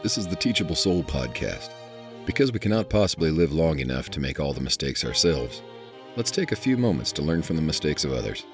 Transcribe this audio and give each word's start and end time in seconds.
This 0.00 0.16
is 0.16 0.28
the 0.28 0.36
Teachable 0.36 0.76
Soul 0.76 1.02
podcast. 1.02 1.70
Because 2.24 2.52
we 2.52 2.60
cannot 2.60 2.88
possibly 2.88 3.32
live 3.32 3.52
long 3.52 3.80
enough 3.80 4.08
to 4.10 4.20
make 4.20 4.38
all 4.38 4.52
the 4.52 4.60
mistakes 4.60 5.04
ourselves, 5.04 5.60
let's 6.14 6.30
take 6.30 6.52
a 6.52 6.56
few 6.56 6.76
moments 6.76 7.10
to 7.12 7.22
learn 7.22 7.42
from 7.42 7.56
the 7.56 7.62
mistakes 7.62 8.04
of 8.04 8.12
others. 8.12 8.46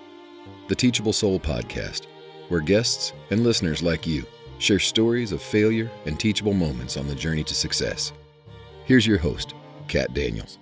The 0.68 0.74
Teachable 0.74 1.12
Soul 1.12 1.38
podcast, 1.38 2.06
where 2.48 2.62
guests 2.62 3.12
and 3.28 3.44
listeners 3.44 3.82
like 3.82 4.06
you 4.06 4.24
share 4.56 4.78
stories 4.78 5.32
of 5.32 5.42
failure 5.42 5.90
and 6.06 6.18
teachable 6.18 6.54
moments 6.54 6.96
on 6.96 7.06
the 7.06 7.14
journey 7.14 7.44
to 7.44 7.54
success. 7.54 8.14
Here's 8.86 9.06
your 9.06 9.18
host, 9.18 9.52
Kat 9.86 10.14
Daniels. 10.14 10.58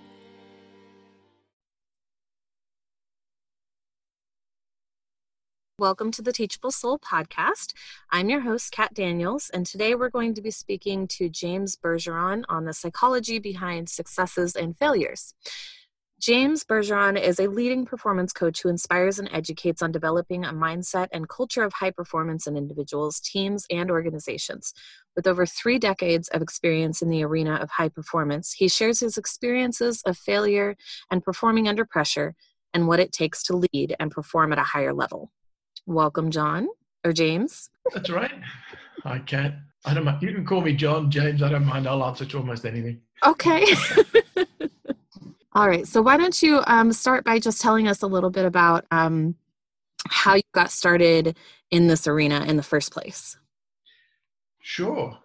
Welcome 5.83 6.11
to 6.11 6.21
the 6.21 6.31
Teachable 6.31 6.71
Soul 6.71 6.97
podcast. 6.97 7.73
I'm 8.09 8.29
your 8.29 8.39
host, 8.39 8.71
Kat 8.71 8.93
Daniels, 8.93 9.49
and 9.53 9.65
today 9.65 9.95
we're 9.95 10.07
going 10.07 10.33
to 10.35 10.41
be 10.41 10.49
speaking 10.49 11.09
to 11.09 11.27
James 11.27 11.75
Bargeron 11.75 12.45
on 12.47 12.63
the 12.63 12.71
psychology 12.71 13.37
behind 13.37 13.89
successes 13.89 14.55
and 14.55 14.77
failures. 14.77 15.33
James 16.21 16.63
Bargeron 16.63 17.17
is 17.17 17.37
a 17.37 17.49
leading 17.49 17.85
performance 17.85 18.31
coach 18.31 18.61
who 18.61 18.69
inspires 18.69 19.19
and 19.19 19.27
educates 19.33 19.81
on 19.81 19.91
developing 19.91 20.45
a 20.45 20.53
mindset 20.53 21.09
and 21.11 21.27
culture 21.27 21.63
of 21.63 21.73
high 21.73 21.91
performance 21.91 22.47
in 22.47 22.55
individuals, 22.55 23.19
teams, 23.19 23.65
and 23.69 23.91
organizations. 23.91 24.73
With 25.17 25.27
over 25.27 25.45
three 25.45 25.79
decades 25.79 26.29
of 26.29 26.41
experience 26.41 27.01
in 27.01 27.09
the 27.09 27.25
arena 27.25 27.55
of 27.55 27.71
high 27.71 27.89
performance, 27.89 28.53
he 28.53 28.69
shares 28.69 29.01
his 29.01 29.17
experiences 29.17 30.01
of 30.03 30.17
failure 30.17 30.77
and 31.11 31.21
performing 31.21 31.67
under 31.67 31.83
pressure 31.83 32.35
and 32.73 32.87
what 32.87 33.01
it 33.01 33.11
takes 33.11 33.43
to 33.43 33.65
lead 33.73 33.97
and 33.99 34.11
perform 34.11 34.53
at 34.53 34.59
a 34.59 34.63
higher 34.63 34.93
level. 34.93 35.29
Welcome, 35.85 36.31
John 36.31 36.69
or 37.03 37.11
James. 37.11 37.69
That's 37.93 38.09
right. 38.09 38.31
Hi, 39.03 39.19
Kat. 39.19 39.55
I 39.85 39.93
don't 39.93 40.05
mind. 40.05 40.21
You 40.21 40.33
can 40.33 40.45
call 40.45 40.61
me 40.61 40.73
John, 40.73 41.11
James. 41.11 41.43
I 41.43 41.49
don't 41.49 41.65
mind. 41.65 41.87
I'll 41.87 42.03
answer 42.05 42.25
to 42.25 42.37
almost 42.37 42.65
anything. 42.65 43.01
Okay. 43.25 43.65
All 45.53 45.67
right. 45.67 45.85
So 45.85 46.01
why 46.01 46.17
don't 46.17 46.41
you 46.41 46.63
um, 46.67 46.93
start 46.93 47.25
by 47.25 47.37
just 47.39 47.61
telling 47.61 47.87
us 47.87 48.01
a 48.01 48.07
little 48.07 48.29
bit 48.29 48.45
about 48.45 48.85
um, 48.91 49.35
how 50.07 50.35
you 50.35 50.43
got 50.53 50.71
started 50.71 51.37
in 51.69 51.87
this 51.87 52.07
arena 52.07 52.45
in 52.45 52.55
the 52.55 52.63
first 52.63 52.91
place? 52.91 53.37
Sure. 54.61 55.17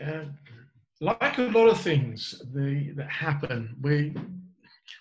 Uh, 0.00 0.24
like 1.00 1.38
a 1.38 1.42
lot 1.42 1.68
of 1.68 1.80
things 1.80 2.40
the, 2.54 2.92
that 2.96 3.10
happen, 3.10 3.76
we 3.82 4.14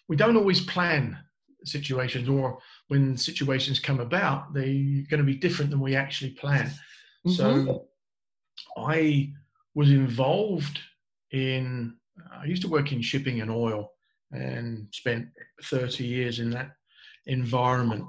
we 0.08 0.16
don't 0.16 0.36
always 0.36 0.62
plan 0.62 1.18
situations 1.64 2.28
or 2.28 2.58
when 2.92 3.16
situations 3.16 3.80
come 3.80 4.02
about, 4.02 4.54
they're 4.54 4.66
going 4.66 5.18
to 5.18 5.24
be 5.24 5.38
different 5.38 5.72
than 5.72 5.80
we 5.80 5.96
actually 5.96 6.32
plan. 6.32 6.66
Mm-hmm. 7.26 7.32
So 7.32 7.86
I 8.78 9.32
was 9.76 9.92
involved 9.92 10.78
in, 11.32 11.96
I 12.38 12.44
used 12.44 12.64
to 12.64 12.68
work 12.68 12.92
in 12.92 13.02
shipping 13.02 13.40
and 13.40 13.50
oil 13.50 13.94
and 14.34 14.88
spent 14.92 15.30
30 15.64 16.04
years 16.04 16.40
in 16.40 16.50
that 16.50 16.72
environment 17.28 18.04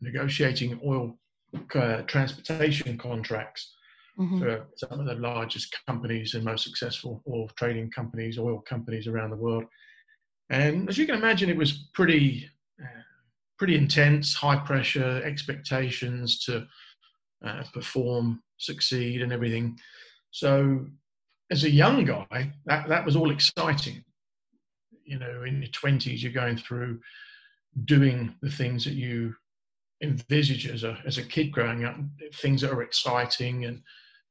negotiating 0.00 0.80
oil 0.86 1.18
uh, 1.74 2.02
transportation 2.02 2.96
contracts 2.96 3.74
mm-hmm. 4.16 4.38
for 4.38 4.64
some 4.76 5.00
of 5.00 5.06
the 5.06 5.14
largest 5.16 5.76
companies 5.88 6.34
and 6.34 6.44
most 6.44 6.62
successful 6.62 7.20
oil 7.28 7.50
trading 7.56 7.90
companies, 7.90 8.38
oil 8.38 8.60
companies 8.60 9.08
around 9.08 9.30
the 9.30 9.36
world. 9.36 9.64
And 10.50 10.88
as 10.88 10.96
you 10.96 11.06
can 11.06 11.16
imagine, 11.16 11.50
it 11.50 11.56
was 11.56 11.88
pretty 11.94 12.48
pretty 13.60 13.76
intense, 13.76 14.32
high 14.32 14.56
pressure 14.56 15.22
expectations 15.22 16.42
to 16.42 16.66
uh, 17.46 17.62
perform, 17.74 18.42
succeed, 18.56 19.20
and 19.20 19.34
everything. 19.34 19.78
So, 20.30 20.86
as 21.50 21.64
a 21.64 21.70
young 21.70 22.06
guy, 22.06 22.54
that, 22.64 22.88
that 22.88 23.04
was 23.04 23.16
all 23.16 23.30
exciting. 23.30 24.02
You 25.04 25.18
know, 25.18 25.42
in 25.42 25.60
your 25.60 25.70
20s, 25.72 26.22
you're 26.22 26.32
going 26.32 26.56
through 26.56 27.00
doing 27.84 28.34
the 28.40 28.50
things 28.50 28.82
that 28.86 28.94
you 28.94 29.34
envisage 30.02 30.66
as 30.66 30.82
a, 30.82 30.98
as 31.04 31.18
a 31.18 31.22
kid 31.22 31.52
growing 31.52 31.84
up, 31.84 31.96
things 32.36 32.62
that 32.62 32.72
are 32.72 32.82
exciting 32.82 33.66
and 33.66 33.82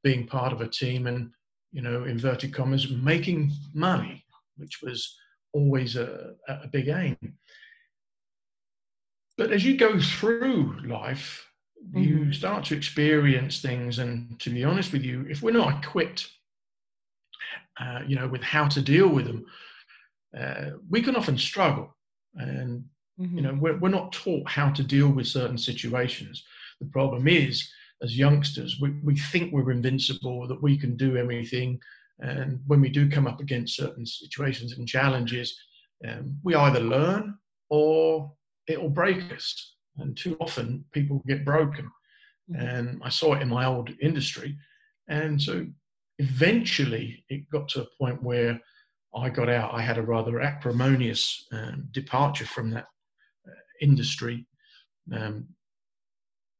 being 0.02 0.26
part 0.26 0.52
of 0.52 0.60
a 0.60 0.66
team 0.66 1.06
and, 1.06 1.30
you 1.70 1.82
know, 1.82 2.02
inverted 2.02 2.52
commas, 2.52 2.90
making 2.90 3.52
money, 3.74 4.24
which 4.56 4.82
was 4.82 5.16
always 5.52 5.94
a, 5.94 6.32
a 6.48 6.66
big 6.66 6.88
aim. 6.88 7.16
But 9.40 9.52
as 9.52 9.64
you 9.64 9.74
go 9.78 9.98
through 9.98 10.82
life, 10.84 11.48
mm-hmm. 11.82 11.98
you 11.98 12.30
start 12.30 12.62
to 12.66 12.76
experience 12.76 13.62
things. 13.62 13.98
And 13.98 14.38
to 14.40 14.50
be 14.50 14.64
honest 14.64 14.92
with 14.92 15.02
you, 15.02 15.24
if 15.30 15.40
we're 15.40 15.50
not 15.52 15.82
equipped, 15.82 16.28
uh, 17.80 18.00
you 18.06 18.16
know, 18.16 18.28
with 18.28 18.42
how 18.42 18.68
to 18.68 18.82
deal 18.82 19.08
with 19.08 19.24
them, 19.24 19.46
uh, 20.38 20.72
we 20.90 21.00
can 21.00 21.16
often 21.16 21.38
struggle. 21.38 21.96
And, 22.34 22.84
mm-hmm. 23.18 23.34
you 23.34 23.40
know, 23.40 23.54
we're, 23.54 23.78
we're 23.78 23.88
not 23.88 24.12
taught 24.12 24.46
how 24.46 24.72
to 24.72 24.82
deal 24.82 25.08
with 25.08 25.26
certain 25.26 25.56
situations. 25.56 26.44
The 26.78 26.88
problem 26.88 27.26
is, 27.26 27.66
as 28.02 28.18
youngsters, 28.18 28.76
we, 28.78 28.90
we 29.02 29.16
think 29.16 29.54
we're 29.54 29.70
invincible, 29.70 30.48
that 30.48 30.62
we 30.62 30.76
can 30.76 30.98
do 30.98 31.16
everything. 31.16 31.80
And 32.18 32.60
when 32.66 32.82
we 32.82 32.90
do 32.90 33.08
come 33.08 33.26
up 33.26 33.40
against 33.40 33.74
certain 33.74 34.04
situations 34.04 34.76
and 34.76 34.86
challenges, 34.86 35.58
um, 36.06 36.36
we 36.42 36.54
either 36.54 36.80
learn 36.80 37.38
or 37.70 38.34
it 38.70 38.80
will 38.80 38.90
break 38.90 39.32
us. 39.32 39.74
And 39.98 40.16
too 40.16 40.36
often 40.40 40.84
people 40.92 41.22
get 41.26 41.44
broken. 41.44 41.90
Mm-hmm. 42.50 42.66
And 42.66 43.02
I 43.04 43.08
saw 43.08 43.34
it 43.34 43.42
in 43.42 43.48
my 43.48 43.66
old 43.66 43.90
industry. 44.00 44.56
And 45.08 45.40
so 45.40 45.66
eventually 46.18 47.24
it 47.28 47.50
got 47.50 47.68
to 47.70 47.82
a 47.82 47.88
point 47.98 48.22
where 48.22 48.60
I 49.14 49.28
got 49.28 49.48
out. 49.48 49.74
I 49.74 49.82
had 49.82 49.98
a 49.98 50.02
rather 50.02 50.40
acrimonious 50.40 51.46
um, 51.52 51.88
departure 51.90 52.46
from 52.46 52.70
that 52.70 52.86
uh, 53.46 53.52
industry. 53.80 54.46
Um, 55.12 55.48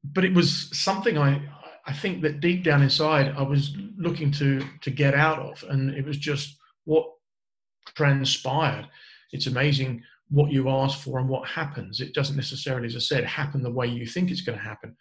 but 0.02 0.24
it 0.24 0.34
was 0.34 0.68
something 0.76 1.16
I, 1.18 1.40
I 1.86 1.92
think 1.92 2.22
that 2.22 2.40
deep 2.40 2.64
down 2.64 2.82
inside 2.82 3.34
I 3.36 3.42
was 3.42 3.76
looking 3.96 4.32
to, 4.32 4.66
to 4.80 4.90
get 4.90 5.14
out 5.14 5.38
of. 5.38 5.64
And 5.68 5.94
it 5.94 6.04
was 6.04 6.18
just 6.18 6.56
what 6.84 7.06
transpired. 7.94 8.88
It's 9.32 9.46
amazing 9.46 10.02
what 10.30 10.52
you 10.52 10.68
ask 10.70 11.00
for 11.00 11.18
and 11.18 11.28
what 11.28 11.48
happens. 11.48 12.00
It 12.00 12.14
doesn't 12.14 12.36
necessarily, 12.36 12.86
as 12.86 12.96
I 12.96 13.00
said, 13.00 13.24
happen 13.24 13.62
the 13.62 13.70
way 13.70 13.86
you 13.86 14.06
think 14.06 14.30
it's 14.30 14.42
going 14.42 14.58
to 14.58 14.64
happen. 14.64 14.96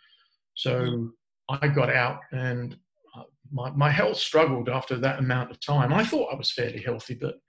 So. 0.56 1.12
I 1.50 1.67
got 1.67 1.90
out 1.90 2.19
and 2.31 2.78
uh, 3.17 3.23
my, 3.51 3.72
my 3.72 3.89
health 3.89 4.18
struggled 4.18 4.69
after 4.69 4.97
that 4.97 5.19
amount 5.19 5.51
of 5.51 5.59
time. 5.59 5.94
I 5.94 6.06
thought 6.06 6.31
I 6.31 6.35
was 6.35 6.51
fairly 6.51 6.79
healthy, 6.79 7.16
but 7.16 7.39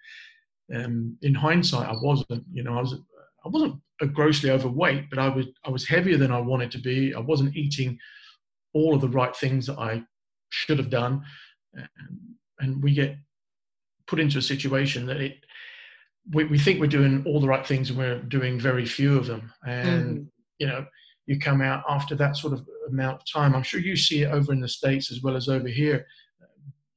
um, 0.74 1.16
in 1.22 1.34
hindsight, 1.34 1.88
I 1.88 1.96
wasn't. 2.00 2.44
You 2.52 2.62
know, 2.62 2.78
I 2.78 2.80
was 2.80 2.94
I 3.44 3.48
wasn't 3.48 3.80
grossly 4.14 4.50
overweight, 4.50 5.10
but 5.10 5.18
I 5.18 5.28
was 5.28 5.46
I 5.64 5.70
was 5.70 5.86
heavier 5.86 6.16
than 6.16 6.32
I 6.32 6.40
wanted 6.40 6.70
to 6.72 6.78
be. 6.78 7.14
I 7.14 7.20
wasn't 7.20 7.56
eating 7.56 7.98
all 8.72 8.94
of 8.94 9.00
the 9.00 9.08
right 9.08 9.36
things 9.36 9.66
that 9.66 9.78
I 9.78 10.02
should 10.50 10.78
have 10.78 10.90
done, 10.90 11.22
and, 11.74 11.88
and 12.60 12.82
we 12.82 12.94
get 12.94 13.16
put 14.06 14.20
into 14.20 14.38
a 14.38 14.42
situation 14.42 15.06
that 15.06 15.20
it 15.20 15.44
we, 16.32 16.44
we 16.44 16.58
think 16.58 16.80
we're 16.80 16.86
doing 16.86 17.24
all 17.26 17.40
the 17.40 17.48
right 17.48 17.66
things 17.66 17.90
and 17.90 17.98
we're 17.98 18.20
doing 18.22 18.58
very 18.58 18.86
few 18.86 19.16
of 19.16 19.26
them. 19.26 19.52
And, 19.66 20.18
mm. 20.18 20.26
you 20.58 20.66
know, 20.66 20.86
you 21.26 21.38
come 21.38 21.62
out 21.62 21.84
after 21.88 22.14
that 22.16 22.36
sort 22.36 22.52
of 22.52 22.66
amount 22.88 23.20
of 23.20 23.32
time. 23.32 23.54
I'm 23.54 23.62
sure 23.62 23.80
you 23.80 23.96
see 23.96 24.22
it 24.22 24.32
over 24.32 24.52
in 24.52 24.60
the 24.60 24.68
States 24.68 25.10
as 25.10 25.22
well 25.22 25.36
as 25.36 25.48
over 25.48 25.68
here. 25.68 26.06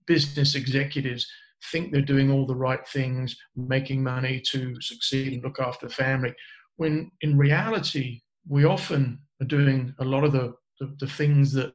Business 0.06 0.56
executives 0.56 1.28
think 1.72 1.92
they're 1.92 2.02
doing 2.02 2.32
all 2.32 2.46
the 2.46 2.56
right 2.56 2.86
things, 2.88 3.38
making 3.56 4.04
money 4.04 4.42
to 4.52 4.80
succeed 4.82 5.34
and 5.34 5.44
look 5.44 5.60
after 5.60 5.88
the 5.88 5.94
family, 5.94 6.34
when 6.78 7.12
in 7.22 7.38
reality, 7.38 8.22
we 8.48 8.66
often 8.66 9.20
are 9.42 9.48
doing 9.48 9.94
a 10.00 10.04
lot 10.04 10.24
of 10.24 10.32
the, 10.32 10.54
the, 10.80 10.94
the 11.00 11.08
things 11.08 11.54
that 11.54 11.74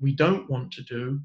we 0.00 0.14
don't 0.14 0.48
want 0.50 0.72
to 0.72 0.82
do 0.82 1.20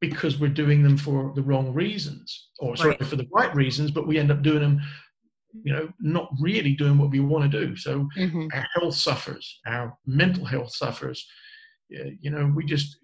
because 0.00 0.38
we're 0.38 0.48
doing 0.48 0.82
them 0.82 0.96
for 0.96 1.32
the 1.34 1.42
wrong 1.42 1.72
reasons 1.72 2.48
or 2.58 2.76
sorry 2.76 2.90
right. 2.90 3.06
for 3.06 3.16
the 3.16 3.28
right 3.32 3.54
reasons 3.54 3.90
but 3.90 4.06
we 4.06 4.18
end 4.18 4.30
up 4.30 4.42
doing 4.42 4.60
them 4.60 4.80
you 5.62 5.72
know 5.72 5.88
not 6.00 6.30
really 6.40 6.74
doing 6.74 6.96
what 6.96 7.10
we 7.10 7.20
want 7.20 7.50
to 7.50 7.66
do 7.66 7.76
so 7.76 8.08
mm-hmm. 8.16 8.46
our 8.52 8.66
health 8.74 8.94
suffers 8.94 9.60
our 9.66 9.96
mental 10.06 10.44
health 10.44 10.72
suffers 10.72 11.26
you 11.88 12.30
know 12.30 12.50
we 12.54 12.64
just 12.64 12.98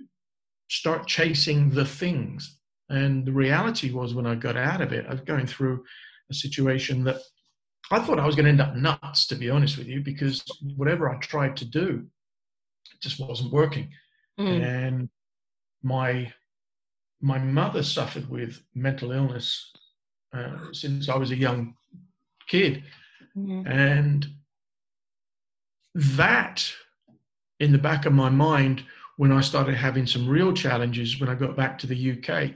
start 0.69 1.07
chasing 1.07 1.71
the 1.71 1.85
things 1.85 2.59
and 2.89 3.27
the 3.27 3.33
reality 3.33 3.93
was 3.93 4.15
when 4.15 4.27
i 4.27 4.35
got 4.35 4.57
out 4.57 4.81
of 4.81 4.93
it 4.93 5.07
i 5.07 5.13
was 5.13 5.21
going 5.23 5.47
through 5.47 5.83
a 6.31 6.35
situation 6.35 7.05
that 7.05 7.17
i 7.91 7.99
thought 7.99 8.21
i 8.21 8.27
was 8.27 8.37
going 8.37 8.45
to 8.45 8.51
end 8.51 8.61
up 8.61 8.77
nuts 8.77 9.27
to 9.27 9.35
be 9.35 9.51
honest 9.51 9.77
with 9.77 9.87
you 9.87 10.01
because 10.01 10.43
whatever 10.77 11.11
i 11.11 11.17
tried 11.19 11.57
to 11.57 11.65
do 11.65 12.05
it 12.95 13.01
just 13.01 13.21
wasn't 13.21 13.53
working 13.53 13.89
mm. 14.39 14.63
and 14.63 15.09
my 15.83 16.33
my 17.27 17.39
mother 17.39 17.83
suffered 17.83 18.31
with 18.31 18.63
mental 18.75 19.11
illness 19.11 19.73
uh, 20.33 20.73
since 20.73 21.09
I 21.09 21.17
was 21.17 21.33
a 21.33 21.37
young 21.37 21.75
kid. 22.47 22.85
Mm-hmm. 23.37 23.67
And 23.67 24.27
that, 25.95 26.73
in 27.59 27.73
the 27.73 27.79
back 27.79 28.07
of 28.07 28.13
my 28.13 28.29
mind, 28.29 28.85
when 29.17 29.33
I 29.33 29.41
started 29.41 29.75
having 29.75 30.07
some 30.07 30.29
real 30.29 30.53
challenges 30.53 31.19
when 31.19 31.29
I 31.29 31.35
got 31.35 31.57
back 31.57 31.79
to 31.79 31.89
the 31.89 32.13
UK, 32.13 32.55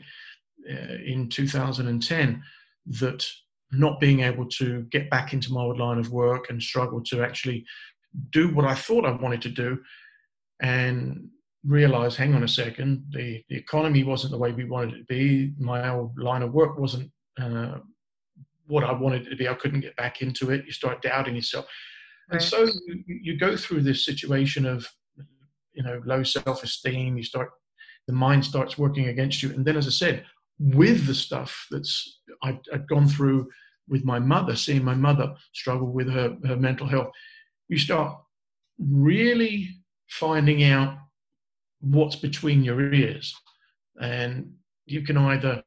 uh, 0.70 0.94
in 1.04 1.28
2010 1.28 2.42
that 2.86 3.26
not 3.72 3.98
being 3.98 4.20
able 4.20 4.46
to 4.46 4.82
get 4.92 5.10
back 5.10 5.32
into 5.32 5.52
my 5.52 5.62
old 5.62 5.78
line 5.78 5.98
of 5.98 6.12
work 6.12 6.48
and 6.48 6.62
struggle 6.62 7.02
to 7.02 7.24
actually 7.24 7.64
do 8.30 8.54
what 8.54 8.66
I 8.66 8.74
thought 8.74 9.06
I 9.06 9.10
wanted 9.10 9.42
to 9.42 9.48
do 9.48 9.80
and 10.60 11.28
realize 11.66 12.16
hang 12.16 12.34
on 12.34 12.42
a 12.42 12.48
second 12.48 13.04
the, 13.10 13.42
the 13.50 13.56
economy 13.56 14.02
wasn't 14.02 14.32
the 14.32 14.38
way 14.38 14.52
we 14.52 14.64
wanted 14.64 14.94
it 14.94 14.98
to 14.98 15.04
be. 15.04 15.52
My 15.58 15.90
old 15.90 16.18
line 16.18 16.42
of 16.42 16.52
work 16.52 16.78
wasn't 16.78 17.10
uh, 17.40 17.78
what 18.66 18.84
I 18.84 18.92
wanted 18.92 19.26
it 19.26 19.30
to 19.30 19.36
be. 19.36 19.48
I 19.48 19.54
couldn't 19.54 19.80
get 19.80 19.96
back 19.96 20.22
into 20.22 20.50
it. 20.50 20.64
You 20.64 20.72
start 20.72 21.02
doubting 21.02 21.36
yourself. 21.36 21.66
And 22.30 22.40
so 22.40 22.64
you, 22.86 23.02
you 23.06 23.38
go 23.38 23.56
through 23.56 23.82
this 23.82 24.04
situation 24.04 24.64
of 24.64 24.86
you 25.72 25.82
know 25.82 26.00
low 26.04 26.22
self-esteem. 26.22 27.16
You 27.16 27.24
start 27.24 27.50
the 28.06 28.12
mind 28.14 28.44
starts 28.44 28.78
working 28.78 29.08
against 29.08 29.42
you. 29.42 29.50
And 29.50 29.64
then 29.64 29.76
as 29.76 29.86
I 29.86 29.90
said 29.90 30.24
with 30.60 31.06
the 31.06 31.14
stuff 31.14 31.66
that's 31.70 32.20
i 32.42 32.58
had 32.70 32.86
gone 32.86 33.08
through 33.08 33.48
with 33.88 34.04
my 34.04 34.18
mother, 34.18 34.54
seeing 34.54 34.84
my 34.84 34.94
mother 34.94 35.34
struggle 35.52 35.88
with 35.88 36.08
her, 36.08 36.36
her 36.44 36.56
mental 36.56 36.86
health, 36.86 37.08
you 37.68 37.78
start 37.78 38.16
really 38.78 39.68
finding 40.08 40.62
out 40.62 40.96
what's 41.80 42.16
between 42.16 42.62
your 42.62 42.92
ears. 42.92 43.34
And 44.00 44.52
you 44.86 45.02
can 45.02 45.16
either 45.16 45.62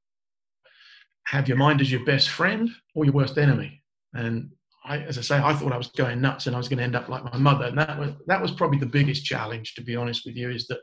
have 1.25 1.48
your 1.48 1.57
mind 1.57 1.81
as 1.81 1.92
your 1.92 2.06
best 2.06 2.30
friend 2.30 2.69
or 2.95 3.06
your 3.06 3.13
worst 3.13 3.38
enemy. 3.38 3.83
And 4.13 4.51
I, 4.86 5.00
as 5.00 5.18
I 5.18 5.21
say, 5.21 5.38
I 5.38 5.54
thought 5.54 5.71
I 5.71 5.77
was 5.77 5.88
going 5.88 6.21
nuts 6.21 6.48
and 6.48 6.56
I 6.56 6.60
was 6.60 6.68
going 6.68 6.77
to 6.77 6.83
end 6.83 6.95
up 6.95 7.10
like 7.10 7.24
my 7.24 7.38
mother. 7.38 7.65
And 7.65 7.77
that 7.77 7.98
was 7.98 8.12
that 8.27 8.42
was 8.42 8.51
probably 8.51 8.80
the 8.80 8.86
biggest 8.86 9.25
challenge, 9.25 9.75
to 9.75 9.81
be 9.81 9.95
honest 9.95 10.25
with 10.25 10.36
you, 10.36 10.50
is 10.50 10.68
that 10.68 10.80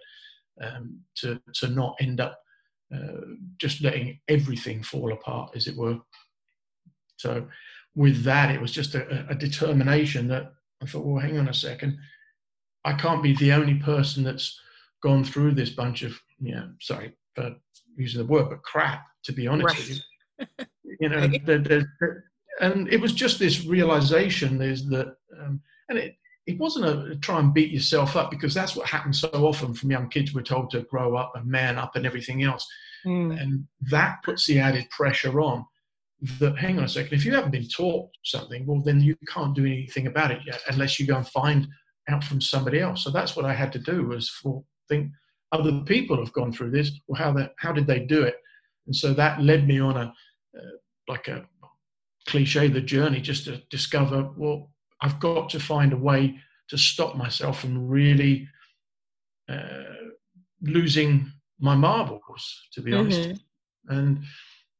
um, 0.62 1.00
to 1.17 1.41
to 1.55 1.69
not 1.69 1.97
end 2.00 2.21
up 2.21 2.38
uh, 2.94 3.21
just 3.59 3.83
letting 3.83 4.19
everything 4.29 4.83
fall 4.83 5.12
apart, 5.12 5.53
as 5.55 5.67
it 5.67 5.76
were. 5.76 5.99
So, 7.17 7.47
with 7.94 8.23
that, 8.25 8.50
it 8.50 8.61
was 8.61 8.73
just 8.73 8.94
a, 8.94 9.26
a 9.29 9.35
determination 9.35 10.26
that 10.29 10.53
I 10.83 10.87
thought, 10.87 11.05
well, 11.05 11.21
hang 11.21 11.38
on 11.38 11.49
a 11.49 11.55
second, 11.55 11.99
I 12.85 12.94
can't 12.94 13.23
be 13.23 13.35
the 13.35 13.53
only 13.53 13.75
person 13.75 14.25
that's 14.25 14.59
gone 15.02 15.25
through 15.25 15.52
this 15.52 15.70
bunch 15.70 16.02
of, 16.02 16.19
yeah, 16.41 16.67
sorry 16.81 17.12
for 17.35 17.55
using 17.97 18.20
the 18.20 18.26
word, 18.26 18.50
but 18.50 18.62
crap, 18.62 19.06
to 19.25 19.32
be 19.32 19.47
honest 19.47 19.67
right. 19.67 19.79
with 19.79 19.91
you. 19.91 20.67
You 20.99 21.08
know, 21.08 21.20
right. 21.20 22.17
and 22.61 22.93
it 22.93 23.00
was 23.00 23.12
just 23.12 23.38
this 23.38 23.64
realization 23.64 24.61
is 24.61 24.87
that, 24.88 25.14
um, 25.41 25.62
and 25.88 25.97
it, 25.97 26.17
it 26.47 26.58
wasn't 26.58 26.85
a, 26.85 27.12
a, 27.12 27.17
try 27.17 27.38
and 27.38 27.55
beat 27.55 27.70
yourself 27.70 28.17
up 28.17 28.31
because 28.31 28.52
that's 28.52 28.75
what 28.75 28.88
happens 28.88 29.20
so 29.20 29.31
often 29.32 29.73
from 29.73 29.91
young 29.91 30.08
kids. 30.08 30.35
We're 30.35 30.43
told 30.43 30.70
to 30.73 30.82
grow 30.82 31.17
up 31.17 31.32
and 31.37 31.47
man 31.47 31.79
up 31.79 31.97
and 31.97 32.05
everything 32.05 32.43
else. 32.43 32.67
Mm. 33.06 33.41
And 33.41 33.67
that 33.91 34.19
puts 34.25 34.47
the 34.47 34.58
added 34.58 34.91
pressure 34.91 35.41
on 35.41 35.64
that, 36.38 36.58
hang 36.58 36.79
on 36.79 36.85
a 36.85 36.88
second, 36.88 37.14
if 37.14 37.25
you 37.25 37.35
haven't 37.35 37.52
been 37.52 37.69
taught 37.69 38.11
something, 38.25 38.67
well, 38.67 38.81
then 38.81 39.00
you 39.00 39.17
can't 39.26 39.55
do 39.55 39.64
anything 39.64 40.06
about 40.06 40.31
it 40.31 40.41
yet 40.47 40.61
unless 40.69 40.99
you 41.00 41.06
go 41.06 41.17
and 41.17 41.29
find 41.29 41.69
out 42.08 42.25
from 42.25 42.41
somebody 42.41 42.81
else. 42.81 43.05
So 43.05 43.11
that's 43.11 43.37
what 43.37 43.44
I 43.44 43.55
had 43.55 43.73
to 43.73 43.79
do 43.79 44.06
was 44.06 44.29
for 44.29 44.62
think 44.91 45.13
other 45.53 45.81
people 45.81 46.17
have 46.19 46.33
gone 46.33 46.53
through 46.53 46.73
this. 46.73 46.91
Well, 47.07 47.21
how 47.23 47.33
that 47.35 47.55
how 47.59 47.73
did 47.73 47.87
they 47.87 48.01
do 48.01 48.23
it? 48.23 48.37
And 48.87 48.95
so 48.95 49.15
that 49.15 49.41
led 49.41 49.67
me 49.67 49.81
on 49.81 49.97
a 49.97 50.13
uh, 50.59 50.77
like 51.09 51.29
a 51.29 51.47
cliche, 52.29 52.69
the 52.69 52.81
journey, 52.81 53.21
just 53.21 53.45
to 53.45 53.63
discover. 53.71 54.31
Well, 54.37 54.71
I've 55.01 55.19
got 55.21 55.49
to 55.51 55.61
find 55.61 55.93
a 55.93 55.97
way 55.97 56.39
to 56.69 56.77
stop 56.77 57.17
myself 57.17 57.61
from 57.61 57.89
really 57.89 58.49
uh, 59.49 60.11
losing 60.63 61.33
my 61.59 61.75
marbles, 61.75 62.45
to 62.75 62.83
be 62.83 62.93
honest. 62.95 63.21
Mm-hmm. 63.21 63.97
And 63.97 64.25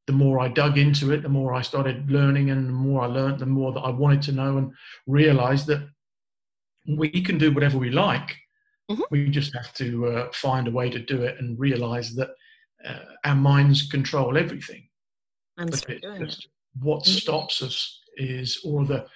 the 0.07 0.13
more 0.13 0.41
I 0.41 0.49
dug 0.49 0.79
into 0.79 1.13
it, 1.13 1.23
the 1.23 1.29
more 1.29 1.55
I 1.55 1.63
started 1.63 2.11
learning, 2.11 2.51
and 2.51 2.69
the 2.69 2.73
more 2.73 3.03
I 3.03 3.07
learned, 3.07 3.39
the 3.39 3.47
more 3.47 3.73
that 3.73 3.81
I 3.81 3.91
wanted 3.91 4.23
to 4.23 4.33
know 4.33 4.59
and 4.59 4.73
realized 5.07 5.67
that 5.69 5.89
we 6.97 7.11
can 7.11 7.39
do 7.39 7.53
whatever 7.53 7.79
we 7.79 7.91
like. 7.91 8.37
Mm-hmm. 8.91 9.03
We 9.11 9.29
just 9.29 9.55
have 9.55 9.73
to 9.75 10.07
uh, 10.07 10.33
find 10.33 10.67
a 10.67 10.73
way 10.73 10.91
to 10.91 10.99
do 10.99 11.23
it 11.23 11.37
and 11.39 11.59
realize 11.59 12.15
that 12.17 12.31
uh, 12.85 12.99
our 13.25 13.35
minds 13.35 13.89
control 13.89 14.37
everything. 14.37 14.89
And 15.57 15.73
it, 15.73 16.01
it. 16.03 16.37
What 16.81 17.05
mm-hmm. 17.05 17.13
stops 17.13 17.63
us 17.63 18.01
is 18.17 18.61
all 18.65 18.85
the 18.85 19.07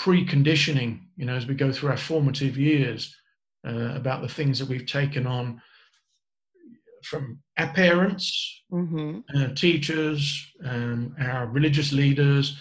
preconditioning, 0.00 1.00
you 1.16 1.26
know, 1.26 1.34
as 1.34 1.46
we 1.46 1.54
go 1.54 1.72
through 1.72 1.90
our 1.90 1.96
formative 1.96 2.56
years 2.56 3.14
uh, 3.66 3.94
about 3.94 4.22
the 4.22 4.28
things 4.28 4.58
that 4.58 4.68
we've 4.68 4.86
taken 4.86 5.26
on 5.26 5.60
from 7.04 7.38
our 7.58 7.72
parents, 7.74 8.62
mm-hmm. 8.72 9.20
uh, 9.36 9.48
teachers, 9.54 10.52
um, 10.64 11.14
our 11.20 11.46
religious 11.46 11.92
leaders, 11.92 12.58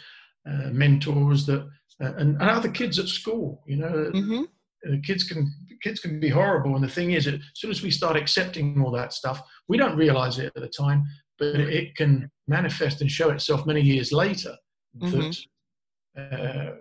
uh, 0.49 0.69
mentors, 0.71 1.45
that 1.45 1.61
uh, 2.01 2.13
and, 2.17 2.41
and, 2.41 2.41
other 2.41 2.69
kids 2.69 2.99
at 2.99 3.07
school. 3.07 3.63
You 3.65 3.77
know, 3.77 4.11
mm-hmm. 4.13 4.43
Kids 5.01 5.23
can 5.23 5.49
kids 5.83 5.99
can 5.99 6.19
be 6.19 6.29
horrible, 6.29 6.75
and 6.75 6.83
the 6.83 6.89
thing 6.89 7.11
is, 7.11 7.27
as 7.27 7.39
soon 7.55 7.71
as 7.71 7.83
we 7.83 7.91
start 7.91 8.15
accepting 8.15 8.81
all 8.81 8.91
that 8.91 9.13
stuff, 9.13 9.41
we 9.67 9.77
don't 9.77 9.97
realize 9.97 10.39
it 10.39 10.51
at 10.55 10.61
the 10.61 10.69
time, 10.69 11.03
but 11.37 11.59
it 11.59 11.95
can 11.95 12.29
manifest 12.47 13.01
and 13.01 13.11
show 13.11 13.29
itself 13.31 13.65
many 13.65 13.81
years 13.81 14.11
later 14.11 14.55
mm-hmm. 14.97 15.29
that 16.15 16.39
uh, 16.39 16.71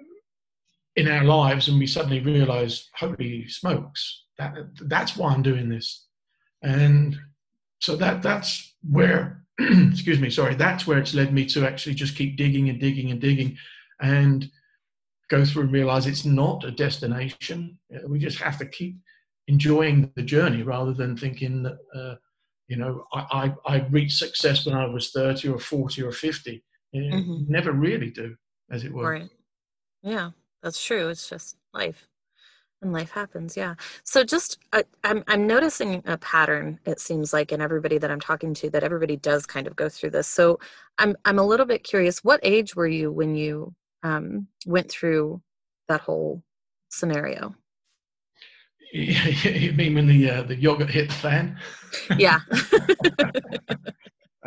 in 0.96 1.08
our 1.08 1.24
lives, 1.24 1.68
and 1.68 1.78
we 1.78 1.86
suddenly 1.86 2.20
realize, 2.20 2.88
holy 2.94 3.48
smokes, 3.48 4.24
that 4.38 4.54
that's 4.82 5.16
why 5.16 5.32
I'm 5.32 5.42
doing 5.42 5.68
this, 5.68 6.06
and 6.62 7.18
so 7.80 7.96
that 7.96 8.22
that's 8.22 8.74
where 8.88 9.44
excuse 9.60 10.18
me 10.18 10.30
sorry 10.30 10.54
that's 10.54 10.86
where 10.86 10.98
it's 10.98 11.14
led 11.14 11.32
me 11.34 11.44
to 11.44 11.66
actually 11.66 11.94
just 11.94 12.16
keep 12.16 12.36
digging 12.36 12.70
and 12.70 12.80
digging 12.80 13.10
and 13.10 13.20
digging 13.20 13.56
and 14.00 14.50
go 15.30 15.44
through 15.44 15.62
and 15.62 15.72
realize 15.72 16.06
it's 16.06 16.24
not 16.24 16.64
a 16.64 16.70
destination 16.70 17.78
we 18.06 18.18
just 18.18 18.38
have 18.38 18.58
to 18.58 18.66
keep 18.66 18.96
enjoying 19.48 20.10
the 20.16 20.22
journey 20.22 20.62
rather 20.62 20.92
than 20.92 21.16
thinking 21.16 21.62
that 21.62 21.78
uh, 21.94 22.14
you 22.68 22.76
know 22.76 23.04
I, 23.12 23.54
I, 23.66 23.74
I, 23.74 23.86
reached 23.90 24.18
success 24.18 24.66
when 24.66 24.74
i 24.74 24.86
was 24.86 25.10
30 25.10 25.48
or 25.48 25.58
40 25.58 26.02
or 26.02 26.12
50 26.12 26.64
mm-hmm. 26.94 27.52
never 27.52 27.72
really 27.72 28.10
do 28.10 28.36
as 28.70 28.84
it 28.84 28.92
were 28.92 29.10
right 29.10 29.30
yeah 30.02 30.30
that's 30.62 30.84
true 30.84 31.08
it's 31.08 31.28
just 31.28 31.56
life 31.72 32.08
and 32.82 32.92
life 32.92 33.10
happens, 33.10 33.56
yeah. 33.56 33.76
So 34.02 34.24
just 34.24 34.58
uh, 34.72 34.82
I'm 35.04 35.22
I'm 35.28 35.46
noticing 35.46 36.02
a 36.04 36.18
pattern. 36.18 36.80
It 36.84 36.98
seems 36.98 37.32
like 37.32 37.52
in 37.52 37.60
everybody 37.60 37.96
that 37.98 38.10
I'm 38.10 38.20
talking 38.20 38.52
to 38.54 38.70
that 38.70 38.82
everybody 38.82 39.16
does 39.16 39.46
kind 39.46 39.66
of 39.66 39.76
go 39.76 39.88
through 39.88 40.10
this. 40.10 40.26
So 40.26 40.58
I'm 40.98 41.16
I'm 41.24 41.38
a 41.38 41.46
little 41.46 41.64
bit 41.64 41.84
curious. 41.84 42.24
What 42.24 42.40
age 42.42 42.74
were 42.74 42.88
you 42.88 43.12
when 43.12 43.36
you 43.36 43.72
um, 44.02 44.48
went 44.66 44.90
through 44.90 45.42
that 45.88 46.00
whole 46.00 46.42
scenario? 46.90 47.54
you 48.92 49.72
mean 49.72 49.94
when 49.94 50.06
the 50.06 50.30
uh, 50.30 50.42
the 50.42 50.56
yogurt 50.56 50.90
hit 50.90 51.08
the 51.08 51.14
fan? 51.14 51.58
Yeah. 52.18 52.40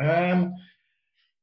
um, 0.00 0.54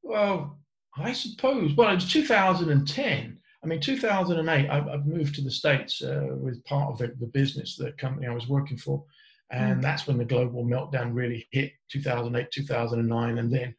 well, 0.02 0.58
I 0.96 1.12
suppose. 1.12 1.74
Well, 1.74 1.90
it 1.90 1.96
was 1.96 2.10
2010 2.10 3.38
I 3.64 3.66
mean, 3.66 3.80
2008, 3.80 4.68
I, 4.68 4.78
I 4.78 4.96
moved 4.98 5.34
to 5.36 5.42
the 5.42 5.50
States 5.50 6.02
uh, 6.02 6.28
with 6.36 6.62
part 6.64 6.92
of 6.92 6.98
the, 6.98 7.14
the, 7.18 7.26
business, 7.26 7.76
the 7.76 7.92
company 7.92 8.26
I 8.26 8.34
was 8.34 8.46
working 8.46 8.76
for. 8.76 9.02
And 9.50 9.78
mm. 9.78 9.82
that's 9.82 10.06
when 10.06 10.18
the 10.18 10.24
global 10.24 10.64
meltdown 10.64 11.14
really 11.14 11.48
hit 11.50 11.72
2008, 11.90 12.50
2009. 12.52 13.38
And 13.38 13.52
then 13.52 13.74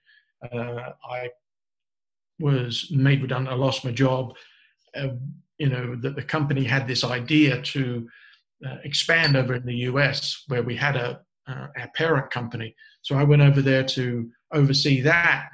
uh, 0.52 0.90
I 1.08 1.30
was 2.40 2.88
made 2.92 3.22
redundant. 3.22 3.54
I 3.54 3.58
lost 3.58 3.86
my 3.86 3.92
job. 3.92 4.34
Uh, 4.96 5.10
you 5.58 5.70
know, 5.70 5.96
that 5.96 6.16
the 6.16 6.24
company 6.24 6.64
had 6.64 6.88
this 6.88 7.04
idea 7.04 7.62
to 7.62 8.08
uh, 8.66 8.78
expand 8.84 9.38
over 9.38 9.56
in 9.56 9.66
the 9.66 9.76
US 9.90 10.44
where 10.48 10.64
we 10.64 10.76
had 10.76 10.96
a, 10.96 11.22
uh, 11.48 11.68
our 11.78 11.90
parent 11.96 12.30
company. 12.30 12.76
So 13.04 13.16
I 13.16 13.24
went 13.24 13.42
over 13.42 13.62
there 13.62 13.84
to 13.84 14.30
oversee 14.52 15.02
that 15.02 15.50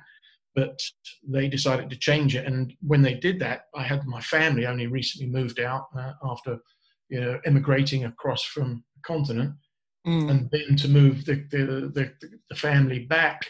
but 0.55 0.79
they 1.27 1.47
decided 1.47 1.89
to 1.89 1.97
change 1.97 2.35
it. 2.35 2.45
And 2.45 2.73
when 2.81 3.01
they 3.01 3.13
did 3.13 3.39
that, 3.39 3.65
I 3.75 3.83
had 3.83 4.05
my 4.05 4.21
family 4.21 4.65
only 4.65 4.87
recently 4.87 5.27
moved 5.27 5.59
out 5.59 5.87
uh, 5.97 6.13
after 6.23 6.59
you 7.09 7.21
know 7.21 7.39
immigrating 7.45 8.05
across 8.05 8.43
from 8.43 8.83
the 8.95 9.01
continent, 9.05 9.53
mm. 10.05 10.29
and 10.29 10.49
then 10.51 10.75
to 10.77 10.87
move 10.87 11.25
the, 11.25 11.35
the, 11.49 11.91
the, 11.93 12.29
the, 12.49 12.55
family 12.55 12.99
back, 12.99 13.41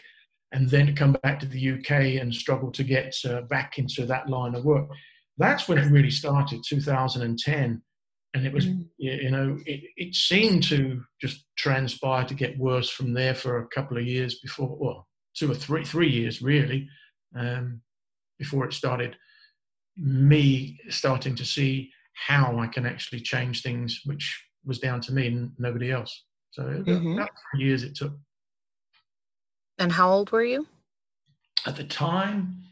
and 0.51 0.69
then 0.69 0.95
come 0.95 1.15
back 1.23 1.39
to 1.39 1.45
the 1.45 1.71
UK 1.71 2.21
and 2.21 2.33
struggle 2.33 2.71
to 2.71 2.83
get 2.83 3.15
uh, 3.25 3.41
back 3.41 3.77
into 3.77 4.05
that 4.05 4.29
line 4.29 4.55
of 4.55 4.65
work. 4.65 4.89
That's 5.37 5.67
when 5.67 5.77
it 5.77 5.89
really 5.89 6.11
started, 6.11 6.61
2010. 6.67 7.81
And 8.33 8.45
it 8.45 8.53
was, 8.53 8.65
mm. 8.65 8.85
you 8.97 9.31
know, 9.31 9.57
it, 9.65 9.81
it 9.97 10.15
seemed 10.15 10.63
to 10.63 11.01
just 11.21 11.45
transpire 11.57 12.25
to 12.25 12.33
get 12.33 12.57
worse 12.57 12.89
from 12.89 13.13
there 13.13 13.35
for 13.35 13.59
a 13.59 13.67
couple 13.67 13.97
of 13.97 14.05
years 14.05 14.39
before, 14.39 14.77
well, 14.79 15.07
two 15.35 15.51
or 15.51 15.55
three 15.55 15.85
three 15.85 16.09
years 16.09 16.41
really 16.41 16.87
um, 17.37 17.81
before 18.37 18.65
it 18.65 18.73
started 18.73 19.15
me 19.97 20.79
starting 20.89 21.35
to 21.35 21.45
see 21.45 21.89
how 22.13 22.57
I 22.57 22.67
can 22.67 22.85
actually 22.85 23.21
change 23.21 23.61
things, 23.61 24.01
which 24.05 24.43
was 24.65 24.79
down 24.79 25.01
to 25.01 25.13
me 25.13 25.27
and 25.27 25.51
nobody 25.57 25.91
else. 25.91 26.25
So 26.51 26.63
mm-hmm. 26.63 27.13
about 27.13 27.29
three 27.53 27.65
years 27.65 27.83
it 27.83 27.95
took. 27.95 28.13
And 29.81 29.91
how 29.91 30.11
old 30.11 30.31
were 30.31 30.43
you? 30.43 30.67
at 31.65 31.75
the 31.75 31.83
time, 31.83 32.63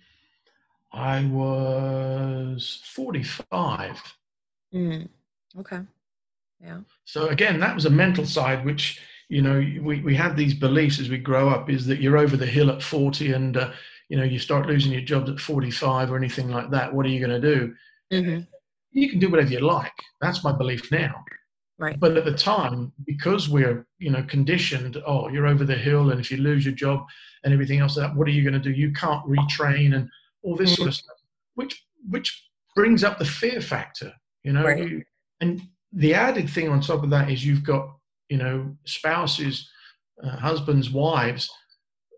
I 0.91 1.25
was 1.25 2.81
45. 2.85 4.01
Mm. 4.73 5.07
Okay. 5.59 5.81
Yeah. 6.61 6.79
So 7.05 7.27
again, 7.27 7.59
that 7.59 7.75
was 7.75 7.85
a 7.85 7.89
mental 7.89 8.25
side, 8.25 8.65
which 8.65 9.01
you 9.29 9.41
know 9.41 9.59
we, 9.81 10.01
we 10.01 10.15
have 10.15 10.35
these 10.35 10.53
beliefs 10.53 10.99
as 10.99 11.09
we 11.09 11.17
grow 11.17 11.49
up 11.49 11.69
is 11.69 11.85
that 11.85 12.01
you're 12.01 12.17
over 12.17 12.35
the 12.35 12.45
hill 12.45 12.71
at 12.71 12.81
40 12.81 13.33
and 13.33 13.57
uh, 13.57 13.71
you 14.09 14.17
know 14.17 14.23
you 14.23 14.39
start 14.39 14.65
losing 14.65 14.91
your 14.91 15.01
jobs 15.01 15.29
at 15.29 15.39
45 15.39 16.11
or 16.11 16.17
anything 16.17 16.49
like 16.49 16.71
that 16.71 16.91
what 16.91 17.05
are 17.05 17.09
you 17.09 17.23
going 17.23 17.39
to 17.39 17.55
do 17.55 17.75
mm-hmm. 18.11 18.39
you 18.91 19.07
can 19.07 19.19
do 19.19 19.29
whatever 19.29 19.51
you 19.51 19.59
like 19.59 19.93
that's 20.19 20.43
my 20.43 20.51
belief 20.51 20.91
now 20.91 21.23
right. 21.79 21.99
But 21.99 22.17
at 22.17 22.25
the 22.25 22.33
time 22.33 22.91
because 23.05 23.49
we're 23.49 23.87
you 23.97 24.11
know 24.11 24.23
conditioned 24.23 25.01
oh 25.07 25.29
you're 25.29 25.47
over 25.47 25.63
the 25.63 25.75
hill 25.75 26.11
and 26.11 26.19
if 26.19 26.29
you 26.29 26.37
lose 26.37 26.65
your 26.65 26.75
job 26.75 27.05
and 27.43 27.53
everything 27.53 27.79
else 27.79 27.95
that 27.95 28.15
what 28.15 28.27
are 28.27 28.31
you 28.31 28.43
going 28.43 28.53
to 28.53 28.59
do? 28.59 28.71
You 28.71 28.91
can't 28.91 29.25
retrain 29.25 29.95
and 29.95 30.07
all 30.43 30.55
this 30.55 30.71
mm-hmm. 30.71 30.83
sort 30.83 30.89
of 30.89 30.95
stuff 30.95 31.17
which 31.55 31.85
which 32.09 32.45
brings 32.75 33.03
up 33.03 33.17
the 33.17 33.25
fear 33.25 33.61
factor 33.61 34.13
you 34.43 34.53
know? 34.53 34.63
Right. 34.63 34.89
you, 34.89 35.03
and 35.41 35.61
the 35.93 36.13
added 36.13 36.49
thing 36.49 36.69
on 36.69 36.81
top 36.81 37.03
of 37.03 37.09
that 37.09 37.29
is 37.29 37.45
you've 37.45 37.63
got 37.63 37.89
you 38.29 38.37
know 38.37 38.75
spouses 38.85 39.69
uh, 40.23 40.37
husbands 40.37 40.89
wives 40.89 41.49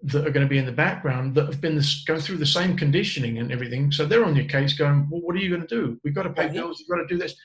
that 0.04 0.26
are 0.26 0.32
going 0.32 0.46
to 0.46 0.50
be 0.50 0.58
in 0.58 0.66
the 0.66 0.72
background 0.72 1.36
that 1.36 1.46
have 1.46 1.62
been 1.62 1.76
this, 1.76 2.04
go 2.06 2.20
through 2.20 2.38
the 2.38 2.46
same 2.46 2.76
conditioning 2.76 3.38
and 3.38 3.52
everything. 3.52 3.92
So 3.92 4.04
they're 4.04 4.26
on 4.26 4.36
your 4.36 4.46
case 4.46 4.74
going 4.74 5.08
well 5.10 5.22
what 5.22 5.36
are 5.36 5.40
you 5.40 5.50
going 5.50 5.66
to 5.66 5.68
do? 5.68 6.00
We've 6.04 6.16
got 6.16 6.24
to 6.24 6.32
pay 6.32 6.48
bills 6.50 6.80
you've 6.80 6.90
got 6.90 7.08
to 7.08 7.08
do 7.08 7.18
this 7.18 7.36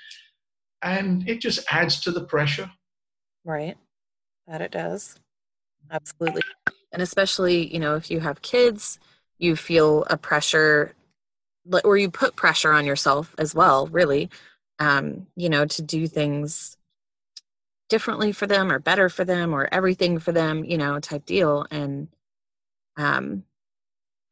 and 0.82 1.28
it 1.28 1.40
just 1.40 1.60
adds 1.70 2.00
to 2.00 2.10
the 2.10 2.24
pressure. 2.24 2.70
Right. 3.44 3.76
That 4.46 4.60
it 4.60 4.70
does. 4.70 5.18
Absolutely. 5.90 6.42
And 6.92 7.02
especially 7.02 7.72
you 7.72 7.78
know 7.78 7.96
if 7.96 8.10
you 8.10 8.20
have 8.20 8.42
kids 8.42 8.98
you 9.38 9.54
feel 9.54 10.04
a 10.08 10.16
pressure 10.16 10.94
or 11.84 11.96
you 11.96 12.10
put 12.10 12.36
pressure 12.36 12.72
on 12.72 12.86
yourself 12.86 13.34
as 13.38 13.54
well 13.54 13.86
really 13.88 14.30
um, 14.78 15.26
you 15.36 15.48
know 15.48 15.66
to 15.66 15.82
do 15.82 16.06
things 16.06 16.76
differently 17.88 18.32
for 18.32 18.46
them 18.46 18.72
or 18.72 18.78
better 18.78 19.08
for 19.08 19.24
them 19.24 19.52
or 19.52 19.68
everything 19.70 20.18
for 20.18 20.32
them 20.32 20.64
you 20.64 20.78
know 20.78 20.98
type 20.98 21.24
deal. 21.26 21.66
And 21.70 22.08
um 22.96 23.44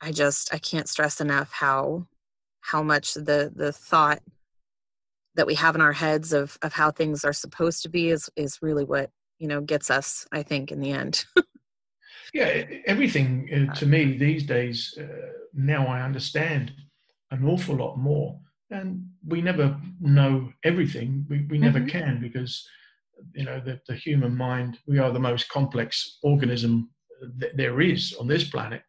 i 0.00 0.10
just 0.10 0.52
i 0.54 0.58
can't 0.58 0.88
stress 0.88 1.20
enough 1.20 1.52
how 1.52 2.06
how 2.60 2.82
much 2.82 3.14
the 3.14 3.52
the 3.54 3.72
thought 3.72 4.20
that 5.34 5.46
we 5.46 5.54
have 5.54 5.74
in 5.74 5.80
our 5.80 5.92
heads 5.92 6.32
of 6.32 6.58
of 6.62 6.72
how 6.72 6.90
things 6.90 7.24
are 7.24 7.32
supposed 7.32 7.82
to 7.82 7.88
be 7.88 8.10
is 8.10 8.30
is 8.36 8.58
really 8.62 8.84
what 8.84 9.10
you 9.38 9.48
know 9.48 9.60
gets 9.60 9.90
us 9.90 10.26
i 10.32 10.42
think 10.42 10.70
in 10.70 10.80
the 10.80 10.92
end 10.92 11.24
yeah 12.34 12.64
everything 12.86 13.48
uh, 13.70 13.74
to 13.74 13.86
me 13.86 14.16
these 14.16 14.44
days 14.44 14.96
uh, 14.98 15.04
now 15.52 15.86
i 15.86 16.02
understand 16.02 16.72
an 17.30 17.44
awful 17.44 17.76
lot 17.76 17.96
more 17.96 18.38
and 18.70 19.04
we 19.26 19.40
never 19.40 19.76
know 20.00 20.50
everything 20.64 21.24
we, 21.28 21.46
we 21.50 21.58
never 21.58 21.80
mm-hmm. 21.80 21.88
can 21.88 22.20
because 22.20 22.66
you 23.32 23.44
know 23.44 23.60
the, 23.60 23.80
the 23.88 23.94
human 23.94 24.36
mind 24.36 24.78
we 24.86 24.98
are 24.98 25.12
the 25.12 25.18
most 25.18 25.48
complex 25.48 26.18
organism 26.22 26.90
that 27.38 27.56
there 27.56 27.80
is 27.80 28.14
on 28.20 28.26
this 28.26 28.44
planet 28.44 28.82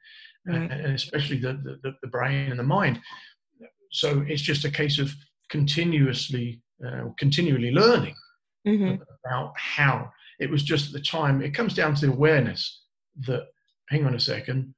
right. 0.46 0.72
and 0.72 0.94
especially 0.94 1.38
the, 1.38 1.54
the, 1.84 1.96
the 2.02 2.08
brain 2.08 2.50
and 2.50 2.60
the 2.60 2.64
mind 2.64 3.00
so 3.92 4.26
it's 4.28 4.42
just 4.42 4.66
a 4.66 4.72
case 4.72 5.00
of 5.00 5.14
continuously 5.50 6.62
uh, 6.86 7.06
continually 7.18 7.72
learning 7.72 8.16
mm-hmm. 8.68 9.02
about 9.26 9.54
how 9.58 10.10
it 10.40 10.50
was 10.50 10.64
just 10.64 10.88
at 10.88 10.94
the 10.94 11.00
time 11.00 11.42
it 11.42 11.54
comes 11.54 11.74
down 11.74 11.96
to 11.96 12.08
the 12.08 12.12
awareness 12.12 12.82
that 13.28 13.48
hang 13.90 14.06
on 14.06 14.16
a 14.16 14.20
second 14.20 14.74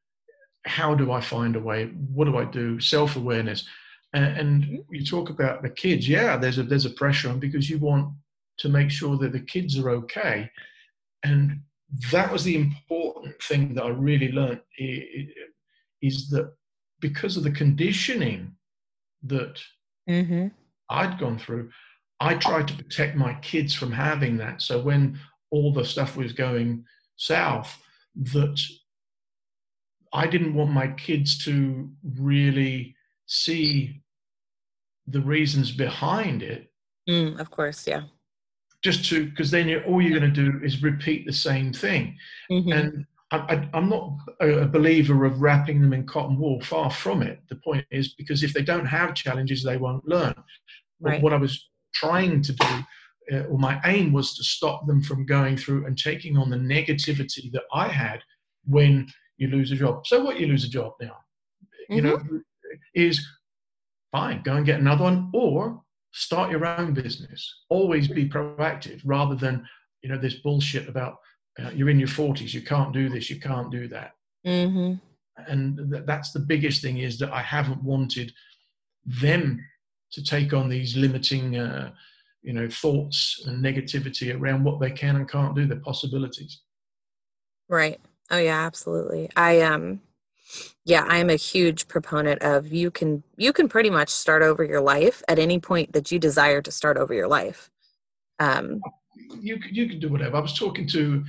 how 0.66 0.94
do 0.94 1.12
i 1.12 1.22
find 1.22 1.56
a 1.56 1.60
way 1.60 1.86
what 2.14 2.26
do 2.26 2.38
i 2.38 2.46
do 2.46 2.80
self-awareness 2.80 3.66
and, 4.14 4.38
and 4.38 4.64
mm-hmm. 4.64 4.94
you 4.94 5.06
talk 5.06 5.30
about 5.30 5.64
the 5.64 5.70
kids 5.70 6.08
yeah 6.08 6.38
there's 6.38 6.60
a 6.60 6.64
there's 6.64 6.86
a 6.86 6.92
pressure 6.92 7.30
on 7.30 7.40
because 7.40 7.70
you 7.70 7.78
want 7.80 8.14
to 8.58 8.70
make 8.70 8.90
sure 8.90 9.18
that 9.18 9.32
the 9.32 9.40
kids 9.40 9.78
are 9.78 9.90
okay. 9.90 10.50
And 11.24 11.62
that 12.12 12.32
was 12.32 12.44
the 12.44 12.56
important 12.56 13.42
thing 13.44 13.74
that 13.76 13.84
I 13.84 13.90
really 13.90 14.32
learned 14.32 14.62
is 14.78 16.30
that 16.30 16.54
because 17.00 17.38
of 17.38 17.44
the 17.44 17.52
conditioning 17.52 18.56
that 19.24 19.60
mm-hmm. 20.08 20.48
I'd 20.90 21.20
gone 21.20 21.38
through, 21.38 21.70
I 22.20 22.36
tried 22.36 22.68
to 22.70 22.76
protect 22.76 23.16
my 23.16 23.34
kids 23.36 23.74
from 23.74 23.92
having 23.92 24.38
that. 24.38 24.62
So 24.62 24.82
when 24.82 25.20
all 25.52 25.74
the 25.74 25.86
stuff 25.86 26.18
was 26.18 26.34
going 26.34 26.84
south, 27.16 27.78
that 28.16 28.60
I 30.14 30.28
didn't 30.28 30.56
want 30.56 30.72
my 30.72 30.88
kids 30.88 31.44
to 31.46 31.90
really 32.18 32.96
see 33.28 34.02
the 35.08 35.22
reasons 35.22 35.72
behind 35.72 36.42
it. 36.42 36.72
Mm, 37.10 37.40
of 37.40 37.52
course, 37.52 37.88
yeah 37.88 38.04
just 38.84 39.06
to 39.10 39.26
because 39.26 39.52
then 39.52 39.68
you're, 39.68 39.84
all 39.86 40.02
you're 40.02 40.18
going 40.18 40.34
to 40.34 40.52
do 40.52 40.60
is 40.64 40.84
repeat 40.84 41.26
the 41.26 41.34
same 41.34 41.74
thing 41.74 42.16
mm-hmm. 42.52 42.72
and 42.72 43.06
I, 43.30 43.70
am 43.74 43.90
not 43.90 44.18
a, 44.40 44.66
believer 44.66 45.26
of 45.26 45.42
wrapping 45.42 45.82
them 45.82 45.92
in 45.92 46.06
cotton 46.06 46.40
wool. 46.40 46.62
Far 46.62 46.90
from 46.90 47.22
it. 47.22 47.42
The 47.50 47.56
point 47.58 47.86
is 47.92 48.14
because 48.14 48.42
if 48.42 48.54
they 48.54 48.62
don't 48.62 48.86
have 48.86 49.16
challenges 49.16 49.64
they 49.64 49.78
won't 49.78 50.08
learn. 50.08 50.36
Right. 51.00 51.22
what 51.22 51.32
i 51.32 51.38
was 51.38 51.70
trying 51.94 52.42
to 52.42 52.54
do 52.54 52.66
uh, 53.32 53.44
or 53.50 53.60
my 53.60 53.80
aim 53.86 54.12
was 54.12 54.36
to 54.36 54.44
stop 54.44 54.88
them 54.88 55.04
from 55.04 55.28
going 55.28 55.56
through 55.56 55.86
and 55.86 55.96
taking 55.96 56.38
on 56.38 56.50
the 56.50 56.58
negativity 56.58 57.52
that 57.52 57.66
i 57.72 57.88
had 57.88 58.20
when 58.66 59.08
you 59.38 59.48
lose 59.50 59.72
a 59.72 59.76
job. 59.76 60.08
So 60.08 60.24
what 60.24 60.40
you 60.40 60.48
lose 60.48 60.66
a 60.66 60.70
job 60.70 60.94
now? 61.00 61.18
Mm-hmm. 61.90 61.96
you 61.96 62.02
know 62.02 62.20
is 62.96 63.26
fine 64.12 64.42
go 64.44 64.56
and 64.56 64.66
get 64.66 64.80
another 64.80 65.06
one 65.06 65.30
or 65.34 65.82
start 66.12 66.52
your 66.52 66.66
own 66.66 66.94
business. 66.94 67.64
Always 67.70 68.08
be 68.08 68.28
proactive 68.28 69.02
rather 69.06 69.36
than 69.36 69.66
you 70.02 70.10
know 70.10 70.18
this 70.18 70.36
bullshit 70.36 70.90
about 70.90 71.18
uh, 71.64 71.70
you're 71.74 71.90
in 71.90 72.00
your 72.00 72.08
40s 72.08 72.54
you 72.54 72.62
can't 72.62 72.94
do 72.94 73.10
this 73.10 73.30
you 73.30 73.40
can't 73.40 73.72
do 73.72 73.88
that. 73.88 74.12
Mm-hmm. 74.46 74.94
and 75.52 75.92
th- 75.92 76.06
that's 76.06 76.32
the 76.32 76.40
biggest 76.40 76.82
thing 76.82 77.00
is 77.00 77.18
that 77.20 77.34
i 77.34 77.42
haven't 77.42 77.84
wanted 77.84 78.32
them 79.06 79.62
to 80.12 80.24
take 80.24 80.54
on 80.54 80.70
these 80.70 80.96
limiting 80.96 81.58
uh, 81.58 81.92
you 82.42 82.54
know 82.54 82.70
thoughts 82.70 83.44
and 83.46 83.64
negativity 83.64 84.34
around 84.34 84.64
what 84.64 84.80
they 84.80 84.92
can 84.92 85.16
and 85.16 85.30
can't 85.30 85.56
do 85.56 85.66
the 85.66 85.78
possibilities. 85.78 86.62
Right. 87.70 88.00
Oh 88.32 88.38
yeah 88.38 88.66
absolutely. 88.66 89.30
I 89.36 89.62
um 89.62 90.02
yeah 90.86 91.04
i 91.10 91.18
am 91.18 91.30
a 91.30 91.36
huge 91.36 91.90
proponent 91.90 92.42
of 92.42 92.72
you 92.72 92.90
can 92.90 93.22
you 93.36 93.52
can 93.52 93.68
pretty 93.68 93.90
much 93.90 94.08
start 94.08 94.42
over 94.42 94.64
your 94.64 94.80
life 94.80 95.22
at 95.28 95.40
any 95.40 95.60
point 95.60 95.92
that 95.92 96.10
you 96.10 96.18
desire 96.18 96.62
to 96.62 96.72
start 96.72 96.98
over 96.98 97.14
your 97.14 97.28
life. 97.28 97.70
Um, 98.40 98.82
you 99.42 99.60
you 99.70 99.90
can 99.90 100.00
do 100.00 100.10
whatever. 100.10 100.38
I 100.38 100.40
was 100.40 100.58
talking 100.58 100.88
to 100.90 101.24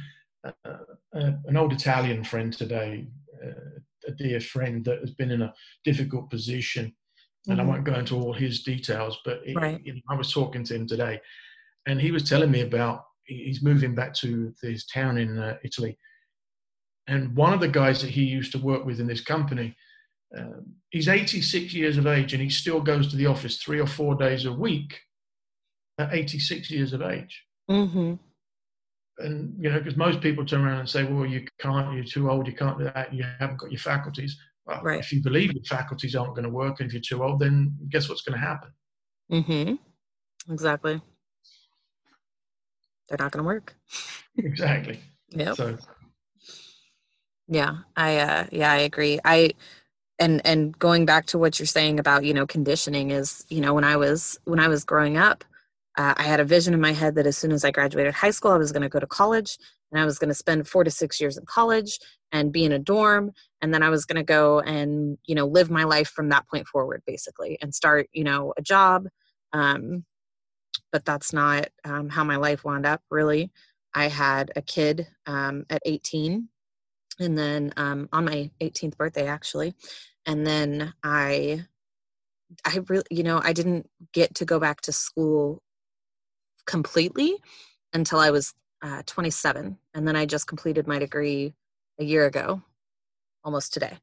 uh, 0.44 0.52
uh, 0.66 1.32
an 1.46 1.56
old 1.56 1.72
italian 1.72 2.24
friend 2.24 2.52
today 2.52 3.06
uh, 3.44 3.80
a 4.06 4.12
dear 4.12 4.40
friend 4.40 4.84
that 4.84 5.00
has 5.00 5.10
been 5.12 5.30
in 5.30 5.42
a 5.42 5.54
difficult 5.84 6.30
position 6.30 6.94
and 7.46 7.58
mm-hmm. 7.58 7.68
i 7.68 7.70
won't 7.70 7.84
go 7.84 7.94
into 7.94 8.16
all 8.16 8.32
his 8.32 8.62
details 8.62 9.18
but 9.24 9.40
it, 9.44 9.56
right. 9.56 9.80
it, 9.84 10.02
i 10.10 10.14
was 10.14 10.32
talking 10.32 10.64
to 10.64 10.74
him 10.74 10.86
today 10.86 11.20
and 11.86 12.00
he 12.00 12.10
was 12.10 12.28
telling 12.28 12.50
me 12.50 12.60
about 12.60 13.04
he's 13.24 13.62
moving 13.62 13.94
back 13.94 14.14
to 14.14 14.54
his 14.62 14.86
town 14.86 15.18
in 15.18 15.38
uh, 15.38 15.56
italy 15.64 15.98
and 17.08 17.34
one 17.34 17.54
of 17.54 17.60
the 17.60 17.68
guys 17.68 18.02
that 18.02 18.10
he 18.10 18.22
used 18.22 18.52
to 18.52 18.58
work 18.58 18.84
with 18.84 19.00
in 19.00 19.06
this 19.06 19.22
company, 19.22 19.74
um, 20.36 20.74
he's 20.90 21.08
86 21.08 21.72
years 21.72 21.96
of 21.96 22.06
age 22.06 22.34
and 22.34 22.42
he 22.42 22.50
still 22.50 22.80
goes 22.80 23.08
to 23.08 23.16
the 23.16 23.26
office 23.26 23.56
three 23.56 23.80
or 23.80 23.86
four 23.86 24.14
days 24.14 24.44
a 24.44 24.52
week 24.52 25.00
at 25.96 26.12
86 26.12 26.70
years 26.70 26.92
of 26.92 27.00
age. 27.00 27.44
Mm-hmm. 27.70 28.14
And, 29.18 29.54
you 29.58 29.70
know, 29.70 29.78
because 29.78 29.96
most 29.96 30.20
people 30.20 30.44
turn 30.44 30.64
around 30.64 30.80
and 30.80 30.88
say, 30.88 31.04
well, 31.04 31.26
you 31.26 31.46
can't, 31.58 31.94
you're 31.94 32.04
too 32.04 32.30
old, 32.30 32.46
you 32.46 32.54
can't 32.54 32.78
do 32.78 32.84
that, 32.84 33.12
you 33.12 33.24
haven't 33.38 33.58
got 33.58 33.72
your 33.72 33.80
faculties. 33.80 34.38
Well, 34.66 34.80
right. 34.82 35.00
if 35.00 35.12
you 35.12 35.22
believe 35.22 35.52
your 35.52 35.64
faculties 35.64 36.14
aren't 36.14 36.34
going 36.34 36.44
to 36.44 36.50
work 36.50 36.80
and 36.80 36.86
if 36.86 36.92
you're 36.92 37.02
too 37.02 37.24
old, 37.24 37.40
then 37.40 37.76
guess 37.88 38.08
what's 38.08 38.22
going 38.22 38.38
to 38.38 38.46
happen? 38.46 38.70
Mm-hmm. 39.32 40.52
Exactly. 40.52 41.00
They're 43.08 43.18
not 43.18 43.32
going 43.32 43.42
to 43.42 43.46
work. 43.46 43.74
exactly. 44.36 45.00
Yeah. 45.30 45.54
So 45.54 45.76
yeah, 47.48 47.78
I 47.96 48.18
uh 48.18 48.46
yeah, 48.52 48.70
I 48.70 48.76
agree. 48.78 49.18
I 49.24 49.52
and 50.18 50.44
and 50.44 50.78
going 50.78 51.06
back 51.06 51.26
to 51.26 51.38
what 51.38 51.58
you're 51.58 51.66
saying 51.66 51.98
about, 51.98 52.24
you 52.24 52.34
know, 52.34 52.46
conditioning 52.46 53.10
is, 53.10 53.44
you 53.48 53.60
know, 53.60 53.74
when 53.74 53.84
I 53.84 53.96
was 53.96 54.38
when 54.44 54.60
I 54.60 54.68
was 54.68 54.84
growing 54.84 55.16
up, 55.16 55.44
uh, 55.98 56.14
I 56.16 56.22
had 56.22 56.40
a 56.40 56.44
vision 56.44 56.72
in 56.72 56.80
my 56.80 56.92
head 56.92 57.16
that 57.16 57.26
as 57.26 57.36
soon 57.36 57.52
as 57.52 57.64
I 57.64 57.72
graduated 57.72 58.14
high 58.14 58.30
school, 58.30 58.52
I 58.52 58.56
was 58.56 58.72
going 58.72 58.82
to 58.82 58.88
go 58.88 59.00
to 59.00 59.06
college 59.06 59.58
and 59.90 60.00
I 60.00 60.04
was 60.04 60.18
going 60.18 60.28
to 60.28 60.34
spend 60.34 60.68
4 60.68 60.84
to 60.84 60.90
6 60.90 61.20
years 61.20 61.36
in 61.36 61.44
college 61.44 61.98
and 62.30 62.52
be 62.52 62.64
in 62.64 62.72
a 62.72 62.78
dorm 62.78 63.32
and 63.60 63.74
then 63.74 63.82
I 63.82 63.90
was 63.90 64.04
going 64.04 64.16
to 64.16 64.22
go 64.22 64.60
and, 64.60 65.18
you 65.26 65.34
know, 65.34 65.46
live 65.46 65.70
my 65.70 65.84
life 65.84 66.08
from 66.08 66.28
that 66.28 66.48
point 66.48 66.68
forward 66.68 67.02
basically 67.06 67.58
and 67.60 67.74
start, 67.74 68.08
you 68.12 68.24
know, 68.24 68.54
a 68.56 68.62
job 68.62 69.08
um 69.52 70.04
but 70.92 71.04
that's 71.04 71.32
not 71.32 71.68
um, 71.84 72.08
how 72.08 72.24
my 72.24 72.36
life 72.36 72.64
wound 72.64 72.86
up 72.86 73.02
really. 73.10 73.50
I 73.94 74.08
had 74.08 74.52
a 74.56 74.62
kid 74.62 75.06
um, 75.26 75.66
at 75.68 75.82
18 75.84 76.48
and 77.18 77.36
then 77.36 77.72
um, 77.76 78.08
on 78.12 78.24
my 78.24 78.50
18th 78.60 78.96
birthday 78.96 79.26
actually 79.26 79.74
and 80.26 80.46
then 80.46 80.92
i 81.02 81.64
i 82.64 82.78
really 82.88 83.04
you 83.10 83.22
know 83.22 83.40
i 83.44 83.52
didn't 83.52 83.88
get 84.12 84.34
to 84.34 84.44
go 84.44 84.58
back 84.58 84.80
to 84.80 84.92
school 84.92 85.62
completely 86.68 87.34
until 87.94 88.20
i 88.20 88.30
was 88.30 88.54
uh, 88.82 89.02
27 89.06 89.76
and 89.94 90.06
then 90.06 90.14
i 90.14 90.24
just 90.24 90.46
completed 90.46 90.86
my 90.86 90.98
degree 91.00 91.52
a 91.98 92.04
year 92.04 92.26
ago 92.26 92.62
almost 93.44 93.72
today 93.74 93.98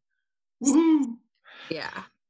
Woo-hoo. 0.60 1.18
yeah 1.70 2.04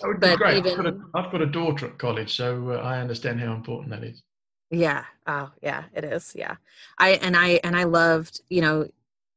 That 0.00 0.08
would 0.08 0.20
be 0.20 0.28
But 0.28 0.38
great. 0.38 0.56
even- 0.58 0.70
I've, 0.72 0.76
got 0.76 0.86
a, 0.86 0.98
I've 1.14 1.32
got 1.32 1.42
a 1.42 1.46
daughter 1.46 1.86
at 1.86 1.98
college, 1.98 2.36
so 2.36 2.70
uh, 2.72 2.76
I 2.76 3.00
understand 3.00 3.40
how 3.40 3.52
important 3.54 3.90
that 3.90 4.04
is. 4.04 4.22
yeah 4.70 5.04
oh 5.26 5.50
yeah 5.62 5.84
it 5.94 6.04
is 6.04 6.32
yeah 6.36 6.56
i 6.98 7.10
and 7.26 7.36
i 7.36 7.48
and 7.64 7.74
i 7.76 7.84
loved 7.84 8.40
you 8.50 8.60
know 8.60 8.86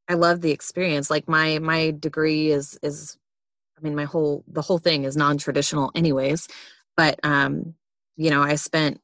i 0.10 0.14
loved 0.16 0.42
the 0.42 0.52
experience 0.52 1.10
like 1.10 1.28
my 1.28 1.60
my 1.60 1.92
degree 2.08 2.52
is 2.52 2.78
is 2.84 3.18
i 3.78 3.82
mean 3.82 3.96
my 3.96 4.06
whole 4.06 4.44
the 4.48 4.62
whole 4.68 4.80
thing 4.88 5.04
is 5.06 5.16
non-traditional 5.16 5.92
anyways 5.96 6.48
but 6.98 7.20
um 7.24 7.74
you 8.18 8.30
know 8.32 8.42
i 8.42 8.56
spent 8.56 9.00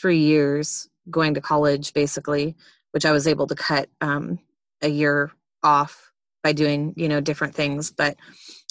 three 0.00 0.18
years 0.18 0.88
going 1.10 1.34
to 1.34 1.40
college 1.40 1.92
basically 1.92 2.56
which 2.92 3.04
i 3.04 3.12
was 3.12 3.26
able 3.26 3.46
to 3.46 3.54
cut 3.54 3.88
um 4.00 4.38
a 4.82 4.88
year 4.88 5.30
off 5.62 6.10
by 6.42 6.52
doing 6.52 6.94
you 6.96 7.08
know 7.08 7.20
different 7.20 7.54
things 7.54 7.90
but 7.90 8.16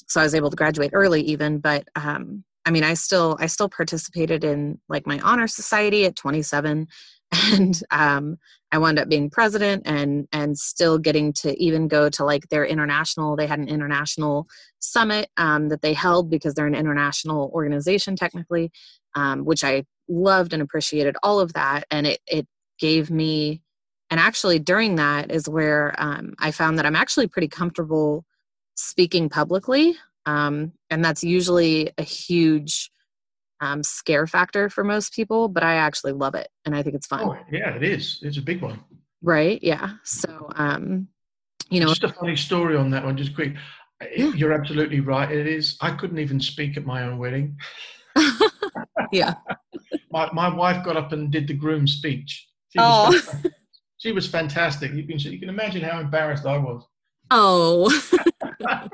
so 0.08 0.20
i 0.20 0.24
was 0.24 0.36
able 0.36 0.50
to 0.50 0.56
graduate 0.56 0.92
early 0.94 1.22
even 1.22 1.60
but 1.60 1.88
um 1.96 2.44
i 2.66 2.72
mean 2.72 2.84
i 2.84 2.94
still 2.94 3.38
i 3.40 3.46
still 3.46 3.70
participated 3.70 4.44
in 4.44 4.80
like 4.90 5.06
my 5.06 5.20
honor 5.20 5.48
society 5.48 6.06
at 6.06 6.16
27 6.16 6.88
and 7.52 7.84
um 7.92 8.38
i 8.72 8.78
wound 8.78 8.98
up 8.98 9.08
being 9.08 9.30
president 9.30 9.84
and 9.86 10.28
and 10.32 10.58
still 10.58 10.98
getting 10.98 11.32
to 11.32 11.56
even 11.62 11.88
go 11.88 12.10
to 12.10 12.26
like 12.26 12.48
their 12.50 12.66
international 12.66 13.36
they 13.36 13.46
had 13.46 13.60
an 13.60 13.70
international 13.70 14.48
summit 14.80 15.30
um, 15.38 15.70
that 15.70 15.82
they 15.82 15.94
held 15.94 16.30
because 16.30 16.54
they're 16.54 16.66
an 16.66 16.76
international 16.76 17.52
organization 17.54 18.16
technically 18.16 18.72
um, 19.16 19.46
which 19.46 19.64
i 19.64 19.84
loved 20.08 20.54
and 20.54 20.62
appreciated 20.62 21.16
all 21.24 21.40
of 21.40 21.54
that 21.54 21.86
and 21.92 22.08
it 22.08 22.20
it 22.28 22.48
gave 22.80 23.12
me 23.12 23.62
and 24.10 24.20
actually 24.20 24.58
during 24.60 24.96
that 24.96 25.32
is 25.32 25.48
where 25.48 25.94
um, 25.98 26.34
i 26.40 26.52
found 26.52 26.78
that 26.78 26.86
i'm 26.86 26.96
actually 26.96 27.28
pretty 27.28 27.48
comfortable 27.48 28.26
speaking 28.76 29.30
publicly 29.30 29.96
um, 30.26 30.72
and 30.90 31.04
that's 31.04 31.24
usually 31.24 31.92
a 31.98 32.04
huge 32.04 32.92
um, 33.62 33.84
scare 33.84 34.26
factor 34.28 34.70
for 34.70 34.84
most 34.84 35.14
people 35.14 35.48
but 35.50 35.64
i 35.64 35.76
actually 35.76 36.14
love 36.14 36.34
it 36.36 36.48
and 36.66 36.76
i 36.76 36.82
think 36.82 36.96
it's 36.96 37.08
fun 37.08 37.22
Oh, 37.24 37.38
yeah, 37.52 37.76
it 37.76 37.84
is. 37.84 38.20
It's 38.22 38.38
a 38.38 38.42
big 38.42 38.62
one. 38.62 38.80
right 39.22 39.60
yeah 39.62 39.94
so 40.04 40.50
um 40.56 41.08
you 41.70 41.80
know 41.82 41.88
Just 41.88 42.04
a 42.04 42.10
funny 42.10 42.36
story 42.36 42.76
on 42.78 42.90
that 42.92 43.04
one, 43.06 43.16
just 43.18 43.36
quick. 43.36 43.54
Yeah. 44.16 44.32
You're 44.34 44.54
absolutely 44.54 45.02
right. 45.02 45.30
It 45.30 45.46
is. 45.46 45.78
I 45.82 45.92
couldn't 45.92 46.18
even 46.18 46.40
speak 46.40 46.78
at 46.78 46.86
my 46.86 47.04
own 47.04 47.20
wedding. 47.20 47.58
yeah 49.12 49.36
My, 50.12 50.30
my 50.34 50.54
wife 50.54 50.84
got 50.84 50.98
up 50.98 51.12
and 51.12 51.32
did 51.32 51.48
the 51.48 51.54
groom's 51.54 51.94
speech. 51.94 52.48
She 52.70 52.80
was, 52.80 52.86
Oh. 52.88 53.12
fantastic. 53.20 53.52
she 53.98 54.12
was 54.12 54.28
fantastic. 54.28 54.92
You 54.94 55.04
can, 55.06 55.18
you 55.20 55.40
can 55.40 55.50
imagine 55.50 55.82
how 55.84 56.00
embarrassed 56.00 56.46
I 56.46 56.58
was. 56.58 56.84
oh 57.32 57.90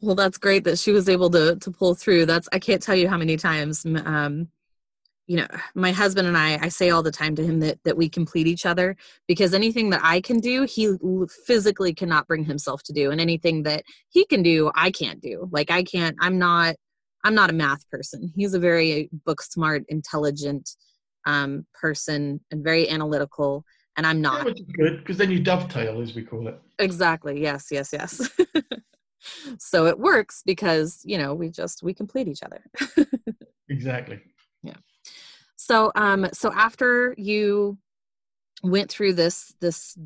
well 0.00 0.14
that's 0.16 0.38
great 0.38 0.64
that 0.64 0.78
she 0.78 0.90
was 0.90 1.08
able 1.08 1.30
to 1.30 1.54
to 1.56 1.70
pull 1.70 1.94
through 1.94 2.26
that's 2.26 2.48
i 2.52 2.58
can't 2.58 2.82
tell 2.82 2.96
you 2.96 3.08
how 3.08 3.16
many 3.16 3.36
times 3.36 3.86
um 4.04 4.48
you 5.28 5.36
know 5.36 5.46
my 5.74 5.92
husband 5.92 6.26
and 6.26 6.36
i 6.36 6.58
i 6.62 6.68
say 6.68 6.90
all 6.90 7.02
the 7.02 7.12
time 7.12 7.36
to 7.36 7.44
him 7.46 7.60
that 7.60 7.78
that 7.84 7.96
we 7.96 8.08
complete 8.08 8.48
each 8.48 8.66
other 8.66 8.96
because 9.28 9.54
anything 9.54 9.90
that 9.90 10.00
i 10.02 10.20
can 10.20 10.40
do 10.40 10.64
he 10.64 10.92
physically 11.46 11.94
cannot 11.94 12.26
bring 12.26 12.44
himself 12.44 12.82
to 12.82 12.92
do 12.92 13.12
and 13.12 13.20
anything 13.20 13.62
that 13.62 13.84
he 14.08 14.24
can 14.26 14.42
do 14.42 14.70
i 14.74 14.90
can't 14.90 15.20
do 15.20 15.48
like 15.52 15.70
i 15.70 15.82
can't 15.84 16.16
i'm 16.20 16.38
not 16.38 16.74
i'm 17.24 17.34
not 17.34 17.50
a 17.50 17.52
math 17.52 17.88
person 17.90 18.32
he's 18.34 18.54
a 18.54 18.58
very 18.58 19.08
book 19.24 19.42
smart 19.42 19.84
intelligent 19.88 20.70
um 21.26 21.66
person 21.74 22.40
and 22.50 22.64
very 22.64 22.88
analytical 22.88 23.64
and 23.96 24.06
i'm 24.06 24.20
not 24.20 24.46
is 24.48 24.60
good 24.76 24.98
because 24.98 25.18
then 25.18 25.30
you 25.30 25.40
dovetail, 25.40 26.00
as 26.00 26.14
we 26.14 26.22
call 26.22 26.48
it. 26.48 26.60
exactly 26.78 27.40
yes 27.40 27.68
yes 27.70 27.90
yes 27.92 28.30
so 29.58 29.86
it 29.86 29.98
works 29.98 30.42
because 30.46 31.00
you 31.04 31.18
know 31.18 31.34
we 31.34 31.50
just 31.50 31.82
we 31.82 31.92
complete 31.92 32.28
each 32.28 32.42
other 32.42 32.64
Exactly. 33.70 34.20
Yeah. 34.62 34.74
So 35.56 35.92
um 35.94 36.26
so 36.32 36.52
after 36.52 37.14
you 37.16 37.78
went 38.62 38.90
through 38.90 39.14
this 39.14 39.54
this 39.60 39.96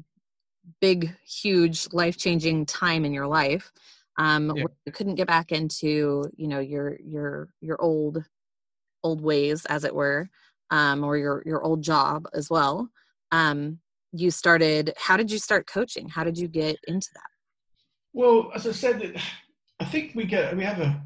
big 0.81 1.14
huge 1.27 1.88
life 1.92 2.16
changing 2.16 2.66
time 2.66 3.05
in 3.05 3.12
your 3.12 3.27
life 3.27 3.72
um 4.18 4.57
Yeah. 4.57 4.64
you 4.87 4.92
couldn't 4.92 5.16
get 5.16 5.27
back 5.27 5.53
into 5.53 6.24
you 6.37 6.48
know 6.48 6.61
your 6.61 6.98
your 7.00 7.48
your 7.61 7.81
old 7.81 8.24
old 9.03 9.20
ways 9.20 9.64
as 9.66 9.85
it 9.85 9.94
were 9.94 10.29
um 10.70 11.05
or 11.05 11.16
your 11.16 11.42
your 11.44 11.62
old 11.62 11.83
job 11.83 12.27
as 12.35 12.48
well 12.48 12.88
um 13.33 13.79
you 14.12 14.31
started 14.31 14.92
how 14.96 15.16
did 15.16 15.31
you 15.31 15.38
start 15.38 15.66
coaching 15.66 16.09
how 16.09 16.24
did 16.24 16.38
you 16.38 16.48
get 16.48 16.77
into 16.87 17.09
that 17.14 17.31
Well, 18.12 18.53
as 18.55 18.66
I 18.66 18.72
said, 18.72 19.20
I 19.81 19.85
think 19.85 20.12
we 20.14 20.24
get 20.24 20.57
we 20.57 20.64
have 20.64 20.81
a 20.81 21.03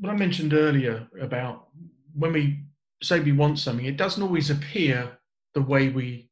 what 0.00 0.10
I 0.12 0.16
mentioned 0.16 0.54
earlier 0.54 1.08
about 1.20 1.68
when 2.14 2.32
we 2.32 2.60
say 3.02 3.20
we 3.20 3.32
want 3.32 3.58
something, 3.58 3.86
it 3.86 3.96
doesn't 3.96 4.22
always 4.22 4.50
appear 4.50 5.18
the 5.54 5.62
way 5.62 5.88
we 5.88 6.30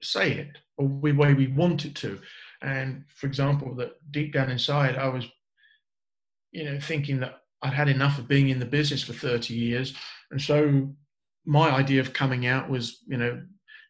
say 0.00 0.32
it 0.32 0.58
or 0.78 0.88
the 0.88 1.12
way 1.12 1.34
we 1.34 1.48
want 1.48 1.84
it 1.84 1.94
to. 1.96 2.18
And 2.62 3.04
for 3.14 3.26
example, 3.26 3.74
that 3.76 3.92
deep 4.10 4.32
down 4.32 4.50
inside, 4.50 4.96
I 4.96 5.08
was, 5.08 5.26
you 6.52 6.64
know, 6.64 6.80
thinking 6.80 7.20
that 7.20 7.38
I'd 7.62 7.72
had 7.72 7.88
enough 7.88 8.18
of 8.18 8.28
being 8.28 8.48
in 8.48 8.58
the 8.58 8.66
business 8.66 9.02
for 9.02 9.12
30 9.12 9.54
years. 9.54 9.94
And 10.30 10.40
so 10.40 10.88
my 11.44 11.70
idea 11.70 12.00
of 12.00 12.12
coming 12.12 12.46
out 12.46 12.68
was, 12.68 13.02
you 13.06 13.16
know, 13.16 13.40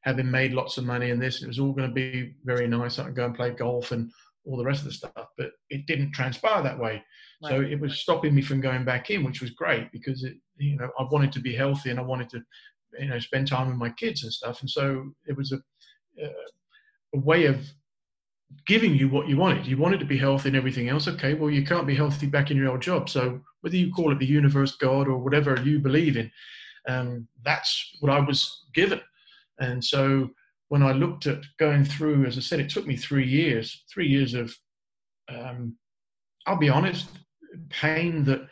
having 0.03 0.31
made 0.31 0.53
lots 0.53 0.79
of 0.79 0.85
money 0.85 1.11
in 1.11 1.19
this, 1.19 1.43
it 1.43 1.49
was 1.49 1.59
all 1.59 1.73
going 1.73 1.89
to 1.89 1.95
be 1.95 2.35
very 2.45 2.69
nice. 2.69 2.99
I 2.99 3.05
could 3.05 3.17
go 3.17 3.27
and 3.27 3.35
play 3.35 3.51
golf 3.51 3.93
and 3.93 4.11
all 4.45 4.57
the 4.57 4.65
rest 4.65 4.81
of 4.81 4.87
the 4.87 4.93
stuff, 4.93 5.27
but 5.37 5.51
it 5.69 5.87
didn't 5.87 6.13
transpire 6.13 6.63
that 6.63 6.79
way. 6.79 7.03
So 7.43 7.61
it 7.61 7.79
was 7.79 8.01
stopping 8.01 8.35
me 8.35 8.43
from 8.43 8.61
going 8.61 8.85
back 8.85 9.11
in, 9.11 9.23
which 9.23 9.41
was 9.41 9.51
great 9.51 9.93
because 9.93 10.25
it, 10.25 10.35
you 10.57 10.77
know, 10.77 10.91
I 10.99 11.05
wanted 11.05 11.31
to 11.33 11.41
be 11.41 11.55
healthy 11.55 11.91
and 11.91 12.01
I 12.01 12.03
wanted 12.03 12.31
to, 12.31 12.41
you 12.99 13.09
know, 13.09 13.19
spend 13.21 13.47
time 13.47 13.69
with 13.69 13.77
my 13.77 13.91
kids 13.91 14.25
and 14.25 14.33
stuff. 14.33 14.61
And 14.61 14.69
so 14.69 15.13
it 15.27 15.37
was 15.37 15.53
a, 15.53 15.59
a 17.15 17.19
way 17.19 17.45
of 17.45 17.61
giving 18.67 18.95
you 18.95 19.09
what 19.09 19.29
you 19.29 19.37
wanted. 19.37 19.67
You 19.67 19.77
wanted 19.77 20.01
to 20.01 20.07
be 20.07 20.19
healthy 20.19 20.49
and 20.49 20.57
everything 20.57 20.89
else. 20.89 21.09
Okay, 21.09 21.35
well, 21.35 21.51
you 21.51 21.65
can't 21.65 21.87
be 21.87 21.95
healthy 21.95 22.27
back 22.27 22.51
in 22.51 22.57
your 22.57 22.71
old 22.71 22.83
job. 22.83 23.09
So 23.09 23.41
whether 23.61 23.77
you 23.77 23.93
call 23.93 24.13
it 24.13 24.19
the 24.19 24.27
universe, 24.27 24.77
God, 24.77 25.09
or 25.09 25.19
whatever 25.19 25.61
you 25.63 25.79
believe 25.79 26.17
in, 26.17 26.31
um, 26.89 27.29
that's 27.45 27.97
what 28.01 28.13
I 28.13 28.21
was 28.21 28.67
given. 28.75 29.01
And 29.59 29.85
so 29.85 30.31
when 30.69 30.83
I 30.83 30.93
looked 30.93 31.27
at 31.27 31.41
going 31.59 31.85
through, 31.85 32.27
as 32.27 32.37
I 32.37 32.41
said, 32.41 32.61
it 32.61 32.71
took 32.71 32.87
me 32.87 32.97
three 32.97 33.27
years, 33.27 33.85
three 33.93 34.07
years 34.07 34.35
of, 34.35 34.55
um, 35.29 35.77
I'll 36.47 36.57
be 36.57 36.69
honest, 36.69 37.09
pain 37.71 38.25
that 38.25 38.47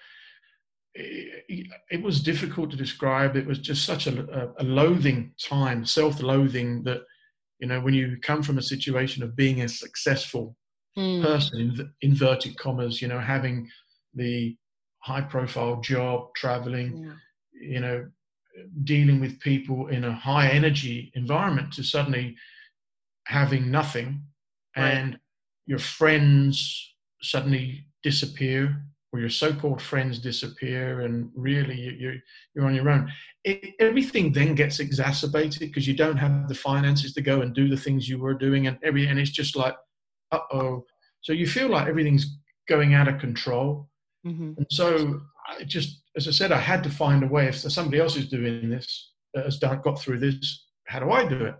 it, 0.94 1.66
it 1.90 2.02
was 2.02 2.22
difficult 2.22 2.70
to 2.70 2.76
describe. 2.76 3.36
It 3.36 3.46
was 3.46 3.58
just 3.58 3.84
such 3.84 4.06
a, 4.06 4.52
a, 4.58 4.62
a 4.62 4.64
loathing 4.64 5.32
time, 5.38 5.84
self 5.84 6.22
loathing 6.22 6.82
that, 6.84 7.02
you 7.58 7.66
know, 7.66 7.80
when 7.80 7.94
you 7.94 8.16
come 8.22 8.42
from 8.42 8.58
a 8.58 8.62
situation 8.62 9.22
of 9.22 9.36
being 9.36 9.62
a 9.62 9.68
successful 9.68 10.56
Mm, 10.98 11.22
person, 11.22 11.60
in 11.60 11.92
inverted 12.00 12.56
commas, 12.56 13.02
you 13.02 13.08
know, 13.08 13.18
having 13.20 13.68
the 14.14 14.56
high 15.00 15.20
profile 15.20 15.78
job, 15.82 16.34
traveling, 16.34 17.04
yeah. 17.04 17.12
you 17.52 17.80
know, 17.80 18.08
dealing 18.84 19.20
with 19.20 19.38
people 19.40 19.88
in 19.88 20.04
a 20.04 20.12
high 20.12 20.48
energy 20.48 21.12
environment 21.14 21.70
to 21.74 21.82
suddenly 21.82 22.34
having 23.26 23.70
nothing 23.70 24.22
Right. 24.76 24.92
and 24.92 25.18
your 25.66 25.78
friends 25.78 26.94
suddenly 27.22 27.86
disappear 28.02 28.82
or 29.12 29.20
your 29.20 29.30
so-called 29.30 29.80
friends 29.80 30.18
disappear 30.18 31.02
and 31.02 31.30
really 31.34 31.80
you- 31.80 31.96
you're, 31.98 32.14
you're 32.54 32.66
on 32.66 32.74
your 32.74 32.88
own 32.90 33.10
it, 33.44 33.74
everything 33.80 34.32
then 34.32 34.54
gets 34.54 34.80
exacerbated 34.80 35.60
because 35.60 35.86
you 35.86 35.94
don't 35.94 36.16
have 36.16 36.48
the 36.48 36.54
finances 36.54 37.12
to 37.14 37.22
go 37.22 37.40
and 37.42 37.54
do 37.54 37.68
the 37.68 37.76
things 37.76 38.08
you 38.08 38.18
were 38.18 38.34
doing 38.34 38.66
and 38.66 38.78
every 38.82 39.06
and 39.06 39.18
it's 39.18 39.30
just 39.30 39.54
like 39.56 39.74
uh-oh 40.32 40.84
so 41.20 41.32
you 41.32 41.46
feel 41.46 41.68
like 41.68 41.86
everything's 41.88 42.38
going 42.68 42.94
out 42.94 43.08
of 43.08 43.18
control 43.20 43.88
Mhm. 44.26 44.56
and 44.58 44.66
so 44.70 45.20
I 45.48 45.62
just, 45.62 46.02
as 46.16 46.26
I 46.26 46.32
said, 46.32 46.50
I 46.50 46.58
had 46.58 46.82
to 46.82 46.90
find 46.90 47.22
a 47.22 47.28
way. 47.28 47.46
If 47.46 47.54
somebody 47.54 48.00
else 48.00 48.16
is 48.16 48.28
doing 48.28 48.68
this, 48.68 49.12
uh, 49.36 49.44
has 49.44 49.58
done, 49.60 49.80
got 49.80 50.00
through 50.00 50.18
this, 50.18 50.66
how 50.88 50.98
do 50.98 51.12
I 51.12 51.24
do 51.24 51.44
it? 51.44 51.54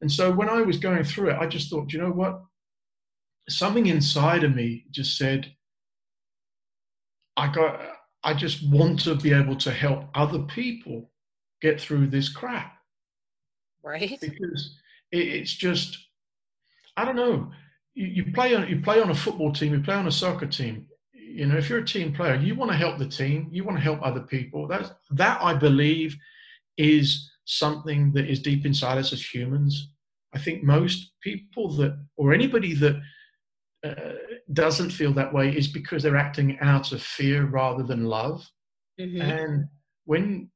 And 0.00 0.12
so 0.12 0.30
when 0.30 0.48
I 0.48 0.62
was 0.62 0.78
going 0.78 1.02
through 1.02 1.30
it, 1.30 1.38
I 1.40 1.48
just 1.48 1.68
thought, 1.68 1.92
you 1.92 1.98
know 2.00 2.12
what? 2.12 2.40
Something 3.48 3.86
inside 3.86 4.44
of 4.44 4.54
me 4.54 4.84
just 4.92 5.18
said, 5.18 5.53
I 7.36 7.52
got, 7.52 7.80
I 8.22 8.34
just 8.34 8.68
want 8.68 9.00
to 9.00 9.14
be 9.14 9.32
able 9.32 9.56
to 9.56 9.70
help 9.70 10.04
other 10.14 10.40
people 10.40 11.10
get 11.60 11.80
through 11.80 12.08
this 12.08 12.28
crap 12.28 12.72
Right. 13.82 14.18
because 14.20 14.78
it, 15.12 15.18
it's 15.18 15.52
just 15.54 15.98
I 16.96 17.04
don't 17.04 17.16
know. 17.16 17.50
You, 17.94 18.06
you 18.06 18.32
play 18.32 18.54
on 18.54 18.68
you 18.68 18.80
play 18.80 19.00
on 19.00 19.10
a 19.10 19.14
football 19.14 19.52
team, 19.52 19.72
you 19.72 19.80
play 19.80 19.94
on 19.94 20.06
a 20.06 20.12
soccer 20.12 20.46
team. 20.46 20.86
You 21.12 21.46
know, 21.46 21.56
if 21.56 21.68
you're 21.68 21.80
a 21.80 21.84
team 21.84 22.12
player, 22.12 22.36
you 22.36 22.54
want 22.54 22.70
to 22.70 22.76
help 22.76 22.98
the 22.98 23.08
team, 23.08 23.48
you 23.50 23.64
want 23.64 23.76
to 23.76 23.82
help 23.82 24.00
other 24.02 24.20
people. 24.20 24.68
That's 24.68 24.90
that 25.10 25.42
I 25.42 25.54
believe 25.54 26.16
is 26.76 27.30
something 27.44 28.12
that 28.12 28.26
is 28.26 28.40
deep 28.40 28.64
inside 28.64 28.98
us 28.98 29.12
as 29.12 29.34
humans. 29.34 29.90
I 30.34 30.38
think 30.38 30.62
most 30.62 31.12
people 31.20 31.72
that, 31.76 31.96
or 32.16 32.32
anybody 32.32 32.74
that 32.74 33.00
uh, 33.84 34.14
doesn't 34.52 34.90
feel 34.90 35.12
that 35.12 35.32
way, 35.32 35.50
is 35.50 35.68
because 35.68 36.02
they're 36.02 36.16
acting 36.16 36.58
out 36.60 36.92
of 36.92 37.02
fear 37.02 37.44
rather 37.44 37.82
than 37.82 38.04
love. 38.04 38.46
Mm-hmm. 38.98 39.20
And 39.20 39.64
when 40.04 40.50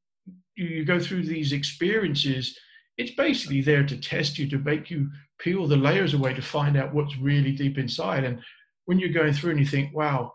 you 0.56 0.84
go 0.84 0.98
through 0.98 1.24
these 1.24 1.52
experiences, 1.52 2.58
it's 2.96 3.14
basically 3.14 3.60
there 3.60 3.86
to 3.86 3.96
test 3.96 4.38
you, 4.38 4.48
to 4.48 4.58
make 4.58 4.90
you 4.90 5.08
peel 5.38 5.66
the 5.68 5.76
layers 5.76 6.14
away 6.14 6.34
to 6.34 6.42
find 6.42 6.76
out 6.76 6.92
what's 6.92 7.16
really 7.18 7.52
deep 7.52 7.78
inside. 7.78 8.24
And 8.24 8.40
when 8.86 8.98
you're 8.98 9.10
going 9.10 9.32
through 9.32 9.52
and 9.52 9.60
you 9.60 9.66
think, 9.66 9.94
wow, 9.94 10.32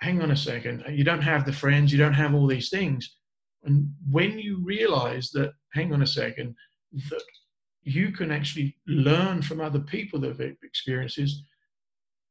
hang 0.00 0.20
on 0.22 0.30
a 0.30 0.36
second, 0.36 0.84
you 0.88 1.04
don't 1.04 1.22
have 1.22 1.44
the 1.44 1.52
friends, 1.52 1.92
you 1.92 1.98
don't 1.98 2.14
have 2.14 2.34
all 2.34 2.46
these 2.46 2.70
things. 2.70 3.16
And 3.64 3.92
when 4.10 4.38
you 4.38 4.62
realize 4.64 5.30
that, 5.32 5.52
hang 5.74 5.92
on 5.92 6.02
a 6.02 6.06
second, 6.06 6.54
that 6.92 7.22
you 7.82 8.10
can 8.10 8.30
actually 8.30 8.76
learn 8.86 9.42
from 9.42 9.60
other 9.60 9.80
people 9.80 10.18
that 10.20 10.40
have 10.40 10.56
experiences 10.62 11.44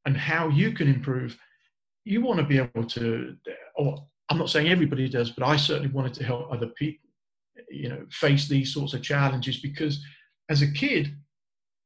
and 0.09 0.17
how 0.17 0.49
you 0.49 0.71
can 0.71 0.87
improve, 0.87 1.37
you 2.03 2.21
want 2.21 2.39
to 2.39 2.45
be 2.45 2.57
able 2.57 2.83
to, 2.83 3.35
or 3.75 4.05
I'm 4.29 4.37
not 4.37 4.49
saying 4.49 4.69
everybody 4.69 5.07
does, 5.07 5.31
but 5.31 5.45
I 5.45 5.55
certainly 5.55 5.91
wanted 5.91 6.13
to 6.15 6.23
help 6.23 6.51
other 6.51 6.67
people 6.67 7.07
you 7.69 7.89
know 7.89 8.03
face 8.09 8.47
these 8.47 8.73
sorts 8.73 8.93
of 8.93 9.01
challenges 9.03 9.59
because 9.59 10.03
as 10.49 10.61
a 10.61 10.71
kid 10.71 11.13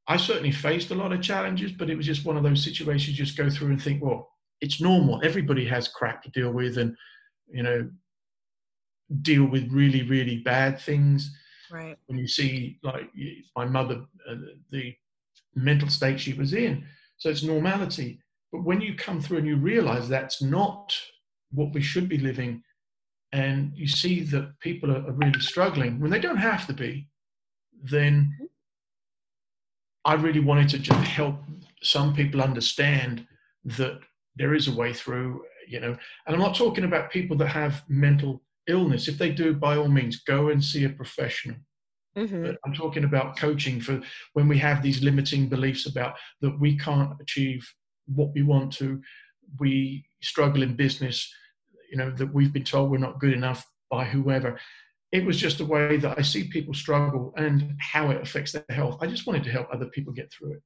i 0.08 0.16
certainly 0.16 0.52
faced 0.52 0.92
a 0.92 0.96
lot 0.96 1.12
of 1.12 1.20
challenges 1.20 1.72
but 1.72 1.90
it 1.90 1.98
was 1.98 2.06
just 2.06 2.26
one 2.26 2.38
of 2.38 2.44
those 2.44 2.64
situations 2.64 3.08
you 3.08 3.26
just 3.26 3.36
go 3.36 3.50
through 3.50 3.70
and 3.70 3.82
think 3.82 4.02
well 4.02 4.34
it's 4.64 4.80
normal. 4.80 5.20
Everybody 5.24 5.66
has 5.66 5.90
crap 5.90 6.24
to 6.24 6.32
deal 6.32 6.52
with 6.52 6.78
and 6.78 6.96
you 7.52 7.64
know 7.64 7.90
deal 9.22 9.46
with 9.46 9.70
really 9.72 10.04
really 10.04 10.38
bad 10.38 10.80
things. 10.80 11.36
Right. 11.70 11.98
When 12.06 12.18
you 12.18 12.28
see 12.28 12.80
like 12.82 13.10
my 13.56 13.66
mother 13.66 14.06
uh, 14.28 14.36
the 14.72 14.96
mental 15.56 15.90
state 15.90 16.20
she 16.20 16.34
was 16.34 16.54
in 16.54 16.86
so 17.24 17.30
it's 17.30 17.44
normality 17.44 18.20
but 18.52 18.64
when 18.64 18.82
you 18.82 18.94
come 18.94 19.20
through 19.20 19.40
and 19.40 19.48
you 19.48 19.56
realize 19.56 20.08
that's 20.08 20.42
not 20.42 20.96
what 21.52 21.74
we 21.74 21.82
should 21.82 22.08
be 22.08 22.18
living 22.18 22.62
and 23.34 23.72
you 23.76 23.88
see 23.88 24.22
that 24.22 24.60
people 24.60 24.92
are, 24.92 25.12
really 25.12 25.40
struggling 25.40 26.00
when 26.00 26.12
they 26.12 26.20
don't 26.20 26.38
have 26.38 26.68
to 26.68 26.74
be, 26.74 27.08
then 27.82 28.32
I 30.06 30.14
really 30.14 30.40
wanted 30.40 30.70
to 30.70 30.80
just 30.80 31.04
help 31.04 31.38
some 31.82 32.14
people 32.14 32.42
understand 32.42 33.26
that 33.66 34.00
there 34.36 34.54
is 34.54 34.68
a 34.68 34.76
way 34.76 34.94
through, 34.94 35.44
you 35.68 35.80
know. 35.80 35.98
And 36.28 36.36
I'm 36.36 36.40
not 36.40 36.56
talking 36.56 36.84
about 36.84 37.12
people 37.12 37.36
that 37.38 37.48
have 37.48 37.84
mental 37.90 38.44
illness. 38.68 39.08
If 39.08 39.18
they 39.18 39.32
do, 39.32 39.54
by 39.54 39.78
all 39.78 39.88
means, 39.88 40.22
go 40.24 40.50
and 40.50 40.64
see 40.64 40.84
a 40.84 40.90
professional. 40.90 41.58
Mm-hmm. 42.18 42.52
I'm 42.64 42.74
talking 42.74 43.06
about 43.06 43.38
coaching 43.38 43.82
for 43.82 44.02
when 44.34 44.48
we 44.48 44.58
have 44.60 44.84
these 44.84 45.02
limiting 45.02 45.50
beliefs 45.50 45.88
about 45.88 46.16
that 46.42 46.60
we 46.60 46.78
can't 46.78 47.14
achieve 47.20 47.68
what 48.06 48.34
we 48.34 48.44
want 48.44 48.72
to, 48.74 49.02
we 49.60 50.06
struggle 50.22 50.64
in 50.64 50.76
business, 50.76 51.32
you 51.92 51.98
know, 51.98 52.12
that 52.12 52.34
we've 52.34 52.54
been 52.54 52.64
told 52.64 52.92
we're 52.92 52.98
not 52.98 53.20
good 53.20 53.34
enough 53.34 53.66
by 53.90 54.06
whoever. 54.06 54.60
It 55.12 55.26
was 55.26 55.38
just 55.38 55.60
a 55.60 55.66
way 55.66 55.98
that 55.98 56.18
I 56.18 56.22
see 56.22 56.46
people 56.46 56.74
struggle 56.74 57.34
and 57.38 57.76
how 57.80 58.10
it 58.10 58.22
affects 58.22 58.52
their 58.52 58.66
health. 58.70 58.98
I 59.02 59.08
just 59.08 59.28
wanted 59.28 59.44
to 59.46 59.52
help 59.52 59.68
other 59.72 59.86
people 59.86 60.14
get 60.14 60.32
through 60.32 60.54
it. 60.54 60.64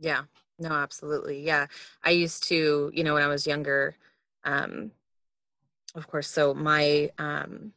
Yeah, 0.00 0.22
no, 0.58 0.70
absolutely. 0.70 1.40
Yeah. 1.40 1.66
I 2.02 2.10
used 2.10 2.44
to, 2.48 2.90
you 2.94 3.04
know, 3.04 3.14
when 3.14 3.22
I 3.22 3.28
was 3.28 3.46
younger, 3.46 3.96
um, 4.44 4.92
of 5.94 6.06
course, 6.08 6.28
so 6.28 6.54
my, 6.54 7.10
um, 7.18 7.72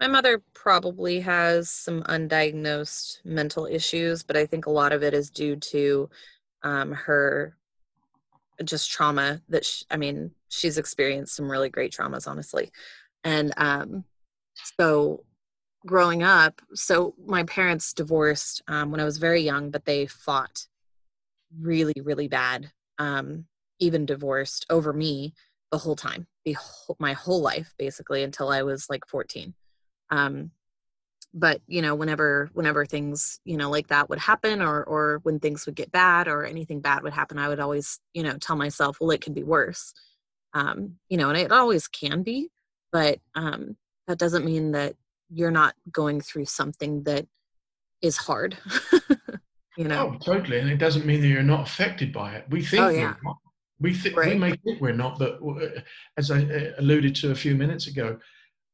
my 0.00 0.08
mother 0.08 0.42
probably 0.54 1.20
has 1.20 1.70
some 1.70 2.02
undiagnosed 2.02 3.24
mental 3.24 3.66
issues, 3.66 4.22
but 4.22 4.36
I 4.36 4.46
think 4.46 4.66
a 4.66 4.70
lot 4.70 4.92
of 4.92 5.02
it 5.02 5.14
is 5.14 5.30
due 5.30 5.56
to 5.56 6.10
um, 6.62 6.92
her 6.92 7.56
just 8.64 8.90
trauma 8.90 9.40
that 9.48 9.64
she, 9.64 9.84
I 9.90 9.96
mean, 9.96 10.32
she's 10.48 10.78
experienced 10.78 11.36
some 11.36 11.50
really 11.50 11.68
great 11.68 11.92
traumas, 11.92 12.28
honestly. 12.28 12.70
And 13.24 13.52
um, 13.56 14.04
so 14.78 15.24
growing 15.86 16.22
up, 16.22 16.60
so 16.74 17.14
my 17.24 17.44
parents 17.44 17.92
divorced 17.92 18.62
um, 18.68 18.90
when 18.90 19.00
I 19.00 19.04
was 19.04 19.18
very 19.18 19.42
young, 19.42 19.70
but 19.70 19.84
they 19.84 20.06
fought 20.06 20.66
really, 21.58 21.94
really 22.02 22.28
bad, 22.28 22.70
um, 22.98 23.46
even 23.78 24.04
divorced 24.04 24.66
over 24.68 24.92
me 24.92 25.32
the 25.70 25.78
whole 25.78 25.96
time, 25.96 26.26
the 26.44 26.52
whole, 26.54 26.96
my 26.98 27.12
whole 27.12 27.40
life, 27.40 27.72
basically, 27.78 28.22
until 28.22 28.48
I 28.50 28.62
was 28.62 28.88
like 28.90 29.06
14. 29.08 29.54
Um, 30.10 30.50
but 31.36 31.60
you 31.66 31.82
know 31.82 31.94
whenever 31.94 32.50
whenever 32.54 32.86
things 32.86 33.40
you 33.44 33.56
know 33.56 33.70
like 33.70 33.86
that 33.88 34.08
would 34.08 34.18
happen 34.18 34.62
or 34.62 34.82
or 34.84 35.20
when 35.22 35.38
things 35.38 35.66
would 35.66 35.74
get 35.74 35.92
bad 35.92 36.26
or 36.26 36.44
anything 36.44 36.80
bad 36.80 37.02
would 37.02 37.12
happen 37.12 37.38
i 37.38 37.48
would 37.48 37.60
always 37.60 38.00
you 38.14 38.22
know 38.22 38.36
tell 38.38 38.56
myself 38.56 38.98
well 39.00 39.10
it 39.10 39.20
could 39.20 39.34
be 39.34 39.44
worse 39.44 39.92
um 40.54 40.94
you 41.08 41.16
know 41.16 41.28
and 41.28 41.38
it 41.38 41.52
always 41.52 41.86
can 41.86 42.22
be 42.22 42.48
but 42.90 43.20
um 43.34 43.76
that 44.06 44.18
doesn't 44.18 44.44
mean 44.44 44.72
that 44.72 44.94
you're 45.30 45.50
not 45.50 45.74
going 45.92 46.20
through 46.20 46.46
something 46.46 47.02
that 47.02 47.26
is 48.00 48.16
hard 48.16 48.56
you 49.76 49.84
know 49.84 50.14
oh 50.14 50.18
totally 50.24 50.58
and 50.58 50.70
it 50.70 50.78
doesn't 50.78 51.06
mean 51.06 51.20
that 51.20 51.28
you're 51.28 51.42
not 51.42 51.68
affected 51.68 52.12
by 52.12 52.34
it 52.34 52.46
we 52.48 52.62
think 52.62 52.82
oh, 52.82 52.88
yeah. 52.88 53.14
we 53.78 53.92
think 53.92 54.16
right. 54.16 54.28
we 54.28 54.38
may 54.38 54.56
think 54.64 54.80
we're 54.80 54.92
not 54.92 55.18
but 55.18 55.38
uh, 55.42 55.80
as 56.16 56.30
i 56.30 56.40
uh, 56.40 56.72
alluded 56.78 57.14
to 57.14 57.30
a 57.30 57.34
few 57.34 57.54
minutes 57.54 57.88
ago 57.88 58.18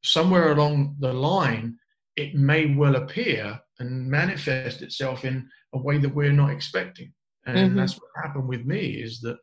somewhere 0.03 0.53
along 0.53 0.97
the 0.99 1.13
line 1.13 1.77
it 2.17 2.35
may 2.35 2.75
well 2.75 2.97
appear 2.97 3.59
and 3.79 4.09
manifest 4.09 4.83
itself 4.83 5.25
in 5.25 5.49
a 5.73 5.79
way 5.79 5.99
that 5.99 6.15
we're 6.15 6.33
not 6.33 6.51
expecting. 6.51 7.13
And 7.47 7.57
mm-hmm. 7.57 7.77
that's 7.79 7.95
what 7.95 8.25
happened 8.25 8.49
with 8.49 8.65
me 8.65 9.03
is 9.03 9.21
that, 9.21 9.39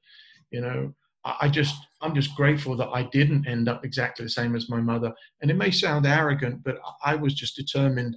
you 0.52 0.62
know, 0.62 0.94
I 1.26 1.50
just, 1.50 1.76
I'm 2.02 2.16
just 2.16 2.36
grateful 2.36 2.78
that 2.78 2.90
I 2.90 3.04
didn't 3.04 3.48
end 3.48 3.68
up 3.68 3.84
exactly 3.84 4.24
the 4.24 4.30
same 4.30 4.56
as 4.56 4.70
my 4.70 4.80
mother. 4.80 5.14
And 5.42 5.52
it 5.52 5.56
may 5.56 5.70
sound 5.70 6.06
arrogant, 6.06 6.64
but 6.64 6.80
I 7.04 7.16
was 7.16 7.34
just 7.34 7.58
determined 7.58 8.16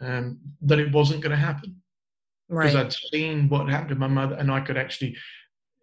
um, 0.00 0.40
that 0.62 0.80
it 0.80 0.92
wasn't 0.92 1.22
going 1.22 1.30
to 1.30 1.36
happen. 1.36 1.76
Because 2.48 2.74
right. 2.74 2.86
I'd 2.86 2.92
seen 2.92 3.48
what 3.48 3.68
happened 3.68 3.90
to 3.90 3.94
my 3.94 4.08
mother 4.08 4.34
and 4.34 4.50
I 4.50 4.60
could 4.60 4.76
actually 4.76 5.16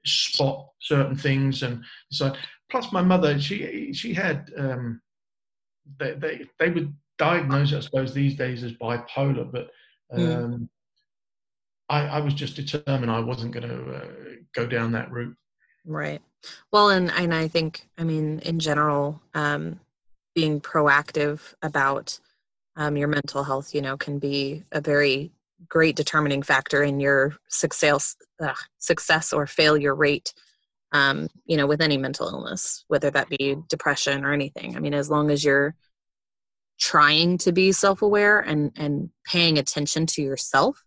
spot 0.05 0.67
certain 0.81 1.15
things. 1.15 1.63
And 1.63 1.83
so, 2.11 2.35
plus 2.69 2.91
my 2.91 3.01
mother, 3.01 3.39
she, 3.39 3.93
she 3.93 4.13
had, 4.13 4.51
um, 4.57 5.01
they, 5.99 6.13
they, 6.13 6.45
they 6.59 6.69
would 6.69 6.93
diagnose, 7.17 7.73
I 7.73 7.79
suppose, 7.79 8.13
these 8.13 8.35
days 8.35 8.63
as 8.63 8.73
bipolar, 8.73 9.51
but 9.51 9.69
hmm. 10.11 10.31
um. 10.31 10.69
I, 11.91 12.01
I, 12.01 12.19
was 12.19 12.35
just 12.35 12.55
determined 12.55 13.09
I 13.09 13.19
wasn't 13.19 13.51
going 13.51 13.67
to 13.67 13.95
uh, 13.95 14.05
go 14.53 14.67
down 14.67 14.91
that 14.91 15.11
route. 15.11 15.35
Right. 15.85 16.21
Well, 16.71 16.89
and 16.89 17.11
and 17.11 17.33
I 17.33 17.47
think, 17.47 17.87
I 17.97 18.03
mean, 18.03 18.39
in 18.39 18.59
general, 18.59 19.19
um, 19.33 19.79
being 20.35 20.61
proactive 20.61 21.53
about 21.61 22.19
um, 22.75 22.95
your 22.95 23.07
mental 23.07 23.43
health, 23.43 23.73
you 23.73 23.81
know, 23.81 23.97
can 23.97 24.19
be 24.19 24.63
a 24.71 24.79
very 24.79 25.31
great 25.67 25.95
determining 25.95 26.41
factor 26.41 26.83
in 26.83 26.99
your 26.99 27.35
success, 27.49 28.15
uh, 28.39 28.53
success 28.77 29.33
or 29.33 29.45
failure 29.45 29.93
rate. 29.93 30.33
Um, 30.91 31.27
you 31.45 31.55
know, 31.55 31.67
with 31.67 31.81
any 31.81 31.97
mental 31.97 32.27
illness, 32.27 32.83
whether 32.87 33.11
that 33.11 33.29
be 33.29 33.57
depression 33.67 34.25
or 34.25 34.33
anything. 34.33 34.75
I 34.75 34.79
mean, 34.79 34.95
as 34.95 35.07
long 35.07 35.29
as 35.29 35.43
you're 35.43 35.75
trying 36.79 37.37
to 37.37 37.51
be 37.51 37.71
self-aware 37.71 38.39
and 38.39 38.71
and 38.77 39.09
paying 39.25 39.57
attention 39.57 40.05
to 40.05 40.21
yourself 40.21 40.81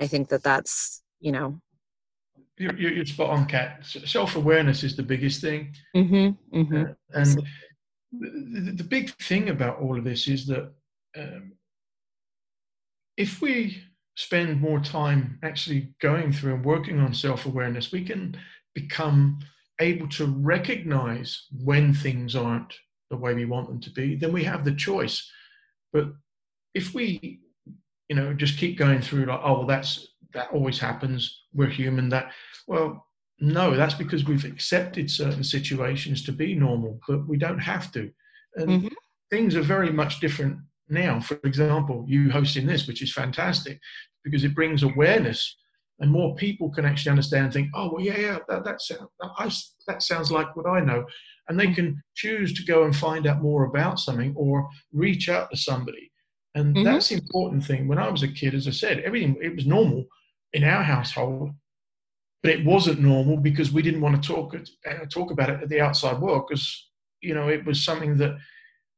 i 0.00 0.06
think 0.06 0.28
that 0.28 0.42
that's 0.42 1.02
you 1.20 1.30
know 1.30 1.60
you're, 2.56 2.74
you're 2.74 3.04
spot 3.04 3.30
on 3.30 3.44
kat 3.44 3.84
self-awareness 3.84 4.82
is 4.82 4.96
the 4.96 5.02
biggest 5.02 5.42
thing 5.42 5.74
mm-hmm, 5.94 6.58
mm-hmm. 6.58 6.76
Uh, 6.76 7.20
and 7.20 7.42
the, 8.12 8.72
the, 8.76 8.84
big 8.84 9.10
thing 9.16 9.50
about 9.50 9.78
all 9.78 9.98
of 9.98 10.04
this 10.04 10.26
is 10.26 10.46
that 10.46 10.72
um, 11.18 11.52
if 13.18 13.42
we 13.42 13.82
spend 14.14 14.58
more 14.58 14.80
time 14.80 15.38
actually 15.42 15.92
going 16.00 16.32
through 16.32 16.54
and 16.54 16.64
working 16.64 16.98
on 16.98 17.12
self-awareness 17.12 17.92
we 17.92 18.02
can 18.02 18.34
become 18.76 19.38
able 19.80 20.08
to 20.08 20.26
recognize 20.26 21.46
when 21.64 21.92
things 21.92 22.36
aren't 22.36 22.72
the 23.10 23.16
way 23.16 23.34
we 23.34 23.46
want 23.46 23.68
them 23.68 23.80
to 23.80 23.90
be, 23.90 24.14
then 24.14 24.32
we 24.32 24.44
have 24.44 24.64
the 24.64 24.74
choice. 24.74 25.28
But 25.92 26.12
if 26.74 26.94
we, 26.94 27.40
you 28.08 28.16
know, 28.16 28.34
just 28.34 28.58
keep 28.58 28.78
going 28.78 29.00
through 29.00 29.24
like, 29.24 29.40
oh, 29.42 29.58
well, 29.58 29.66
that's 29.66 30.06
that 30.34 30.50
always 30.52 30.78
happens. 30.78 31.42
We're 31.54 31.68
human. 31.68 32.10
That 32.10 32.32
well, 32.68 33.06
no, 33.40 33.76
that's 33.76 33.94
because 33.94 34.24
we've 34.24 34.44
accepted 34.44 35.10
certain 35.10 35.44
situations 35.44 36.22
to 36.24 36.32
be 36.32 36.54
normal, 36.54 37.00
but 37.08 37.26
we 37.26 37.38
don't 37.38 37.58
have 37.58 37.90
to. 37.92 38.10
And 38.56 38.68
mm-hmm. 38.68 38.88
things 39.30 39.56
are 39.56 39.62
very 39.62 39.90
much 39.90 40.20
different 40.20 40.58
now. 40.88 41.20
For 41.20 41.38
example, 41.44 42.04
you 42.06 42.30
hosting 42.30 42.66
this, 42.66 42.86
which 42.86 43.02
is 43.02 43.12
fantastic 43.12 43.80
because 44.24 44.44
it 44.44 44.54
brings 44.54 44.82
awareness 44.82 45.56
and 46.00 46.10
more 46.10 46.34
people 46.36 46.70
can 46.70 46.84
actually 46.84 47.10
understand 47.10 47.44
and 47.46 47.52
think, 47.52 47.70
oh, 47.74 47.90
well, 47.92 48.04
yeah, 48.04 48.18
yeah, 48.18 48.38
that, 48.48 48.64
that, 48.64 48.82
sound, 48.82 49.08
I, 49.22 49.50
that 49.86 50.02
sounds 50.02 50.30
like 50.30 50.54
what 50.54 50.66
I 50.66 50.80
know. 50.80 51.04
And 51.48 51.58
they 51.58 51.72
can 51.72 52.02
choose 52.14 52.52
to 52.54 52.64
go 52.64 52.84
and 52.84 52.94
find 52.94 53.26
out 53.26 53.40
more 53.40 53.64
about 53.64 53.98
something 53.98 54.34
or 54.36 54.68
reach 54.92 55.28
out 55.28 55.50
to 55.50 55.56
somebody. 55.56 56.10
And 56.54 56.74
mm-hmm. 56.74 56.84
that's 56.84 57.08
the 57.08 57.16
important 57.16 57.64
thing. 57.64 57.88
When 57.88 57.98
I 57.98 58.10
was 58.10 58.22
a 58.22 58.28
kid, 58.28 58.54
as 58.54 58.68
I 58.68 58.72
said, 58.72 59.00
everything, 59.00 59.36
it 59.42 59.54
was 59.54 59.66
normal 59.66 60.04
in 60.52 60.64
our 60.64 60.82
household, 60.82 61.50
but 62.42 62.52
it 62.52 62.64
wasn't 62.64 63.00
normal 63.00 63.38
because 63.38 63.72
we 63.72 63.82
didn't 63.82 64.00
want 64.00 64.22
to 64.22 64.28
talk, 64.28 64.54
uh, 64.54 65.06
talk 65.10 65.30
about 65.30 65.50
it 65.50 65.62
at 65.62 65.68
the 65.68 65.80
outside 65.80 66.20
world 66.20 66.44
because, 66.48 66.88
you 67.22 67.34
know, 67.34 67.48
it 67.48 67.64
was 67.64 67.84
something 67.84 68.18
that 68.18 68.36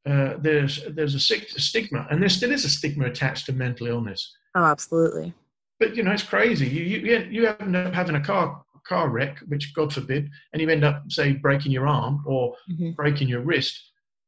uh, 0.08 0.34
there's, 0.40 0.84
there's 0.94 1.14
a, 1.14 1.34
a 1.36 1.60
stigma 1.60 2.06
and 2.10 2.20
there 2.20 2.28
still 2.28 2.50
is 2.50 2.64
a 2.64 2.70
stigma 2.70 3.06
attached 3.06 3.46
to 3.46 3.52
mental 3.52 3.86
illness. 3.86 4.34
Oh, 4.56 4.64
absolutely 4.64 5.34
but 5.78 5.96
you 5.96 6.02
know 6.02 6.12
it's 6.12 6.22
crazy. 6.22 6.66
You 6.66 6.84
you 6.84 7.28
you 7.30 7.46
end 7.46 7.76
up 7.76 7.94
having 7.94 8.16
a 8.16 8.20
car 8.20 8.62
car 8.86 9.08
wreck, 9.08 9.38
which 9.48 9.74
God 9.74 9.92
forbid, 9.92 10.28
and 10.52 10.62
you 10.62 10.68
end 10.68 10.84
up 10.84 11.04
say 11.10 11.32
breaking 11.32 11.72
your 11.72 11.86
arm 11.86 12.22
or 12.26 12.54
mm-hmm. 12.70 12.92
breaking 12.92 13.28
your 13.28 13.42
wrist. 13.42 13.78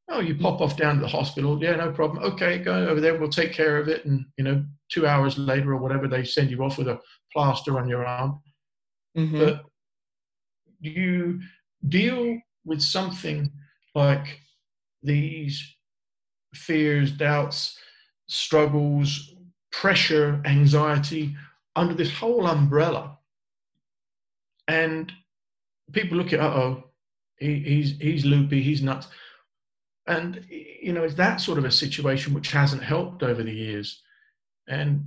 Oh, 0.08 0.20
you 0.20 0.34
pop 0.34 0.60
off 0.60 0.76
down 0.76 0.96
to 0.96 1.00
the 1.00 1.08
hospital. 1.08 1.62
Yeah, 1.62 1.76
no 1.76 1.92
problem. 1.92 2.22
Okay, 2.24 2.58
go 2.58 2.88
over 2.88 3.00
there. 3.00 3.16
We'll 3.16 3.28
take 3.28 3.52
care 3.52 3.78
of 3.78 3.88
it. 3.88 4.04
And 4.04 4.26
you 4.36 4.44
know, 4.44 4.64
two 4.90 5.06
hours 5.06 5.38
later 5.38 5.72
or 5.72 5.78
whatever, 5.78 6.08
they 6.08 6.24
send 6.24 6.50
you 6.50 6.62
off 6.62 6.78
with 6.78 6.88
a 6.88 7.00
plaster 7.32 7.78
on 7.78 7.88
your 7.88 8.04
arm. 8.04 8.40
Mm-hmm. 9.16 9.38
But 9.38 9.62
you 10.80 11.40
deal 11.88 12.38
with 12.64 12.80
something 12.80 13.50
like 13.94 14.40
these 15.02 15.76
fears, 16.54 17.12
doubts, 17.12 17.78
struggles, 18.26 19.34
pressure, 19.72 20.40
anxiety 20.44 21.34
under 21.76 21.94
this 21.94 22.12
whole 22.12 22.46
umbrella. 22.46 23.18
And 24.68 25.12
people 25.92 26.16
look 26.16 26.32
at, 26.32 26.40
uh 26.40 26.44
oh, 26.54 26.84
he, 27.36 27.60
he's, 27.60 27.98
he's 27.98 28.24
loopy, 28.24 28.62
he's 28.62 28.82
nuts. 28.82 29.08
And, 30.06 30.44
you 30.48 30.92
know, 30.92 31.04
it's 31.04 31.14
that 31.14 31.40
sort 31.40 31.58
of 31.58 31.64
a 31.64 31.70
situation 31.70 32.34
which 32.34 32.50
hasn't 32.50 32.82
helped 32.82 33.22
over 33.22 33.42
the 33.42 33.52
years. 33.52 34.02
And 34.68 35.04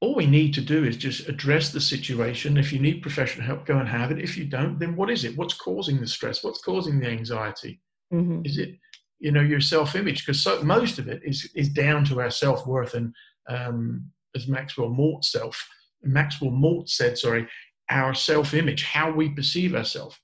all 0.00 0.14
we 0.14 0.26
need 0.26 0.54
to 0.54 0.62
do 0.62 0.84
is 0.84 0.96
just 0.96 1.28
address 1.28 1.70
the 1.70 1.80
situation. 1.80 2.56
If 2.56 2.72
you 2.72 2.78
need 2.78 3.02
professional 3.02 3.46
help, 3.46 3.66
go 3.66 3.78
and 3.78 3.88
have 3.88 4.10
it. 4.10 4.18
If 4.18 4.36
you 4.36 4.46
don't, 4.46 4.78
then 4.78 4.96
what 4.96 5.10
is 5.10 5.24
it? 5.24 5.36
What's 5.36 5.54
causing 5.54 6.00
the 6.00 6.06
stress? 6.06 6.42
What's 6.42 6.62
causing 6.62 6.98
the 6.98 7.08
anxiety? 7.08 7.80
Mm-hmm. 8.12 8.46
Is 8.46 8.56
it, 8.56 8.78
you 9.18 9.30
know, 9.30 9.42
your 9.42 9.60
self-image? 9.60 10.24
Because 10.24 10.42
so, 10.42 10.62
most 10.62 10.98
of 10.98 11.08
it 11.08 11.20
is 11.22 11.50
is 11.54 11.68
down 11.68 12.04
to 12.06 12.20
our 12.20 12.30
self-worth 12.30 12.94
and 12.94 13.14
um, 13.50 14.10
as 14.34 14.46
Maxwell 14.46 14.90
Maltz 14.90 15.26
self, 15.26 15.68
Maxwell 16.02 16.52
Maltz 16.52 16.90
said, 16.90 17.18
sorry, 17.18 17.46
our 17.90 18.14
self-image, 18.14 18.84
how 18.84 19.10
we 19.10 19.28
perceive 19.28 19.74
ourselves, 19.74 20.16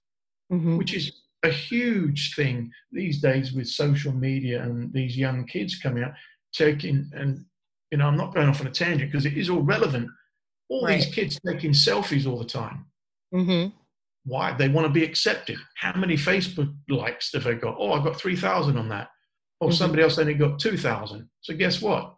mm-hmm. 0.53 0.77
which 0.77 0.95
is 0.95 1.23
a 1.43 1.51
huge 1.51 2.35
thing 2.35 2.71
these 2.93 3.21
days 3.21 3.53
with 3.53 3.69
social 3.69 4.13
media 4.13 4.63
and 4.63 4.93
these 4.93 5.17
young 5.17 5.45
kids 5.47 5.79
coming 5.79 6.05
out, 6.05 6.13
taking 6.53 7.11
and 7.13 7.45
you 7.91 7.99
know, 7.99 8.07
I'm 8.07 8.17
not 8.17 8.35
going 8.35 8.49
off 8.49 8.61
on 8.61 8.67
a 8.67 8.71
tangent 8.71 9.13
because 9.13 9.27
it 9.27 9.37
is 9.37 9.49
all 9.49 9.63
relevant. 9.63 10.09
All 10.69 10.85
right. 10.85 11.01
these 11.01 11.15
kids 11.15 11.39
taking 11.47 11.71
selfies 11.71 12.27
all 12.27 12.39
the 12.39 12.45
time. 12.45 12.87
Mm-hmm. 13.33 13.71
Why? 14.25 14.53
They 14.53 14.69
want 14.69 14.87
to 14.89 14.93
be 14.93 15.05
accepted. 15.05 15.57
How 15.77 15.97
many 15.97 16.17
Facebook 16.17 16.75
likes 16.89 17.33
have 17.33 17.45
they 17.45 17.55
got? 17.55 17.77
Oh, 17.79 17.93
I 17.93 18.03
got 18.03 18.17
3,000 18.17 18.77
on 18.77 18.89
that. 18.89 19.09
Or 19.61 19.69
oh, 19.69 19.71
mm-hmm. 19.71 19.77
somebody 19.77 20.03
else 20.03 20.19
only 20.19 20.35
got 20.35 20.59
2,000. 20.59 21.29
So 21.43 21.55
guess 21.55 21.81
what? 21.81 22.17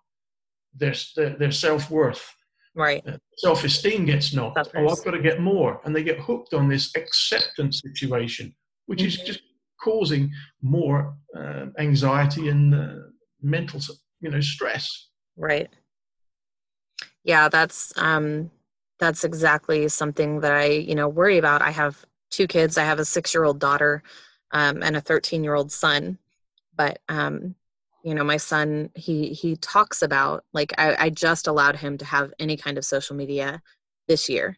Their 0.79 0.95
their 1.17 1.53
self 1.53 1.91
worth. 1.91 2.35
Right. 2.75 3.03
Uh, 3.07 3.19
self 3.37 3.65
esteem 3.65 4.05
gets 4.05 4.33
knocked. 4.33 4.69
Oh, 4.77 4.89
I've 4.89 5.05
got 5.05 5.11
to 5.13 5.21
get 5.21 5.41
more, 5.41 5.81
and 5.85 5.95
they 5.95 6.05
get 6.05 6.21
hooked 6.21 6.55
on 6.55 6.69
this 6.69 6.95
acceptance 6.97 7.83
situation, 7.85 8.55
which 8.87 9.01
mm-hmm. 9.01 9.09
is 9.09 9.17
just 9.17 9.41
causing 9.83 10.31
more 10.63 11.15
uh, 11.37 11.67
anxiety 11.79 12.49
and 12.49 12.75
uh, 12.75 12.95
mental, 13.43 13.81
you 14.21 14.31
know, 14.31 14.41
stress. 14.41 15.09
Right. 15.37 15.69
Yeah, 17.25 17.49
that's 17.49 17.93
um, 17.97 18.51
that's 18.99 19.25
exactly 19.25 19.89
something 19.89 20.41
that 20.41 20.53
I, 20.53 20.67
you 20.67 20.95
know, 20.95 21.09
worry 21.09 21.39
about. 21.39 21.63
I 21.63 21.71
have 21.71 22.05
two 22.31 22.47
kids. 22.47 22.79
I 22.79 22.85
have 22.85 22.99
a 22.99 23.05
six-year-old 23.05 23.59
daughter 23.59 24.03
um, 24.53 24.83
and 24.83 24.97
a 24.97 25.01
thirteen-year-old 25.01 25.73
son. 25.73 26.19
But 26.77 27.01
um, 27.09 27.55
you 28.09 28.15
know 28.15 28.25
my 28.25 28.39
son 28.39 28.89
he 28.95 29.35
he 29.35 29.55
talks 29.57 30.01
about 30.01 30.43
like 30.55 30.73
I, 30.79 30.97
I 30.99 31.11
just 31.11 31.47
allowed 31.47 31.77
him 31.77 31.99
to 31.99 32.07
have 32.07 32.33
any 32.39 32.57
kind 32.57 32.79
of 32.79 32.85
social 32.87 33.15
media 33.15 33.61
this 34.09 34.31
year. 34.31 34.57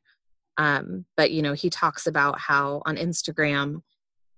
Um, 0.57 1.05
but 1.17 1.33
you 1.33 1.43
know 1.43 1.53
he 1.55 1.69
talks 1.69 2.07
about 2.07 2.39
how 2.39 2.81
on 2.87 2.97
instagram 2.97 3.83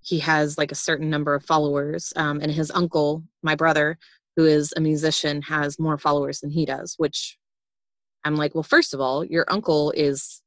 he 0.01 0.19
has 0.21 0.57
like 0.57 0.73
a 0.73 0.77
certain 0.89 1.11
number 1.11 1.35
of 1.35 1.45
followers 1.45 2.13
um, 2.17 2.41
and 2.41 2.51
his 2.51 2.71
uncle 2.71 3.23
my 3.43 3.55
brother 3.55 3.99
who 4.37 4.47
is 4.47 4.73
a 4.77 4.81
musician 4.81 5.43
has 5.43 5.79
more 5.79 5.99
followers 5.99 6.41
than 6.41 6.51
he 6.51 6.65
does 6.65 6.95
which 6.97 7.39
i'm 8.25 8.37
like 8.37 8.55
well 8.55 8.63
first 8.63 8.95
of 8.95 9.01
all 9.01 9.25
your 9.25 9.45
uncle 9.49 9.91
is 9.93 10.43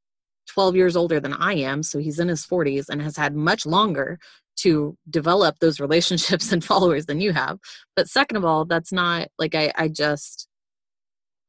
12 0.47 0.75
years 0.75 0.95
older 0.95 1.19
than 1.19 1.33
i 1.33 1.53
am 1.53 1.83
so 1.83 1.99
he's 1.99 2.19
in 2.19 2.29
his 2.29 2.45
40s 2.45 2.85
and 2.89 3.01
has 3.01 3.17
had 3.17 3.35
much 3.35 3.65
longer 3.65 4.17
to 4.57 4.97
develop 5.09 5.59
those 5.59 5.79
relationships 5.79 6.51
and 6.51 6.63
followers 6.63 7.05
than 7.05 7.21
you 7.21 7.33
have. 7.33 7.59
But 7.95 8.09
second 8.09 8.37
of 8.37 8.45
all 8.45 8.65
that's 8.65 8.91
not 8.91 9.29
like 9.37 9.55
i 9.55 9.71
i 9.75 9.87
just 9.87 10.47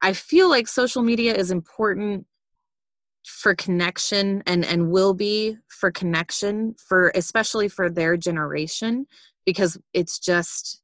i 0.02 0.12
feel 0.12 0.48
like 0.48 0.68
social 0.68 1.02
media 1.02 1.34
is 1.34 1.50
important 1.50 2.26
for 3.24 3.54
connection 3.54 4.42
and 4.46 4.64
and 4.64 4.90
will 4.90 5.14
be 5.14 5.56
for 5.68 5.90
connection 5.90 6.74
for 6.88 7.10
especially 7.14 7.68
for 7.68 7.90
their 7.90 8.16
generation 8.16 9.06
because 9.44 9.78
it's 9.92 10.18
just 10.18 10.80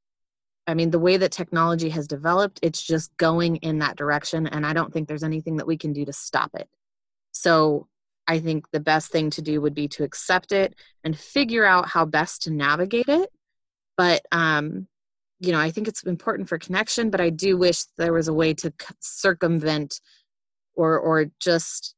i 0.67 0.75
mean 0.75 0.91
the 0.91 0.99
way 0.99 1.17
that 1.17 1.31
technology 1.31 1.89
has 1.89 2.09
developed 2.09 2.59
it's 2.63 2.83
just 2.83 3.17
going 3.17 3.57
in 3.57 3.79
that 3.79 3.97
direction 3.97 4.47
and 4.47 4.67
i 4.67 4.73
don't 4.73 4.93
think 4.93 5.07
there's 5.07 5.23
anything 5.23 5.57
that 5.57 5.67
we 5.67 5.77
can 5.77 5.93
do 5.93 6.05
to 6.05 6.13
stop 6.13 6.51
it. 6.55 6.69
So 7.33 7.89
I 8.33 8.39
think 8.39 8.71
the 8.71 8.81
best 8.81 9.13
thing 9.13 9.29
to 9.33 9.43
do 9.43 9.61
would 9.61 9.75
be 9.75 9.89
to 9.89 10.05
accept 10.05 10.53
it 10.53 10.75
and 11.05 11.19
figure 11.19 11.67
out 11.67 11.87
how 11.87 12.07
best 12.07 12.45
to 12.45 12.51
navigate 12.51 13.09
it. 13.09 13.29
But, 13.99 14.23
um, 14.33 14.89
you 15.39 15.53
know, 15.53 15.61
I 15.61 15.71
think 15.71 15.87
it's 15.87 16.03
important 16.05 16.49
for 16.49 16.57
connection, 16.57 17.11
but 17.11 17.21
I 17.21 17.29
do 17.29 17.59
wish 17.59 17.85
there 17.99 18.15
was 18.15 18.29
a 18.29 18.33
way 18.33 18.55
to 18.55 18.73
circumvent 19.01 20.01
or, 20.75 20.99
or 20.99 21.27
just 21.41 21.95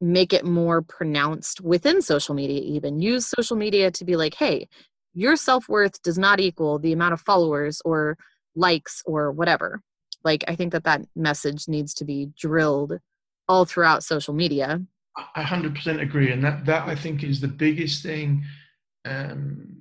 make 0.00 0.32
it 0.32 0.44
more 0.44 0.82
pronounced 0.82 1.60
within 1.60 2.00
social 2.00 2.36
media, 2.36 2.60
even 2.60 3.00
use 3.00 3.26
social 3.26 3.56
media 3.56 3.90
to 3.90 4.04
be 4.04 4.14
like, 4.14 4.34
hey, 4.34 4.68
your 5.14 5.34
self 5.34 5.68
worth 5.68 6.00
does 6.02 6.16
not 6.16 6.38
equal 6.38 6.78
the 6.78 6.92
amount 6.92 7.12
of 7.12 7.20
followers 7.20 7.82
or 7.84 8.16
likes 8.54 9.02
or 9.04 9.32
whatever. 9.32 9.80
Like, 10.22 10.44
I 10.46 10.54
think 10.54 10.70
that 10.74 10.84
that 10.84 11.02
message 11.16 11.66
needs 11.66 11.92
to 11.94 12.04
be 12.04 12.28
drilled 12.38 13.00
all 13.48 13.64
throughout 13.64 14.04
social 14.04 14.32
media 14.32 14.80
I 15.16 15.42
100% 15.42 16.00
agree, 16.00 16.32
and 16.32 16.42
that 16.42 16.64
that 16.66 16.88
I 16.88 16.94
think 16.94 17.22
is 17.22 17.40
the 17.40 17.48
biggest 17.48 18.02
thing 18.02 18.44
um, 19.04 19.76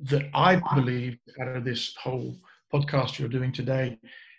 that 0.00 0.28
I 0.34 0.56
believe 0.74 1.18
out 1.40 1.56
of 1.56 1.64
this 1.64 1.94
whole 1.96 2.36
podcast 2.72 3.18
you're 3.18 3.28
doing 3.28 3.52
today. 3.52 3.98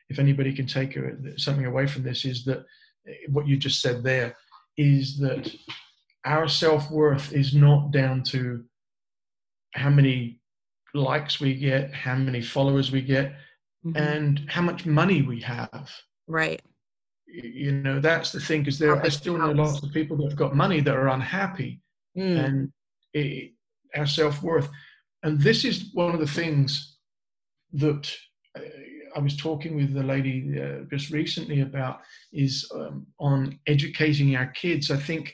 If 0.10 0.20
anybody 0.20 0.54
can 0.54 0.68
take 0.68 0.98
something 1.38 1.66
away 1.66 1.88
from 1.88 2.04
this, 2.04 2.26
is 2.26 2.44
that 2.46 2.66
eh, 3.08 3.14
what 3.30 3.48
you 3.48 3.56
just 3.56 3.82
said 3.82 4.04
there 4.04 4.36
is 4.78 5.18
that 5.20 5.50
our 6.26 6.48
self 6.48 6.92
worth 6.92 7.32
is 7.32 7.54
not 7.54 7.92
down 7.92 8.24
to 8.24 8.64
how 9.74 9.90
many 9.90 10.42
likes 10.94 11.40
we 11.40 11.56
get, 11.56 11.94
how 11.94 12.16
many 12.16 12.42
followers 12.42 12.92
we 12.92 13.02
get, 13.02 13.34
mm-hmm. 13.86 13.96
and 13.96 14.42
how 14.50 14.62
much 14.62 14.86
money 14.86 15.22
we 15.22 15.40
have. 15.42 15.90
Right 16.28 16.62
you 17.34 17.72
know 17.72 18.00
that's 18.00 18.32
the 18.32 18.40
thing 18.40 18.62
because 18.62 18.78
there 18.78 19.02
I 19.04 19.10
still 19.10 19.38
know 19.38 19.52
lots 19.52 19.82
of 19.82 19.92
people 19.92 20.18
that 20.18 20.30
have 20.30 20.38
got 20.38 20.56
money 20.56 20.82
that 20.82 20.96
are 20.96 21.10
unhappy 21.10 21.82
mm. 22.18 22.46
and 22.46 22.72
it, 23.14 23.54
our 23.96 24.06
self-worth 24.06 24.70
and 25.24 25.40
this 25.42 25.66
is 25.66 25.90
one 25.94 26.14
of 26.14 26.20
the 26.20 26.28
things 26.28 26.98
that 27.74 28.14
uh, 28.58 28.62
I 29.16 29.20
was 29.20 29.36
talking 29.36 29.76
with 29.76 29.94
the 29.94 30.04
lady 30.04 30.60
uh, 30.60 30.86
just 30.90 31.12
recently 31.12 31.62
about 31.62 32.02
is 32.32 32.70
um, 32.74 33.08
on 33.20 33.60
educating 33.68 34.36
our 34.36 34.48
kids. 34.48 34.92
I 34.92 34.98
think 34.98 35.34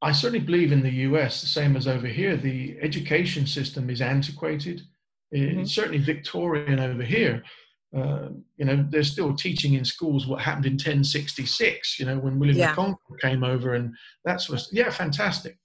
I 0.00 0.12
certainly 0.12 0.44
believe 0.44 0.72
in 0.72 0.82
the 0.82 0.90
US, 0.90 1.40
the 1.40 1.46
same 1.46 1.76
as 1.76 1.88
over 1.88 2.06
here, 2.06 2.36
the 2.36 2.78
education 2.80 3.46
system 3.46 3.90
is 3.90 4.00
antiquated. 4.00 4.82
Mm-hmm. 5.34 5.60
It's 5.60 5.72
certainly 5.72 5.98
Victorian 5.98 6.80
over 6.80 7.02
here. 7.02 7.42
Uh, 7.96 8.28
you 8.56 8.66
know, 8.66 8.86
they're 8.90 9.02
still 9.02 9.34
teaching 9.34 9.74
in 9.74 9.84
schools 9.84 10.26
what 10.26 10.40
happened 10.40 10.66
in 10.66 10.72
1066, 10.72 11.98
you 11.98 12.04
know, 12.04 12.18
when 12.18 12.38
William 12.38 12.58
yeah. 12.58 12.70
the 12.70 12.76
Conqueror 12.76 13.16
came 13.22 13.42
over 13.42 13.74
and 13.74 13.94
that 14.24 14.40
sort 14.40 14.60
of 14.60 14.66
Yeah, 14.72 14.90
fantastic. 14.90 15.56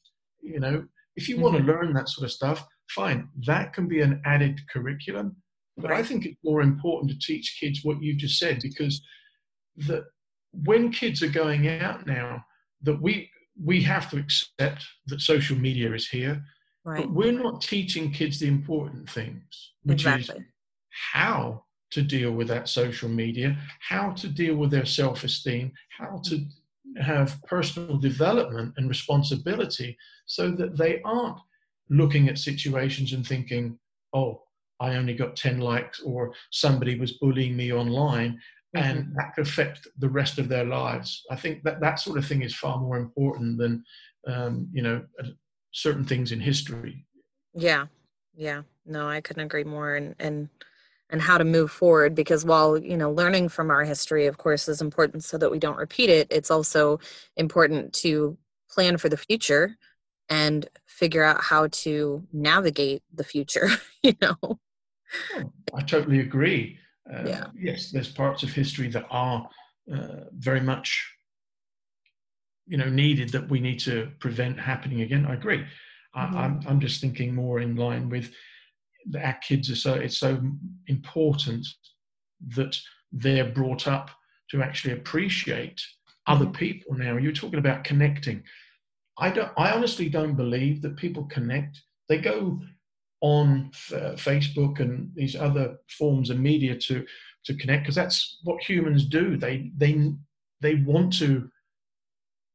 You 0.41 0.59
know, 0.59 0.85
if 1.15 1.27
you 1.27 1.35
mm-hmm. 1.35 1.43
want 1.43 1.57
to 1.57 1.63
learn 1.63 1.93
that 1.93 2.07
sort 2.07 2.25
of 2.25 2.31
stuff, 2.31 2.65
fine. 2.89 3.27
That 3.45 3.73
can 3.73 3.87
be 3.87 4.01
an 4.01 4.21
added 4.25 4.59
curriculum. 4.71 5.35
But 5.77 5.91
right. 5.91 5.99
I 5.99 6.03
think 6.03 6.25
it's 6.25 6.37
more 6.43 6.61
important 6.61 7.11
to 7.11 7.19
teach 7.19 7.57
kids 7.59 7.81
what 7.83 8.01
you've 8.01 8.17
just 8.17 8.39
said 8.39 8.59
because 8.61 9.01
the 9.75 10.05
when 10.53 10.91
kids 10.91 11.23
are 11.23 11.29
going 11.29 11.67
out 11.67 12.05
now, 12.05 12.43
that 12.83 13.01
we 13.01 13.29
we 13.61 13.81
have 13.81 14.09
to 14.11 14.17
accept 14.17 14.85
that 15.07 15.21
social 15.21 15.57
media 15.57 15.93
is 15.93 16.07
here, 16.07 16.43
right. 16.85 17.01
but 17.01 17.11
we're 17.11 17.31
not 17.31 17.61
teaching 17.61 18.11
kids 18.11 18.39
the 18.39 18.47
important 18.47 19.09
things, 19.09 19.73
which 19.83 20.05
exactly. 20.05 20.35
is 20.37 20.45
how 21.11 21.62
to 21.93 22.01
deal 22.01 22.31
with 22.31 22.47
that 22.47 22.67
social 22.67 23.09
media, 23.09 23.55
how 23.79 24.11
to 24.11 24.27
deal 24.27 24.55
with 24.55 24.71
their 24.71 24.85
self-esteem, 24.85 25.71
how 25.99 26.19
to 26.25 26.43
have 26.99 27.39
personal 27.45 27.97
development 27.97 28.73
and 28.77 28.89
responsibility 28.89 29.97
so 30.25 30.51
that 30.51 30.75
they 30.77 31.01
aren't 31.03 31.37
looking 31.89 32.29
at 32.29 32.37
situations 32.37 33.13
and 33.13 33.25
thinking, 33.25 33.77
oh, 34.13 34.41
I 34.79 34.95
only 34.95 35.13
got 35.13 35.35
10 35.35 35.59
likes, 35.59 36.01
or 36.01 36.33
somebody 36.51 36.99
was 36.99 37.13
bullying 37.13 37.55
me 37.55 37.71
online, 37.71 38.39
mm-hmm. 38.75 38.83
and 38.83 39.15
that 39.15 39.35
could 39.35 39.47
affect 39.47 39.87
the 39.99 40.09
rest 40.09 40.39
of 40.39 40.49
their 40.49 40.65
lives. 40.65 41.23
I 41.29 41.35
think 41.35 41.63
that 41.63 41.79
that 41.81 41.99
sort 41.99 42.17
of 42.17 42.25
thing 42.25 42.41
is 42.41 42.55
far 42.55 42.79
more 42.79 42.97
important 42.97 43.57
than, 43.57 43.83
um, 44.27 44.67
you 44.73 44.81
know, 44.81 45.03
certain 45.71 46.05
things 46.05 46.31
in 46.31 46.39
history. 46.39 47.05
Yeah, 47.53 47.85
yeah. 48.35 48.63
No, 48.85 49.07
I 49.07 49.21
couldn't 49.21 49.43
agree 49.43 49.63
more. 49.63 49.95
And, 49.95 50.15
and, 50.19 50.49
and 51.13 51.21
how 51.21 51.37
to 51.37 51.45
move 51.45 51.71
forward 51.71 52.15
because 52.15 52.43
while 52.43 52.77
you 52.77 52.97
know 52.97 53.11
learning 53.11 53.47
from 53.47 53.69
our 53.69 53.83
history 53.83 54.25
of 54.25 54.37
course 54.37 54.67
is 54.67 54.81
important 54.81 55.23
so 55.23 55.37
that 55.37 55.51
we 55.51 55.59
don't 55.59 55.77
repeat 55.77 56.09
it 56.09 56.27
it's 56.29 56.51
also 56.51 56.99
important 57.37 57.93
to 57.93 58.35
plan 58.69 58.97
for 58.97 59.07
the 59.07 59.15
future 59.15 59.77
and 60.27 60.67
figure 60.87 61.23
out 61.23 61.39
how 61.39 61.67
to 61.67 62.23
navigate 62.33 63.03
the 63.13 63.23
future 63.23 63.69
you 64.03 64.13
know 64.21 64.35
oh, 64.41 64.59
i 65.75 65.81
totally 65.81 66.19
agree 66.19 66.77
uh, 67.13 67.23
yeah. 67.25 67.45
yes 67.57 67.91
there's 67.91 68.11
parts 68.11 68.41
of 68.41 68.51
history 68.51 68.87
that 68.89 69.05
are 69.11 69.47
uh, 69.93 70.25
very 70.31 70.61
much 70.61 71.13
you 72.65 72.77
know 72.77 72.89
needed 72.89 73.29
that 73.29 73.47
we 73.49 73.59
need 73.59 73.79
to 73.79 74.09
prevent 74.19 74.59
happening 74.59 75.01
again 75.01 75.27
i 75.27 75.35
agree 75.35 75.59
mm-hmm. 75.59 76.37
I, 76.37 76.45
I'm, 76.45 76.59
I'm 76.67 76.79
just 76.79 77.01
thinking 77.01 77.35
more 77.35 77.59
in 77.59 77.75
line 77.75 78.09
with 78.09 78.31
our 79.21 79.37
kids 79.41 79.69
are 79.69 79.75
so 79.75 79.93
it's 79.93 80.17
so 80.17 80.41
important 80.87 81.65
that 82.55 82.77
they're 83.11 83.49
brought 83.49 83.87
up 83.87 84.09
to 84.51 84.61
actually 84.61 84.93
appreciate 84.93 85.81
other 86.27 86.45
mm-hmm. 86.45 86.53
people. 86.53 86.95
Now 86.95 87.17
you're 87.17 87.31
talking 87.31 87.59
about 87.59 87.83
connecting. 87.83 88.43
I 89.17 89.29
don't 89.29 89.51
i 89.57 89.71
honestly 89.71 90.09
don't 90.09 90.35
believe 90.35 90.81
that 90.81 90.97
people 90.97 91.25
connect. 91.25 91.81
They 92.09 92.17
go 92.17 92.59
on 93.21 93.71
uh, 93.93 94.15
facebook 94.17 94.81
and 94.81 95.09
these 95.15 95.35
other 95.35 95.77
forms 95.97 96.29
of 96.29 96.39
media 96.39 96.77
to 96.77 97.05
to 97.45 97.55
connect 97.55 97.83
because 97.83 97.95
that's 97.95 98.39
what 98.43 98.61
humans 98.61 99.05
do. 99.05 99.37
They 99.37 99.71
they 99.77 100.13
they 100.61 100.75
want 100.75 101.13
to 101.19 101.49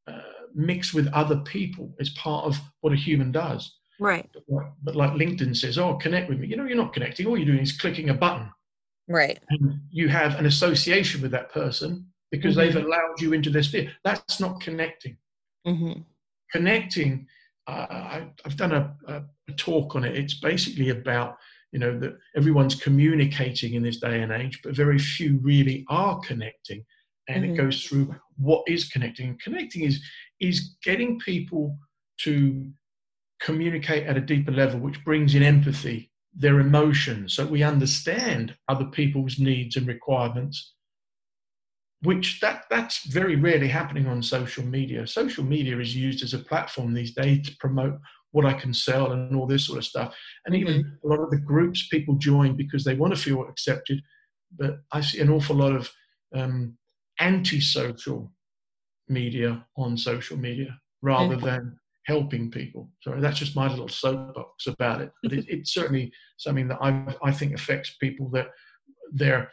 uh, 0.07 0.21
mix 0.55 0.93
with 0.93 1.07
other 1.09 1.37
people. 1.39 1.95
It's 1.99 2.11
part 2.11 2.45
of 2.45 2.59
what 2.81 2.93
a 2.93 2.97
human 2.97 3.33
does 3.33 3.79
Right. 3.99 4.29
But 4.83 4.97
like, 4.97 5.13
LinkedIn 5.13 5.57
says, 5.57 5.79
oh, 5.79 5.95
connect 5.95 6.29
with 6.29 6.39
me. 6.39 6.47
You 6.47 6.57
know, 6.57 6.65
you're 6.65 6.77
not 6.77 6.93
connecting. 6.93 7.27
All 7.27 7.37
you're 7.37 7.47
doing 7.47 7.61
is 7.61 7.73
clicking 7.73 8.11
a 8.11 8.15
button. 8.15 8.51
Right. 9.09 9.39
And 9.51 9.81
you 9.91 10.09
have 10.09 10.39
an 10.39 10.47
association 10.47 11.23
with 11.23 11.31
that 11.33 11.51
person 11.53 12.07
because 12.31 12.57
mm-hmm. 12.57 12.75
they've 12.75 12.85
allowed 12.85 13.21
you 13.21 13.33
into 13.33 13.51
their 13.51 13.63
sphere. 13.63 13.91
That's 14.05 14.39
not 14.39 14.61
connecting. 14.61 15.17
Mm-hmm. 15.67 16.01
Connecting, 16.53 17.27
uh, 17.67 17.87
I, 17.91 18.27
have 18.45 18.57
done 18.57 18.73
a, 18.73 18.95
a, 19.09 19.23
a, 19.49 19.53
talk 19.57 19.97
on 19.97 20.05
it. 20.05 20.17
It's 20.17 20.35
basically 20.35 20.91
about, 20.91 21.37
you 21.73 21.79
know, 21.79 21.99
that 21.99 22.17
everyone's 22.37 22.75
communicating 22.75 23.75
in 23.75 23.83
this 23.83 23.99
day 23.99 24.23
and 24.23 24.33
age, 24.33 24.61
but 24.63 24.77
very 24.77 24.99
few 24.99 25.39
really 25.43 25.85
are 25.89 26.21
connecting. 26.21 26.85
And 27.29 27.43
mm-hmm. 27.43 27.55
it 27.55 27.57
goes 27.57 27.85
through 27.85 28.15
what 28.37 28.63
is 28.67 28.89
connecting. 28.89 29.31
And 29.31 29.41
Connecting 29.41 29.83
is 29.85 30.03
is 30.41 30.77
getting 30.85 31.19
people 31.19 31.77
to 32.21 32.71
communicate 33.41 34.07
at 34.07 34.17
a 34.17 34.21
deeper 34.21 34.53
level, 34.53 34.81
which 34.81 35.05
brings 35.05 35.35
in 35.35 35.43
empathy, 35.43 36.11
their 36.35 36.61
emotions, 36.61 37.35
so 37.35 37.47
we 37.47 37.63
understand 37.63 38.55
other 38.69 38.85
people's 38.87 39.39
needs 39.39 39.77
and 39.77 39.87
requirements. 39.87 40.75
Which 42.03 42.39
that 42.41 42.65
that's 42.71 43.05
very 43.07 43.35
rarely 43.35 43.67
happening 43.67 44.07
on 44.07 44.23
social 44.23 44.65
media. 44.65 45.05
Social 45.07 45.43
media 45.43 45.79
is 45.81 45.97
used 45.97 46.23
as 46.23 46.33
a 46.33 46.39
platform 46.39 46.95
these 46.95 47.13
days 47.13 47.49
to 47.49 47.57
promote 47.57 47.99
what 48.31 48.45
I 48.45 48.53
can 48.53 48.73
sell 48.73 49.13
and 49.13 49.35
all 49.35 49.47
this 49.47 49.67
sort 49.67 49.79
of 49.79 49.85
stuff. 49.85 50.15
And 50.47 50.55
even 50.55 50.75
mm-hmm. 50.75 51.07
a 51.07 51.09
lot 51.11 51.21
of 51.21 51.31
the 51.31 51.39
groups 51.39 51.89
people 51.89 52.15
join 52.15 52.57
because 52.57 52.85
they 52.85 52.95
want 52.95 53.15
to 53.15 53.21
feel 53.21 53.43
accepted. 53.49 54.01
But 54.57 54.79
I 54.93 55.01
see 55.01 55.21
an 55.21 55.31
awful 55.31 55.57
lot 55.57 55.73
of 55.73 55.91
um, 56.35 56.77
anti-social 57.19 58.31
media 59.09 59.67
on 59.77 59.97
social 59.97 60.37
media 60.37 60.79
rather 61.03 61.37
mm-hmm. 61.37 61.47
than 61.47 61.79
helping 62.09 62.51
people. 62.51 62.91
Sorry, 63.03 63.21
that's 63.21 63.39
just 63.39 63.55
my 63.55 63.69
little 63.69 63.89
soapbox 63.89 64.67
about 64.67 65.03
it. 65.03 65.13
But 65.23 65.35
it, 65.35 65.45
it's 65.47 65.75
certainly 65.75 66.11
something 66.39 66.67
that 66.69 66.79
I, 66.81 67.05
I 67.23 67.31
think 67.31 67.53
affects 67.53 67.97
people 68.01 68.31
that 68.31 68.49
their 69.13 69.51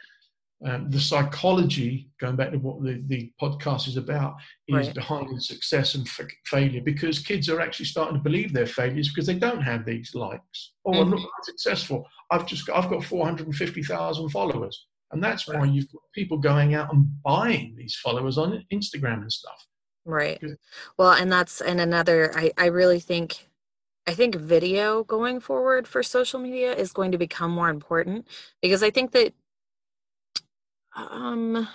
um, 0.64 0.90
the 0.90 0.98
psychology, 0.98 2.08
going 2.18 2.34
back 2.36 2.50
to 2.50 2.56
what 2.56 2.82
the, 2.82 3.04
the 3.08 3.30
podcast 3.40 3.88
is 3.88 3.98
about, 3.98 4.36
is 4.68 4.86
right. 4.86 4.94
behind 4.94 5.42
success 5.42 5.94
and 5.94 6.06
f- 6.06 6.26
failure 6.46 6.80
because 6.80 7.18
kids 7.18 7.50
are 7.50 7.60
actually 7.60 7.84
starting 7.84 8.16
to 8.16 8.22
believe 8.22 8.54
they're 8.54 8.66
failures 8.66 9.08
because 9.08 9.26
they 9.26 9.38
don't 9.38 9.60
have 9.60 9.84
these 9.84 10.14
likes. 10.14 10.72
Oh, 10.86 10.92
mm-hmm. 10.92 11.12
I'm 11.12 11.20
not 11.20 11.44
successful. 11.44 12.06
I've 12.30 12.46
just 12.46 12.66
got, 12.66 12.82
I've 12.82 12.88
got 12.88 13.04
450,000 13.04 14.30
followers. 14.30 14.86
And 15.12 15.22
that's 15.22 15.46
right. 15.46 15.58
why 15.58 15.66
you've 15.66 15.92
got 15.92 16.00
people 16.14 16.38
going 16.38 16.74
out 16.74 16.90
and 16.90 17.06
buying 17.22 17.74
these 17.76 17.94
followers 18.02 18.38
on 18.38 18.64
Instagram 18.72 19.20
and 19.20 19.32
stuff. 19.32 19.66
Right. 20.06 20.40
Well, 20.98 21.12
and 21.12 21.32
that's 21.32 21.60
and 21.60 21.80
another 21.80 22.32
I 22.36 22.52
I 22.56 22.66
really 22.66 23.00
think 23.00 23.48
I 24.06 24.14
think 24.14 24.36
video 24.36 25.04
going 25.04 25.40
forward 25.40 25.88
for 25.88 26.02
social 26.02 26.40
media 26.40 26.74
is 26.74 26.92
going 26.92 27.12
to 27.12 27.18
become 27.18 27.50
more 27.52 27.70
important 27.70 28.28
because 28.62 28.82
I 28.84 28.90
think 28.90 29.12
that 29.12 29.34
um 30.94 31.68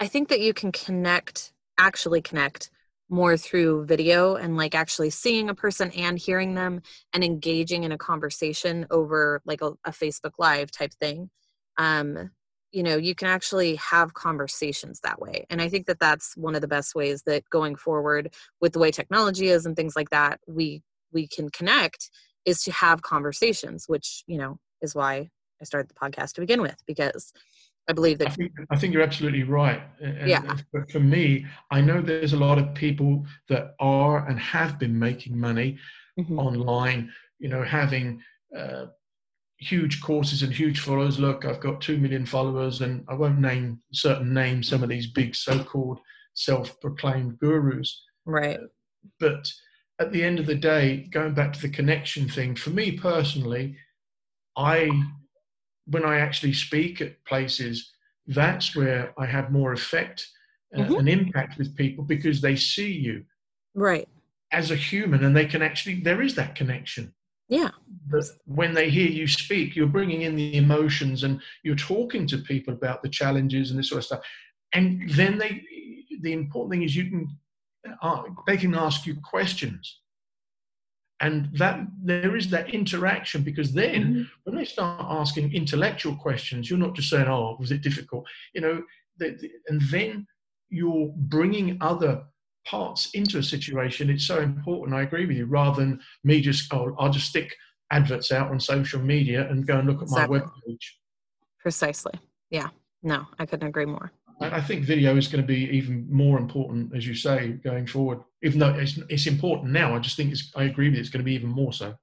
I 0.00 0.08
think 0.08 0.28
that 0.28 0.40
you 0.40 0.54
can 0.54 0.72
connect 0.72 1.52
actually 1.78 2.22
connect 2.22 2.70
more 3.10 3.36
through 3.36 3.86
video 3.86 4.36
and 4.36 4.56
like 4.56 4.74
actually 4.74 5.10
seeing 5.10 5.50
a 5.50 5.54
person 5.54 5.90
and 5.92 6.18
hearing 6.18 6.54
them 6.54 6.82
and 7.14 7.24
engaging 7.24 7.84
in 7.84 7.92
a 7.92 7.98
conversation 7.98 8.86
over 8.90 9.42
like 9.46 9.62
a, 9.62 9.72
a 9.84 9.90
Facebook 9.92 10.32
live 10.38 10.70
type 10.72 10.92
thing. 10.94 11.30
Um 11.78 12.30
you 12.72 12.82
know 12.82 12.96
you 12.96 13.14
can 13.14 13.28
actually 13.28 13.76
have 13.76 14.14
conversations 14.14 15.00
that 15.00 15.20
way 15.20 15.46
and 15.50 15.60
i 15.60 15.68
think 15.68 15.86
that 15.86 16.00
that's 16.00 16.36
one 16.36 16.54
of 16.54 16.60
the 16.60 16.68
best 16.68 16.94
ways 16.94 17.22
that 17.24 17.48
going 17.50 17.76
forward 17.76 18.34
with 18.60 18.72
the 18.72 18.78
way 18.78 18.90
technology 18.90 19.48
is 19.48 19.66
and 19.66 19.76
things 19.76 19.94
like 19.94 20.10
that 20.10 20.40
we 20.48 20.82
we 21.12 21.26
can 21.28 21.48
connect 21.50 22.10
is 22.44 22.62
to 22.62 22.72
have 22.72 23.02
conversations 23.02 23.84
which 23.86 24.24
you 24.26 24.38
know 24.38 24.58
is 24.80 24.94
why 24.94 25.28
i 25.60 25.64
started 25.64 25.88
the 25.88 25.94
podcast 25.94 26.32
to 26.32 26.40
begin 26.40 26.60
with 26.62 26.76
because 26.86 27.32
i 27.88 27.92
believe 27.92 28.18
that 28.18 28.28
i 28.28 28.30
think, 28.30 28.52
I 28.70 28.76
think 28.76 28.94
you're 28.94 29.02
absolutely 29.02 29.44
right 29.44 29.82
and 30.00 30.28
yeah. 30.28 30.56
but 30.72 30.90
for 30.90 31.00
me 31.00 31.46
i 31.70 31.80
know 31.80 32.00
there's 32.00 32.32
a 32.32 32.38
lot 32.38 32.58
of 32.58 32.74
people 32.74 33.26
that 33.48 33.74
are 33.78 34.26
and 34.26 34.38
have 34.40 34.78
been 34.78 34.98
making 34.98 35.38
money 35.38 35.78
mm-hmm. 36.18 36.38
online 36.38 37.12
you 37.38 37.48
know 37.48 37.62
having 37.62 38.22
uh, 38.56 38.86
huge 39.62 40.02
courses 40.02 40.42
and 40.42 40.52
huge 40.52 40.80
followers. 40.80 41.18
Look, 41.18 41.44
I've 41.44 41.60
got 41.60 41.80
2 41.80 41.96
million 41.98 42.26
followers, 42.26 42.80
and 42.80 43.04
I 43.08 43.14
won't 43.14 43.38
name 43.38 43.80
certain 43.92 44.34
names, 44.34 44.68
some 44.68 44.82
of 44.82 44.88
these 44.88 45.06
big 45.06 45.34
so 45.36 45.62
called 45.62 46.00
self 46.34 46.80
proclaimed 46.80 47.38
gurus. 47.38 48.02
Right. 48.24 48.58
But 49.20 49.50
at 50.00 50.12
the 50.12 50.22
end 50.22 50.40
of 50.40 50.46
the 50.46 50.54
day, 50.54 51.08
going 51.12 51.34
back 51.34 51.52
to 51.52 51.62
the 51.62 51.68
connection 51.68 52.28
thing, 52.28 52.56
for 52.56 52.70
me 52.70 52.92
personally, 52.92 53.76
I, 54.56 54.90
when 55.86 56.04
I 56.04 56.18
actually 56.18 56.54
speak 56.54 57.00
at 57.00 57.24
places, 57.24 57.92
that's 58.26 58.74
where 58.74 59.14
I 59.18 59.26
have 59.26 59.52
more 59.52 59.72
effect 59.72 60.26
uh, 60.76 60.80
mm-hmm. 60.80 60.94
and 60.94 61.08
impact 61.08 61.58
with 61.58 61.76
people 61.76 62.04
because 62.04 62.40
they 62.40 62.56
see 62.56 62.92
you. 62.92 63.24
Right. 63.74 64.08
As 64.50 64.70
a 64.70 64.76
human, 64.76 65.24
and 65.24 65.36
they 65.36 65.46
can 65.46 65.62
actually, 65.62 66.00
there 66.00 66.20
is 66.20 66.34
that 66.34 66.54
connection. 66.54 67.14
Yeah. 67.52 67.68
But 68.08 68.24
when 68.46 68.72
they 68.72 68.88
hear 68.88 69.10
you 69.10 69.28
speak, 69.28 69.76
you're 69.76 69.86
bringing 69.86 70.22
in 70.22 70.36
the 70.36 70.56
emotions 70.56 71.22
and 71.22 71.38
you're 71.62 71.76
talking 71.76 72.26
to 72.28 72.38
people 72.38 72.72
about 72.72 73.02
the 73.02 73.10
challenges 73.10 73.68
and 73.70 73.78
this 73.78 73.90
sort 73.90 73.98
of 73.98 74.04
stuff. 74.06 74.24
And 74.72 75.10
then 75.10 75.36
they, 75.36 75.62
the 76.22 76.32
important 76.32 76.70
thing 76.72 76.82
is 76.82 76.96
you 76.96 77.10
can, 77.10 77.28
uh, 78.00 78.22
they 78.46 78.56
can 78.56 78.74
ask 78.74 79.04
you 79.04 79.16
questions. 79.22 80.00
And 81.20 81.50
that 81.58 81.86
there 82.02 82.36
is 82.36 82.48
that 82.48 82.70
interaction 82.70 83.42
because 83.42 83.74
then 83.74 84.02
mm-hmm. 84.02 84.22
when 84.44 84.56
they 84.56 84.64
start 84.64 85.04
asking 85.10 85.52
intellectual 85.52 86.16
questions, 86.16 86.70
you're 86.70 86.78
not 86.80 86.96
just 86.96 87.10
saying, 87.10 87.28
"Oh, 87.28 87.56
was 87.60 87.70
it 87.70 87.80
difficult?" 87.80 88.26
You 88.54 88.60
know, 88.62 88.82
and 89.68 89.80
then 89.82 90.26
you're 90.68 91.12
bringing 91.16 91.78
other 91.80 92.24
parts 92.64 93.10
into 93.14 93.38
a 93.38 93.42
situation, 93.42 94.10
it's 94.10 94.26
so 94.26 94.40
important. 94.40 94.96
I 94.96 95.02
agree 95.02 95.26
with 95.26 95.36
you. 95.36 95.46
Rather 95.46 95.80
than 95.80 96.00
me 96.24 96.40
just, 96.40 96.72
oh, 96.72 96.94
I'll 96.98 97.10
just 97.10 97.28
stick 97.28 97.54
adverts 97.90 98.32
out 98.32 98.50
on 98.50 98.58
social 98.60 99.00
media 99.00 99.48
and 99.48 99.66
go 99.66 99.78
and 99.78 99.88
look 99.88 99.98
at 99.98 100.04
exactly. 100.04 100.38
my 100.38 100.44
web 100.44 100.52
page. 100.66 100.98
Precisely. 101.60 102.12
Yeah. 102.50 102.68
No, 103.02 103.26
I 103.38 103.46
couldn't 103.46 103.68
agree 103.68 103.86
more. 103.86 104.12
I 104.40 104.60
think 104.60 104.84
video 104.84 105.16
is 105.16 105.28
going 105.28 105.42
to 105.42 105.46
be 105.46 105.68
even 105.70 106.06
more 106.10 106.38
important, 106.38 106.96
as 106.96 107.06
you 107.06 107.14
say, 107.14 107.50
going 107.64 107.86
forward. 107.86 108.20
Even 108.42 108.58
though 108.58 108.70
it's, 108.70 108.98
it's 109.08 109.26
important 109.26 109.72
now, 109.72 109.94
I 109.94 109.98
just 110.00 110.16
think 110.16 110.32
it's, 110.32 110.50
I 110.56 110.64
agree 110.64 110.88
with 110.88 110.94
you, 110.94 111.00
it's 111.00 111.10
going 111.10 111.20
to 111.20 111.24
be 111.24 111.34
even 111.34 111.50
more 111.50 111.72
so. 111.72 111.94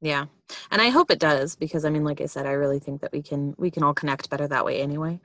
Yeah, 0.00 0.26
and 0.70 0.80
I 0.80 0.88
hope 0.88 1.10
it 1.10 1.18
does 1.18 1.56
because 1.56 1.84
I 1.84 1.90
mean, 1.90 2.04
like 2.04 2.20
I 2.22 2.26
said, 2.26 2.46
I 2.46 2.52
really 2.52 2.78
think 2.78 3.02
that 3.02 3.12
we 3.12 3.20
can 3.22 3.54
we 3.58 3.70
can 3.70 3.82
all 3.82 3.92
connect 3.92 4.30
better 4.30 4.48
that 4.48 4.64
way 4.64 4.80
anyway. 4.80 5.20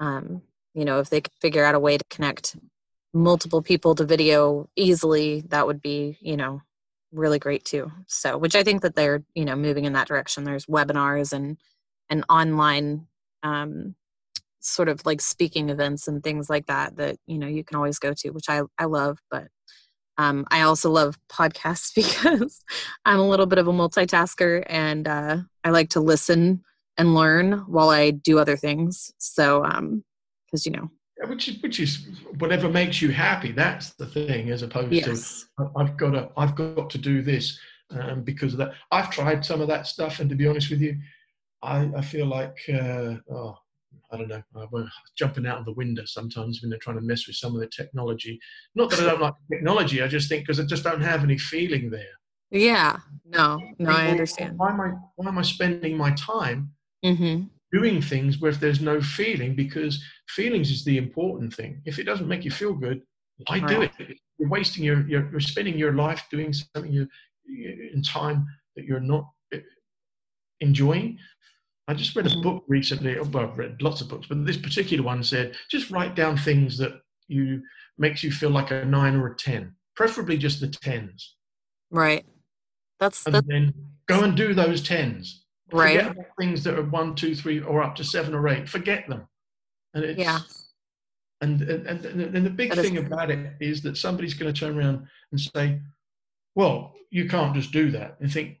Um, 0.00 0.42
you 0.74 0.84
know, 0.84 1.00
if 1.00 1.08
they 1.08 1.22
could 1.22 1.32
figure 1.40 1.64
out 1.64 1.74
a 1.74 1.80
way 1.80 1.96
to 1.96 2.04
connect 2.10 2.56
multiple 3.14 3.62
people 3.62 3.94
to 3.94 4.04
video 4.04 4.68
easily, 4.76 5.42
that 5.48 5.66
would 5.66 5.80
be 5.82 6.18
you 6.20 6.36
know 6.36 6.62
really 7.12 7.38
great 7.38 7.64
too. 7.64 7.90
So, 8.06 8.36
which 8.38 8.54
I 8.54 8.62
think 8.62 8.82
that 8.82 8.94
they're 8.94 9.22
you 9.34 9.44
know 9.44 9.56
moving 9.56 9.84
in 9.84 9.94
that 9.94 10.08
direction. 10.08 10.44
There's 10.44 10.66
webinars 10.66 11.32
and 11.32 11.58
and 12.10 12.24
online 12.28 13.06
um, 13.42 13.94
sort 14.60 14.88
of 14.88 15.04
like 15.06 15.20
speaking 15.20 15.70
events 15.70 16.08
and 16.08 16.22
things 16.22 16.50
like 16.50 16.66
that 16.66 16.96
that 16.96 17.16
you 17.26 17.38
know 17.38 17.46
you 17.46 17.64
can 17.64 17.76
always 17.76 17.98
go 17.98 18.12
to 18.12 18.30
which 18.30 18.48
i 18.48 18.60
i 18.78 18.84
love 18.84 19.18
but 19.30 19.48
um, 20.18 20.44
i 20.50 20.62
also 20.62 20.90
love 20.90 21.16
podcasts 21.30 21.94
because 21.94 22.62
i'm 23.04 23.20
a 23.20 23.28
little 23.28 23.46
bit 23.46 23.58
of 23.58 23.68
a 23.68 23.72
multitasker 23.72 24.62
and 24.66 25.06
uh, 25.06 25.38
i 25.64 25.70
like 25.70 25.90
to 25.90 26.00
listen 26.00 26.62
and 26.96 27.14
learn 27.14 27.52
while 27.66 27.90
i 27.90 28.10
do 28.10 28.38
other 28.38 28.56
things 28.56 29.12
so 29.18 29.64
um 29.64 30.04
because 30.46 30.66
you 30.66 30.72
know 30.72 30.90
which 31.26 31.48
is 31.48 31.62
which 31.62 31.80
is 31.80 32.08
whatever 32.38 32.68
makes 32.68 33.02
you 33.02 33.10
happy 33.10 33.52
that's 33.52 33.94
the 33.94 34.06
thing 34.06 34.50
as 34.50 34.62
opposed 34.62 34.92
yes. 34.92 35.46
to 35.58 35.70
i've 35.76 35.96
got 35.96 36.10
to 36.10 36.30
i've 36.36 36.54
got 36.54 36.88
to 36.88 36.98
do 36.98 37.22
this 37.22 37.58
um, 37.90 38.22
because 38.22 38.52
of 38.52 38.58
that 38.58 38.72
i've 38.92 39.10
tried 39.10 39.44
some 39.44 39.60
of 39.60 39.68
that 39.68 39.86
stuff 39.86 40.20
and 40.20 40.30
to 40.30 40.36
be 40.36 40.46
honest 40.46 40.70
with 40.70 40.80
you 40.80 40.96
i 41.62 41.90
i 41.96 42.00
feel 42.00 42.26
like 42.26 42.56
uh, 42.72 43.14
oh 43.30 43.56
I 44.10 44.16
don't 44.16 44.28
know, 44.28 44.42
uh, 44.56 44.86
jumping 45.16 45.46
out 45.46 45.58
of 45.58 45.64
the 45.66 45.72
window 45.72 46.02
sometimes 46.06 46.62
when 46.62 46.70
they're 46.70 46.78
trying 46.78 46.96
to 46.96 47.02
mess 47.02 47.26
with 47.26 47.36
some 47.36 47.54
of 47.54 47.60
the 47.60 47.66
technology. 47.66 48.40
Not 48.74 48.90
that 48.90 49.00
I 49.00 49.04
don't 49.04 49.20
like 49.20 49.34
technology, 49.52 50.02
I 50.02 50.08
just 50.08 50.28
think 50.28 50.44
because 50.44 50.58
I 50.58 50.64
just 50.64 50.84
don't 50.84 51.02
have 51.02 51.22
any 51.22 51.36
feeling 51.36 51.90
there. 51.90 52.06
Yeah, 52.50 52.98
no, 53.26 53.60
no, 53.78 53.90
I 53.90 54.08
understand. 54.08 54.56
Why 54.56 54.70
am 54.70 54.80
I, 54.80 54.92
why 55.16 55.28
am 55.28 55.36
I 55.36 55.42
spending 55.42 55.96
my 55.96 56.12
time 56.12 56.70
mm-hmm. 57.04 57.44
Doing 57.72 58.00
things 58.00 58.40
where 58.40 58.50
if 58.50 58.60
there's 58.60 58.80
no 58.80 59.00
feeling? 59.00 59.54
Because 59.54 60.02
feelings 60.28 60.70
is 60.70 60.84
the 60.84 60.98
important 60.98 61.54
thing. 61.54 61.82
If 61.84 61.98
it 61.98 62.04
doesn't 62.04 62.28
make 62.28 62.44
you 62.44 62.50
feel 62.50 62.74
good, 62.74 63.02
why 63.46 63.58
right. 63.58 63.68
do 63.68 63.82
it? 63.82 64.18
You're 64.38 64.48
wasting 64.48 64.84
your, 64.84 65.06
you're, 65.08 65.30
you're 65.30 65.40
spending 65.40 65.78
your 65.78 65.92
life 65.92 66.24
doing 66.30 66.52
something 66.52 66.92
you, 66.92 67.08
in 67.92 68.02
time 68.02 68.46
that 68.76 68.84
you're 68.84 69.00
not 69.00 69.28
eh, 69.52 69.60
enjoying. 70.60 71.18
I 71.88 71.94
just 71.94 72.14
read 72.14 72.26
a 72.26 72.28
mm-hmm. 72.28 72.42
book 72.42 72.64
recently. 72.68 73.18
Oh, 73.18 73.24
well, 73.24 73.44
I've 73.44 73.58
read 73.58 73.80
lots 73.80 74.00
of 74.00 74.08
books, 74.08 74.26
but 74.28 74.44
this 74.44 74.58
particular 74.58 75.02
one 75.02 75.22
said 75.22 75.56
just 75.70 75.90
write 75.90 76.14
down 76.14 76.36
things 76.36 76.76
that 76.78 77.00
you 77.28 77.62
makes 77.96 78.22
you 78.22 78.30
feel 78.30 78.50
like 78.50 78.70
a 78.70 78.84
nine 78.84 79.16
or 79.16 79.28
a 79.28 79.36
ten, 79.36 79.74
preferably 79.96 80.36
just 80.36 80.60
the 80.60 80.68
tens. 80.68 81.36
Right. 81.90 82.26
That's 83.00 83.24
and 83.26 83.34
that's, 83.34 83.46
then 83.48 83.72
go 84.06 84.22
and 84.22 84.36
do 84.36 84.52
those 84.52 84.82
tens. 84.82 85.46
Right. 85.72 86.14
Things 86.38 86.64
that 86.64 86.78
are 86.78 86.84
one, 86.84 87.14
two, 87.14 87.34
three, 87.34 87.60
or 87.60 87.82
up 87.82 87.94
to 87.96 88.04
seven 88.04 88.34
or 88.34 88.48
eight. 88.48 88.68
Forget 88.68 89.08
them. 89.08 89.26
And 89.94 90.04
it's, 90.04 90.18
yeah. 90.18 90.40
And, 91.40 91.60
and, 91.62 91.86
and, 91.86 92.36
and 92.36 92.46
the 92.46 92.50
big 92.50 92.70
that 92.70 92.82
thing 92.82 92.96
is- 92.96 93.06
about 93.06 93.30
it 93.30 93.54
is 93.60 93.82
that 93.82 93.96
somebody's 93.96 94.34
going 94.34 94.52
to 94.52 94.58
turn 94.58 94.78
around 94.78 95.06
and 95.30 95.40
say, 95.40 95.80
well, 96.54 96.94
you 97.10 97.28
can't 97.28 97.54
just 97.54 97.72
do 97.72 97.90
that. 97.92 98.16
And 98.20 98.32
think, 98.32 98.58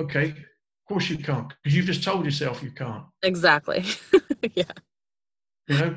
okay, 0.00 0.30
of 0.30 0.88
course 0.88 1.10
you 1.10 1.18
can't, 1.18 1.52
because 1.62 1.76
you've 1.76 1.86
just 1.86 2.02
told 2.02 2.24
yourself 2.24 2.62
you 2.62 2.70
can't. 2.70 3.04
Exactly. 3.22 3.84
yeah. 4.54 4.64
You 5.68 5.78
know? 5.78 5.96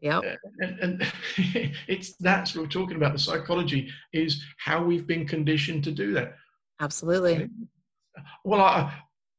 Yeah. 0.00 0.20
And, 0.60 0.78
and 0.80 1.12
it's 1.88 2.16
that's 2.16 2.54
what 2.54 2.62
we're 2.62 2.68
talking 2.68 2.96
about. 2.96 3.12
The 3.12 3.18
psychology 3.18 3.90
is 4.12 4.42
how 4.58 4.82
we've 4.84 5.06
been 5.06 5.26
conditioned 5.26 5.84
to 5.84 5.90
do 5.90 6.12
that. 6.12 6.36
Absolutely. 6.80 7.48
Well, 8.44 8.60
I, 8.60 8.92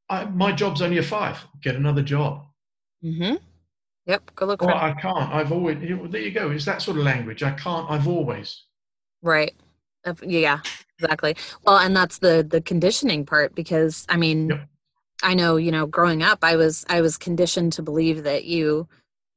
I, 0.09 0.25
my 0.25 0.51
job's 0.51 0.81
only 0.81 0.97
a 0.97 1.03
five. 1.03 1.37
Get 1.61 1.75
another 1.75 2.01
job. 2.01 2.45
Mm-hmm. 3.03 3.35
Yep. 4.05 4.31
Go 4.35 4.45
look. 4.45 4.61
Well, 4.61 4.75
I 4.75 4.93
can't. 4.93 5.33
I've 5.33 5.51
always. 5.51 5.77
There 5.79 6.21
you 6.21 6.31
go. 6.31 6.51
It's 6.51 6.65
that 6.65 6.81
sort 6.81 6.97
of 6.97 7.03
language? 7.03 7.43
I 7.43 7.51
can't. 7.51 7.89
I've 7.89 8.07
always. 8.07 8.63
Right. 9.21 9.53
Yeah. 10.21 10.59
Exactly. 10.99 11.35
Well, 11.63 11.77
and 11.77 11.95
that's 11.95 12.19
the 12.19 12.45
the 12.49 12.61
conditioning 12.61 13.25
part 13.25 13.53
because 13.53 14.05
I 14.09 14.17
mean, 14.17 14.49
yep. 14.49 14.67
I 15.23 15.33
know, 15.33 15.57
you 15.57 15.71
know, 15.71 15.85
growing 15.85 16.23
up, 16.23 16.39
I 16.41 16.55
was 16.55 16.85
I 16.89 17.01
was 17.01 17.17
conditioned 17.17 17.73
to 17.73 17.81
believe 17.81 18.23
that 18.23 18.45
you 18.45 18.87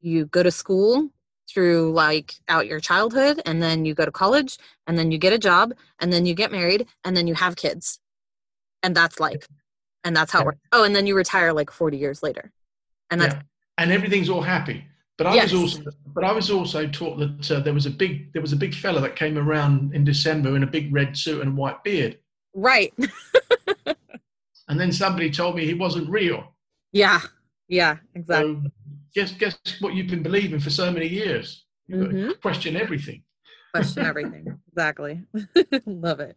you 0.01 0.27
go 0.27 0.43
to 0.43 0.51
school 0.51 1.11
through 1.53 1.93
like 1.93 2.35
out 2.49 2.66
your 2.66 2.81
childhood 2.81 3.43
and 3.45 3.62
then 3.62 3.85
you 3.85 3.95
go 3.95 4.05
to 4.05 4.12
college 4.12 4.57
and 4.87 4.97
then 4.97 5.11
you 5.11 5.18
get 5.18 5.33
a 5.33 5.39
job 5.39 5.75
and 5.99 6.12
then 6.12 6.25
you 6.25 6.35
get 6.35 6.53
married 6.53 6.87
and 7.05 7.16
then 7.16 7.27
you 7.27 7.35
have 7.35 7.57
kids. 7.57 7.99
And 8.83 8.95
that's 8.95 9.21
life. 9.21 9.47
And 10.05 10.17
that's 10.17 10.33
how 10.33 10.41
it 10.41 10.47
works. 10.47 10.59
Oh, 10.73 10.85
and 10.85 10.95
then 10.97 11.07
you 11.07 11.15
retire 11.15 11.53
like 11.53 11.71
40 11.71 11.97
years 11.97 12.23
later. 12.23 12.53
And 13.11 13.21
that's 13.21 13.35
yeah. 13.35 13.43
and 13.79 13.93
everything's 13.93 14.29
all 14.29 14.43
happy. 14.43 14.85
But 15.19 15.27
I 15.27 15.35
yes. 15.35 15.53
was 15.53 15.77
also 15.77 15.91
but 16.15 16.25
I 16.25 16.33
was 16.33 16.51
also 16.51 16.87
taught 16.87 17.19
that 17.19 17.51
uh, 17.51 17.61
there 17.61 17.75
was 17.75 17.87
a 17.87 17.91
big 17.91 18.33
there 18.33 18.41
was 18.41 18.53
a 18.53 18.57
big 18.57 18.75
fella 18.75 19.01
that 19.03 19.17
came 19.17 19.37
around 19.37 19.95
in 19.95 20.05
December 20.05 20.57
in 20.57 20.63
a 20.63 20.67
big 20.67 20.93
red 20.93 21.17
suit 21.17 21.43
and 21.43 21.57
white 21.57 21.83
beard. 21.85 22.19
Right. 22.55 22.95
and 23.87 24.81
then 24.81 24.93
somebody 24.93 25.31
told 25.31 25.57
me 25.57 25.67
he 25.67 25.75
wasn't 25.75 26.09
real. 26.09 26.55
Yeah, 26.93 27.21
yeah, 27.69 27.99
exactly. 28.15 28.55
So 28.65 28.71
guess 29.15 29.33
guess 29.33 29.59
what 29.81 29.95
you've 29.95 30.09
been 30.09 30.23
believing 30.23 30.61
for 30.61 30.71
so 30.71 30.91
many 30.91 31.07
years. 31.07 31.65
Mm-hmm. 31.91 32.33
Question 32.41 32.77
everything. 32.77 33.23
Question 33.75 34.05
everything. 34.05 34.59
exactly. 34.69 35.23
Love 35.87 36.21
it. 36.21 36.37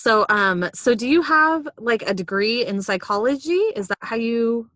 So, 0.00 0.24
um, 0.30 0.70
so 0.72 0.94
do 0.94 1.06
you 1.06 1.20
have 1.20 1.68
like 1.76 2.00
a 2.08 2.14
degree 2.14 2.64
in 2.64 2.80
psychology? 2.80 3.60
Is 3.76 3.88
that 3.88 3.98
how 4.00 4.16
you, 4.16 4.70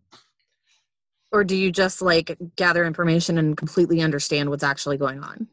or 1.31 1.43
do 1.43 1.55
you 1.55 1.71
just 1.71 1.99
like 1.99 2.37
gather 2.55 2.85
information 2.85 3.39
and 3.39 3.57
completely 3.57 4.01
understand 4.01 4.51
what's 4.51 4.63
actually 4.63 4.97
going 4.97 5.23
on? 5.23 5.47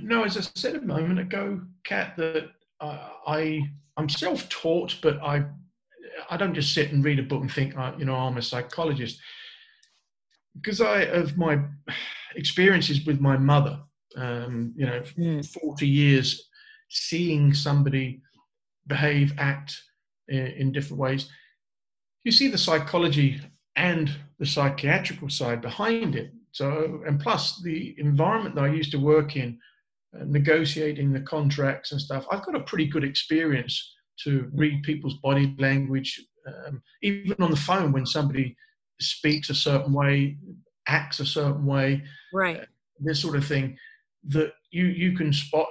No, 0.00 0.22
as 0.22 0.36
I 0.36 0.42
said 0.54 0.76
a 0.76 0.80
moment 0.80 1.18
ago, 1.18 1.60
Kat, 1.82 2.16
that 2.18 2.50
uh, 2.80 3.08
I 3.26 3.68
I'm 3.96 4.08
self-taught, 4.08 4.98
but 5.02 5.20
I 5.24 5.44
I 6.30 6.36
don't 6.36 6.54
just 6.54 6.72
sit 6.72 6.92
and 6.92 7.04
read 7.04 7.18
a 7.18 7.24
book 7.24 7.40
and 7.40 7.50
think, 7.50 7.76
uh, 7.76 7.94
you 7.98 8.04
know, 8.04 8.14
I'm 8.14 8.36
a 8.36 8.42
psychologist. 8.42 9.18
Because 10.54 10.80
I 10.80 11.00
of 11.00 11.36
my 11.36 11.58
experiences 12.36 13.04
with 13.04 13.20
my 13.20 13.36
mother, 13.36 13.80
um, 14.16 14.72
you 14.76 14.86
know, 14.86 15.02
mm. 15.18 15.44
40 15.44 15.88
years 15.88 16.48
seeing 16.90 17.52
somebody 17.52 18.22
behave, 18.88 19.32
act 19.38 19.80
in, 20.28 20.46
in 20.46 20.72
different 20.72 21.00
ways, 21.00 21.28
you 22.24 22.32
see 22.32 22.48
the 22.48 22.58
psychology 22.58 23.40
and 23.76 24.10
the 24.38 24.46
psychiatrical 24.46 25.28
side 25.28 25.60
behind 25.60 26.16
it. 26.16 26.32
So, 26.52 27.02
and 27.06 27.20
plus 27.20 27.62
the 27.62 27.94
environment 27.98 28.54
that 28.56 28.64
I 28.64 28.68
used 28.68 28.90
to 28.92 28.98
work 28.98 29.36
in 29.36 29.58
uh, 30.18 30.24
negotiating 30.26 31.12
the 31.12 31.20
contracts 31.20 31.92
and 31.92 32.00
stuff, 32.00 32.26
I've 32.30 32.44
got 32.44 32.56
a 32.56 32.60
pretty 32.60 32.86
good 32.86 33.04
experience 33.04 33.94
to 34.24 34.50
read 34.52 34.82
people's 34.82 35.18
body 35.18 35.54
language, 35.58 36.20
um, 36.46 36.82
even 37.02 37.36
on 37.40 37.50
the 37.50 37.56
phone 37.56 37.92
when 37.92 38.06
somebody 38.06 38.56
speaks 39.00 39.50
a 39.50 39.54
certain 39.54 39.92
way, 39.92 40.36
acts 40.88 41.20
a 41.20 41.26
certain 41.26 41.64
way, 41.66 42.02
right? 42.32 42.60
Uh, 42.60 42.64
this 43.00 43.20
sort 43.20 43.36
of 43.36 43.46
thing, 43.46 43.76
that 44.24 44.52
you 44.70 44.86
you 44.86 45.16
can 45.16 45.32
spot 45.32 45.68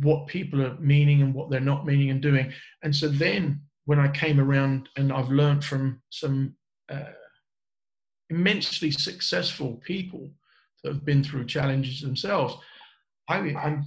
what 0.00 0.26
people 0.26 0.62
are 0.62 0.76
meaning 0.78 1.22
and 1.22 1.34
what 1.34 1.50
they're 1.50 1.60
not 1.60 1.86
meaning 1.86 2.10
and 2.10 2.20
doing. 2.20 2.52
And 2.82 2.94
so 2.94 3.08
then 3.08 3.60
when 3.86 3.98
I 3.98 4.08
came 4.08 4.38
around 4.38 4.88
and 4.96 5.12
I've 5.12 5.30
learned 5.30 5.64
from 5.64 6.02
some 6.10 6.54
uh, 6.90 7.12
immensely 8.30 8.90
successful 8.90 9.80
people 9.84 10.30
that 10.82 10.92
have 10.92 11.04
been 11.04 11.24
through 11.24 11.46
challenges 11.46 12.00
themselves, 12.00 12.56
I, 13.28 13.36
I'm 13.36 13.84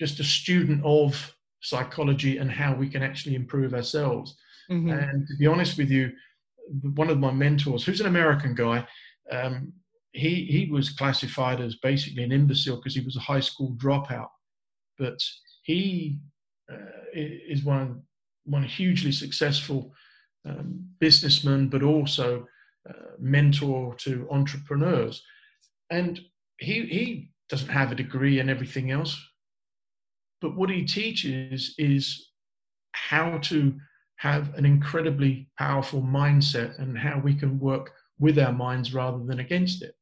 just 0.00 0.20
a 0.20 0.24
student 0.24 0.82
of 0.84 1.34
psychology 1.60 2.38
and 2.38 2.50
how 2.50 2.74
we 2.74 2.88
can 2.88 3.02
actually 3.02 3.34
improve 3.34 3.74
ourselves. 3.74 4.36
Mm-hmm. 4.70 4.90
And 4.90 5.26
to 5.28 5.36
be 5.36 5.46
honest 5.46 5.78
with 5.78 5.90
you, 5.90 6.12
one 6.94 7.10
of 7.10 7.18
my 7.18 7.30
mentors, 7.30 7.84
who's 7.84 8.00
an 8.00 8.06
American 8.06 8.54
guy, 8.54 8.86
um, 9.30 9.72
he 10.12 10.44
he 10.44 10.70
was 10.70 10.90
classified 10.90 11.60
as 11.60 11.76
basically 11.76 12.22
an 12.22 12.32
imbecile 12.32 12.76
because 12.76 12.94
he 12.94 13.04
was 13.04 13.16
a 13.16 13.20
high 13.20 13.40
school 13.40 13.74
dropout, 13.76 14.28
but 14.98 15.18
he 15.64 16.20
uh, 16.70 16.76
is 17.12 17.64
one 17.64 18.02
one 18.44 18.62
hugely 18.62 19.10
successful 19.10 19.92
um, 20.46 20.86
businessman, 21.00 21.68
but 21.68 21.82
also 21.82 22.46
uh, 22.88 22.92
mentor 23.18 23.94
to 23.96 24.28
entrepreneurs, 24.30 25.22
and 25.90 26.20
he 26.58 26.86
he 26.86 27.30
doesn't 27.48 27.68
have 27.68 27.90
a 27.90 27.96
degree 27.96 28.40
and 28.40 28.48
everything 28.48 28.90
else. 28.90 29.18
But 30.40 30.56
what 30.56 30.70
he 30.70 30.84
teaches 30.84 31.74
is 31.78 32.30
how 32.92 33.38
to 33.38 33.74
have 34.16 34.54
an 34.54 34.64
incredibly 34.64 35.48
powerful 35.58 36.02
mindset 36.02 36.78
and 36.78 36.96
how 36.96 37.20
we 37.22 37.34
can 37.34 37.58
work 37.58 37.92
with 38.18 38.38
our 38.38 38.52
minds 38.52 38.94
rather 38.94 39.22
than 39.24 39.40
against 39.40 39.82
it. 39.82 39.94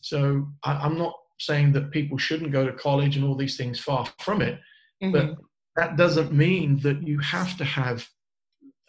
So 0.00 0.46
I, 0.62 0.86
am 0.86 0.96
not 0.96 1.14
saying 1.40 1.72
that 1.72 1.90
people 1.90 2.18
shouldn't 2.18 2.52
go 2.52 2.66
to 2.66 2.72
college 2.72 3.16
and 3.16 3.24
all 3.24 3.34
these 3.34 3.56
things. 3.56 3.80
Far 3.80 4.06
from 4.20 4.42
it, 4.42 4.60
mm-hmm. 5.02 5.12
but 5.12 5.36
that 5.76 5.96
doesn't 5.96 6.32
mean 6.32 6.80
that 6.80 7.06
you 7.06 7.18
have 7.20 7.56
to 7.58 7.64
have 7.64 8.06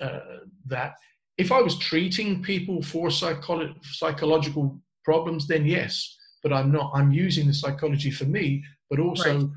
uh, 0.01 0.20
that. 0.66 0.95
If 1.38 1.51
I 1.51 1.62
was 1.62 1.78
treating 1.78 2.41
people 2.41 2.82
for 2.82 3.10
psycholo- 3.10 3.76
psychological 3.86 4.80
problems, 5.05 5.47
then 5.47 5.66
yes, 5.66 6.18
but 6.43 6.51
I'm 6.51 6.72
not. 6.72 6.91
I'm 6.93 7.12
using 7.12 7.47
the 7.47 7.53
psychology 7.53 8.12
for 8.12 8.26
me, 8.26 8.64
but 8.89 8.99
also 8.99 9.38
right. 9.38 9.49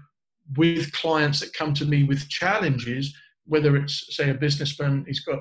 with 0.56 0.92
clients 0.92 1.40
that 1.40 1.54
come 1.54 1.74
to 1.74 1.84
me 1.84 2.04
with 2.04 2.28
challenges, 2.28 3.14
whether 3.46 3.76
it's 3.76 4.14
say 4.16 4.30
a 4.30 4.34
businessman, 4.34 5.04
he's 5.06 5.24
got 5.24 5.40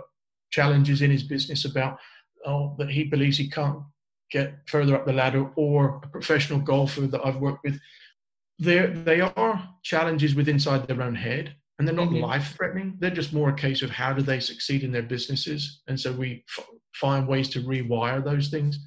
challenges 0.51 1.01
in 1.01 1.11
his 1.11 1.23
business 1.23 1.65
about 1.65 1.97
oh, 2.45 2.75
that 2.77 2.89
he 2.89 3.03
believes 3.03 3.37
he 3.37 3.49
can't 3.49 3.79
get 4.31 4.55
further 4.67 4.95
up 4.95 5.05
the 5.05 5.13
ladder, 5.13 5.49
or 5.55 6.01
a 6.03 6.07
professional 6.07 6.59
golfer 6.59 7.01
that 7.01 7.25
I've 7.25 7.37
worked 7.37 7.63
with. 7.63 7.79
There, 8.61 8.89
they 8.89 9.21
are 9.21 9.69
challenges 9.81 10.35
with 10.35 10.47
inside 10.47 10.87
their 10.87 11.01
own 11.01 11.15
head, 11.15 11.55
and 11.79 11.87
they're 11.87 11.95
not 11.95 12.09
mm-hmm. 12.09 12.23
life 12.23 12.53
threatening. 12.55 12.95
They're 12.99 13.09
just 13.09 13.33
more 13.33 13.49
a 13.49 13.55
case 13.55 13.81
of 13.81 13.89
how 13.89 14.13
do 14.13 14.21
they 14.21 14.39
succeed 14.39 14.83
in 14.83 14.91
their 14.91 15.01
businesses, 15.01 15.81
and 15.87 15.99
so 15.99 16.11
we 16.11 16.45
f- 16.57 16.67
find 16.93 17.27
ways 17.27 17.49
to 17.49 17.63
rewire 17.63 18.23
those 18.23 18.49
things. 18.49 18.77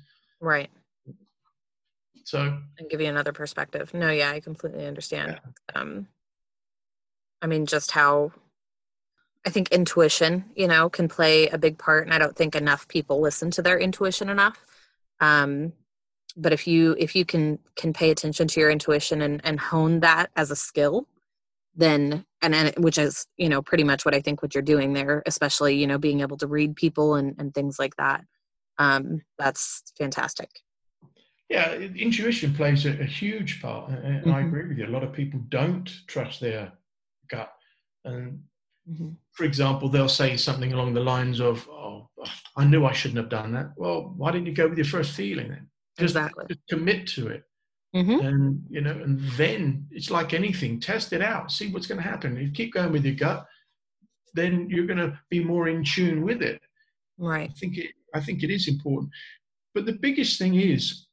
Right. 0.41 0.71
So 2.23 2.57
and 2.79 2.89
give 2.89 3.01
you 3.01 3.09
another 3.09 3.33
perspective. 3.33 3.93
No, 3.93 4.11
yeah, 4.11 4.31
I 4.31 4.39
completely 4.39 4.87
understand. 4.87 5.41
Yeah. 5.45 5.81
Um, 5.81 6.07
I 7.43 7.49
mean, 7.49 7.67
just 7.67 7.91
how 7.91 8.31
I 9.45 9.51
think 9.51 9.71
intuition, 9.71 10.45
you 10.55 10.69
know, 10.69 10.89
can 10.89 11.09
play 11.09 11.49
a 11.49 11.59
big 11.59 11.79
part, 11.79 12.05
and 12.05 12.15
I 12.15 12.19
don't 12.19 12.37
think 12.37 12.55
enough 12.55 12.87
people 12.87 13.21
listen 13.21 13.51
to 13.53 13.63
their 13.63 13.79
intuition 13.79 14.31
enough. 14.31 14.65
Um, 15.21 15.73
but 16.37 16.53
if 16.53 16.67
you 16.67 16.97
if 16.99 17.15
you 17.15 17.25
can 17.25 17.59
can 17.77 17.93
pay 17.93 18.11
attention 18.11 18.49
to 18.49 18.61
your 18.61 18.71
intuition 18.71 19.23
and 19.23 19.41
and 19.45 19.61
hone 19.61 20.01
that 20.01 20.31
as 20.37 20.51
a 20.51 20.57
skill, 20.57 21.07
then 21.75 22.25
and, 22.43 22.55
and 22.55 22.75
which 22.79 22.99
is 22.99 23.27
you 23.37 23.49
know 23.49 23.63
pretty 23.63 23.85
much 23.85 24.05
what 24.05 24.15
I 24.15 24.21
think 24.21 24.43
what 24.43 24.55
you're 24.55 24.63
doing 24.63 24.93
there, 24.93 25.23
especially 25.27 25.77
you 25.77 25.87
know 25.87 25.99
being 25.99 26.21
able 26.21 26.37
to 26.39 26.47
read 26.47 26.77
people 26.77 27.15
and 27.15 27.35
and 27.39 27.55
things 27.55 27.79
like 27.79 27.97
that. 27.97 28.25
Um, 28.79 29.23
that's 29.39 29.85
fantastic 29.97 30.51
yeah, 31.49 31.75
intuition 31.75 32.55
plays 32.55 32.87
a, 32.87 32.91
a 33.01 33.05
huge 33.05 33.61
part, 33.61 33.91
and 33.91 34.23
mm-hmm. 34.23 34.33
I 34.33 34.41
agree 34.41 34.67
with 34.67 34.79
you. 34.79 34.87
A 34.87 34.89
lot 34.89 35.05
of 35.05 35.13
people 35.13 35.41
don't 35.51 35.89
trust 36.07 36.41
their 36.41 36.73
gut, 37.29 37.53
and 38.05 38.41
mm-hmm. 38.91 39.11
for 39.33 39.45
example, 39.45 39.89
they'll 39.89 40.09
say 40.09 40.37
something 40.37 40.73
along 40.73 40.95
the 40.95 41.01
lines 41.01 41.41
of, 41.41 41.69
"Oh, 41.69 42.09
I 42.57 42.65
knew 42.65 42.87
I 42.87 42.93
shouldn't 42.93 43.19
have 43.19 43.29
done 43.29 43.53
that." 43.53 43.73
Well, 43.77 44.15
why 44.17 44.33
didn't 44.33 44.47
you 44.47 44.55
go 44.55 44.69
with 44.69 44.79
your 44.79 44.87
first 44.87 45.13
feeling 45.13 45.49
then? 45.49 45.69
Just, 45.99 46.17
exactly. 46.17 46.45
Just 46.49 46.61
commit 46.69 47.07
to 47.09 47.29
it, 47.29 47.45
mm-hmm. 47.95 48.27
and 48.27 48.63
you 48.69 48.81
know, 48.81 48.91
and 48.91 49.21
then 49.33 49.87
it's 49.91 50.11
like 50.11 50.35
anything: 50.35 50.81
test 50.81 51.13
it 51.13 51.23
out, 51.23 51.53
see 51.53 51.71
what's 51.71 51.87
going 51.87 52.03
to 52.03 52.09
happen. 52.09 52.37
If 52.37 52.43
you 52.43 52.51
keep 52.51 52.75
going 52.75 52.93
with 52.93 53.05
your 53.05 53.15
gut, 53.15 53.47
then 54.35 54.69
you're 54.69 54.87
going 54.87 54.99
to 54.99 55.19
be 55.31 55.43
more 55.43 55.69
in 55.69 55.85
tune 55.85 56.23
with 56.23 56.43
it. 56.43 56.61
Right. 57.19 57.51
I 57.51 57.53
think 57.59 57.79
it. 57.79 57.93
I 58.15 58.21
think 58.21 58.43
it 58.43 58.51
is 58.51 58.69
important, 58.69 59.11
but 59.75 59.87
the 59.87 59.99
biggest 60.01 60.39
thing 60.39 60.55
is 60.55 61.07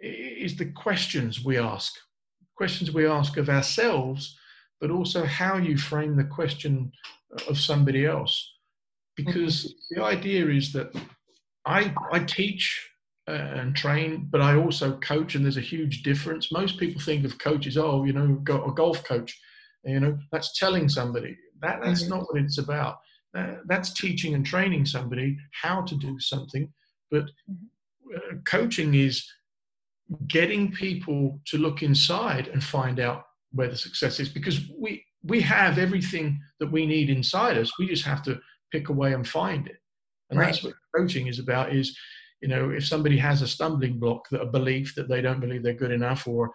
is 0.00 0.56
the 0.56 0.66
questions 0.66 1.44
we 1.44 1.58
ask, 1.58 1.94
questions 2.56 2.92
we 2.92 3.06
ask 3.06 3.36
of 3.36 3.48
ourselves, 3.48 4.36
but 4.80 4.90
also 4.90 5.24
how 5.24 5.56
you 5.56 5.76
frame 5.76 6.16
the 6.16 6.24
question 6.24 6.92
of 7.48 7.58
somebody 7.58 8.06
else. 8.06 8.54
Because 9.16 9.64
mm-hmm. 9.64 10.00
the 10.00 10.04
idea 10.04 10.48
is 10.48 10.72
that 10.72 10.94
I, 11.64 11.94
I 12.12 12.20
teach 12.20 12.88
and 13.26 13.74
train, 13.74 14.28
but 14.30 14.40
I 14.40 14.56
also 14.56 14.98
coach, 14.98 15.34
and 15.34 15.44
there's 15.44 15.56
a 15.56 15.62
huge 15.62 16.02
difference. 16.02 16.52
Most 16.52 16.78
people 16.78 17.00
think 17.00 17.24
of 17.24 17.38
coaches, 17.38 17.76
oh, 17.76 18.04
you 18.04 18.12
know, 18.12 18.40
a 18.48 18.72
golf 18.72 19.02
coach, 19.04 19.38
you 19.84 20.00
know, 20.00 20.18
that's 20.30 20.58
telling 20.58 20.88
somebody. 20.88 21.36
That, 21.60 21.80
that's 21.82 22.02
mm-hmm. 22.02 22.14
not 22.14 22.32
what 22.32 22.42
it's 22.42 22.58
about. 22.58 22.98
Uh, 23.36 23.56
that's 23.66 23.92
teaching 23.92 24.34
and 24.34 24.46
training 24.46 24.86
somebody 24.86 25.36
how 25.50 25.82
to 25.82 25.96
do 25.96 26.18
something. 26.20 26.72
But 27.10 27.24
mm-hmm. 27.50 28.16
uh, 28.16 28.36
coaching 28.44 28.94
is 28.94 29.26
getting 30.28 30.70
people 30.70 31.40
to 31.46 31.58
look 31.58 31.82
inside 31.82 32.48
and 32.48 32.62
find 32.62 33.00
out 33.00 33.24
where 33.52 33.68
the 33.68 33.76
success 33.76 34.20
is 34.20 34.28
because 34.28 34.60
we 34.78 35.04
we 35.24 35.40
have 35.40 35.78
everything 35.78 36.38
that 36.60 36.70
we 36.70 36.86
need 36.86 37.10
inside 37.10 37.58
us 37.58 37.72
we 37.78 37.86
just 37.88 38.04
have 38.04 38.22
to 38.22 38.38
pick 38.70 38.88
away 38.88 39.14
and 39.14 39.26
find 39.26 39.66
it 39.66 39.78
and 40.30 40.38
right. 40.38 40.46
that's 40.46 40.62
what 40.62 40.74
coaching 40.94 41.26
is 41.26 41.38
about 41.38 41.74
is 41.74 41.96
you 42.46 42.54
know 42.54 42.70
if 42.70 42.86
somebody 42.86 43.18
has 43.18 43.42
a 43.42 43.48
stumbling 43.48 43.98
block 43.98 44.28
that 44.30 44.40
a 44.40 44.46
belief 44.46 44.94
that 44.94 45.08
they 45.08 45.20
don't 45.20 45.40
believe 45.40 45.64
they're 45.64 45.74
good 45.74 45.90
enough 45.90 46.28
or 46.28 46.52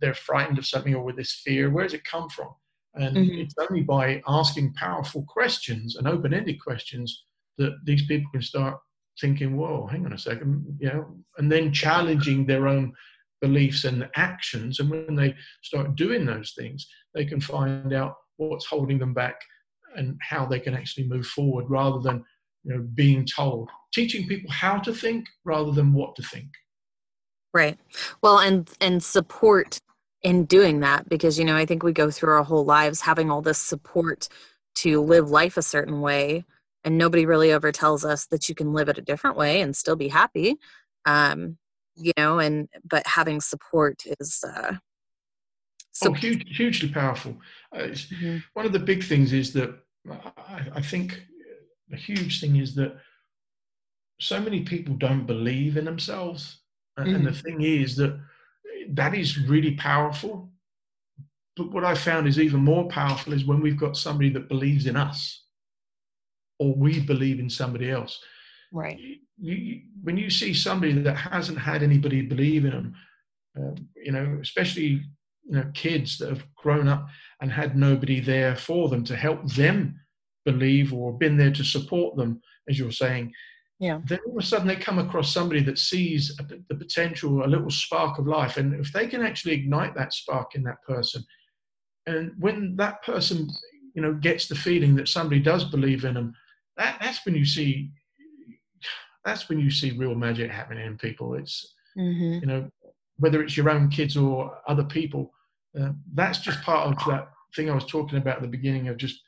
they're 0.00 0.14
frightened 0.14 0.58
of 0.58 0.66
something 0.66 0.94
or 0.94 1.02
with 1.02 1.16
this 1.16 1.40
fear 1.44 1.70
where 1.70 1.84
does 1.84 1.94
it 1.94 2.04
come 2.04 2.28
from 2.28 2.50
and 2.94 3.16
mm-hmm. 3.16 3.40
it's 3.40 3.54
only 3.58 3.82
by 3.82 4.22
asking 4.28 4.72
powerful 4.74 5.24
questions 5.28 5.96
and 5.96 6.06
open-ended 6.06 6.62
questions 6.62 7.24
that 7.58 7.72
these 7.84 8.06
people 8.06 8.30
can 8.30 8.42
start 8.42 8.78
thinking, 9.20 9.56
whoa, 9.56 9.86
hang 9.86 10.06
on 10.06 10.12
a 10.12 10.18
second, 10.18 10.64
you 10.78 10.88
know, 10.88 11.16
and 11.38 11.50
then 11.50 11.72
challenging 11.72 12.46
their 12.46 12.68
own 12.68 12.92
beliefs 13.40 13.84
and 13.84 14.08
actions. 14.16 14.80
And 14.80 14.90
when 14.90 15.14
they 15.14 15.34
start 15.62 15.96
doing 15.96 16.24
those 16.24 16.52
things, 16.56 16.86
they 17.14 17.24
can 17.24 17.40
find 17.40 17.92
out 17.92 18.14
what's 18.36 18.66
holding 18.66 18.98
them 18.98 19.14
back 19.14 19.40
and 19.96 20.18
how 20.20 20.46
they 20.46 20.58
can 20.58 20.74
actually 20.74 21.06
move 21.06 21.26
forward 21.26 21.66
rather 21.68 22.00
than 22.00 22.24
you 22.64 22.74
know 22.74 22.86
being 22.94 23.26
told 23.26 23.70
teaching 23.92 24.26
people 24.26 24.50
how 24.50 24.78
to 24.78 24.92
think 24.92 25.26
rather 25.44 25.70
than 25.70 25.92
what 25.92 26.16
to 26.16 26.22
think. 26.22 26.48
Right. 27.52 27.78
Well 28.22 28.38
and 28.38 28.68
and 28.80 29.02
support 29.02 29.80
in 30.22 30.44
doing 30.46 30.80
that 30.80 31.06
because 31.08 31.38
you 31.38 31.44
know 31.44 31.54
i 31.54 31.66
think 31.66 31.82
we 31.82 31.92
go 31.92 32.10
through 32.10 32.32
our 32.32 32.42
whole 32.42 32.64
lives 32.64 33.02
having 33.02 33.30
all 33.30 33.42
this 33.42 33.58
support 33.58 34.26
to 34.74 35.02
live 35.02 35.30
life 35.30 35.58
a 35.58 35.62
certain 35.62 36.00
way 36.00 36.46
and 36.82 36.96
nobody 36.96 37.26
really 37.26 37.52
ever 37.52 37.70
tells 37.70 38.06
us 38.06 38.26
that 38.26 38.48
you 38.48 38.54
can 38.54 38.72
live 38.72 38.88
it 38.88 38.96
a 38.96 39.02
different 39.02 39.36
way 39.36 39.60
and 39.60 39.76
still 39.76 39.96
be 39.96 40.08
happy. 40.08 40.56
Um 41.04 41.58
you 41.94 42.12
know 42.16 42.38
and 42.38 42.68
but 42.84 43.06
having 43.06 43.40
support 43.40 44.02
is 44.18 44.42
uh 44.42 44.76
so 45.92 46.10
oh, 46.10 46.12
huge, 46.12 46.44
hugely 46.56 46.88
powerful. 46.88 47.36
Uh, 47.72 47.82
mm-hmm. 47.82 48.38
one 48.54 48.66
of 48.66 48.72
the 48.72 48.80
big 48.80 49.04
things 49.04 49.32
is 49.32 49.52
that 49.52 49.78
I, 50.10 50.66
I 50.74 50.82
think 50.82 51.22
a 51.92 51.96
huge 51.96 52.40
thing 52.40 52.56
is 52.56 52.74
that 52.74 52.96
so 54.20 54.40
many 54.40 54.62
people 54.62 54.94
don't 54.94 55.26
believe 55.26 55.76
in 55.76 55.84
themselves 55.84 56.60
mm-hmm. 56.98 57.14
and 57.14 57.26
the 57.26 57.30
mm-hmm. 57.30 57.40
thing 57.40 57.62
is 57.62 57.96
that 57.96 58.18
that 58.90 59.14
is 59.14 59.38
really 59.48 59.74
powerful 59.76 60.50
but 61.56 61.70
what 61.72 61.84
i 61.84 61.94
found 61.94 62.26
is 62.26 62.38
even 62.38 62.60
more 62.60 62.88
powerful 62.88 63.32
is 63.32 63.44
when 63.44 63.60
we've 63.60 63.78
got 63.78 63.96
somebody 63.96 64.30
that 64.30 64.48
believes 64.48 64.86
in 64.86 64.96
us 64.96 65.44
or 66.58 66.74
we 66.74 67.00
believe 67.00 67.40
in 67.40 67.50
somebody 67.50 67.90
else. 67.90 68.20
Right. 68.72 68.98
You, 68.98 69.54
you, 69.54 69.80
when 70.02 70.16
you 70.16 70.30
see 70.30 70.54
somebody 70.54 70.92
that 70.92 71.16
hasn't 71.16 71.58
had 71.58 71.82
anybody 71.82 72.22
believe 72.22 72.64
in 72.64 72.70
them, 72.70 72.94
uh, 73.58 73.74
you 73.96 74.12
know, 74.12 74.38
especially 74.40 75.02
you 75.46 75.58
know 75.58 75.70
kids 75.74 76.18
that 76.18 76.30
have 76.30 76.44
grown 76.56 76.88
up 76.88 77.06
and 77.40 77.52
had 77.52 77.76
nobody 77.76 78.20
there 78.20 78.56
for 78.56 78.88
them 78.88 79.04
to 79.04 79.16
help 79.16 79.46
them 79.52 80.00
believe 80.44 80.92
or 80.92 81.16
been 81.16 81.36
there 81.36 81.52
to 81.52 81.64
support 81.64 82.16
them, 82.16 82.40
as 82.68 82.78
you're 82.78 82.92
saying. 82.92 83.32
Yeah. 83.80 84.00
Then 84.06 84.20
all 84.26 84.38
of 84.38 84.44
a 84.44 84.46
sudden 84.46 84.68
they 84.68 84.76
come 84.76 84.98
across 84.98 85.32
somebody 85.32 85.62
that 85.64 85.78
sees 85.78 86.36
a, 86.38 86.44
the 86.68 86.76
potential, 86.76 87.44
a 87.44 87.46
little 87.46 87.70
spark 87.70 88.18
of 88.18 88.26
life, 88.26 88.56
and 88.56 88.74
if 88.74 88.92
they 88.92 89.06
can 89.06 89.22
actually 89.22 89.54
ignite 89.54 89.94
that 89.96 90.12
spark 90.12 90.54
in 90.54 90.62
that 90.64 90.82
person, 90.86 91.24
and 92.06 92.32
when 92.38 92.76
that 92.76 93.02
person, 93.02 93.50
you 93.94 94.02
know, 94.02 94.14
gets 94.14 94.46
the 94.46 94.54
feeling 94.54 94.94
that 94.96 95.08
somebody 95.08 95.40
does 95.40 95.64
believe 95.64 96.04
in 96.04 96.14
them, 96.14 96.34
that, 96.76 96.98
that's 97.00 97.24
when 97.24 97.34
you 97.34 97.44
see 97.44 97.90
that's 99.24 99.48
when 99.48 99.58
you 99.58 99.70
see 99.70 99.92
real 99.92 100.14
magic 100.14 100.50
happening 100.50 100.86
in 100.86 100.98
people. 100.98 101.34
It's 101.34 101.74
mm-hmm. 101.98 102.40
you 102.40 102.46
know 102.46 102.70
whether 103.18 103.42
it's 103.42 103.56
your 103.56 103.70
own 103.70 103.88
kids 103.88 104.16
or 104.16 104.58
other 104.68 104.84
people. 104.84 105.32
Uh, 105.78 105.90
that's 106.12 106.38
just 106.38 106.62
part 106.62 106.86
of 106.86 107.06
that 107.06 107.28
thing 107.56 107.70
I 107.70 107.74
was 107.74 107.86
talking 107.86 108.18
about 108.18 108.36
at 108.36 108.42
the 108.42 108.48
beginning 108.48 108.88
of 108.88 108.96
just 108.96 109.20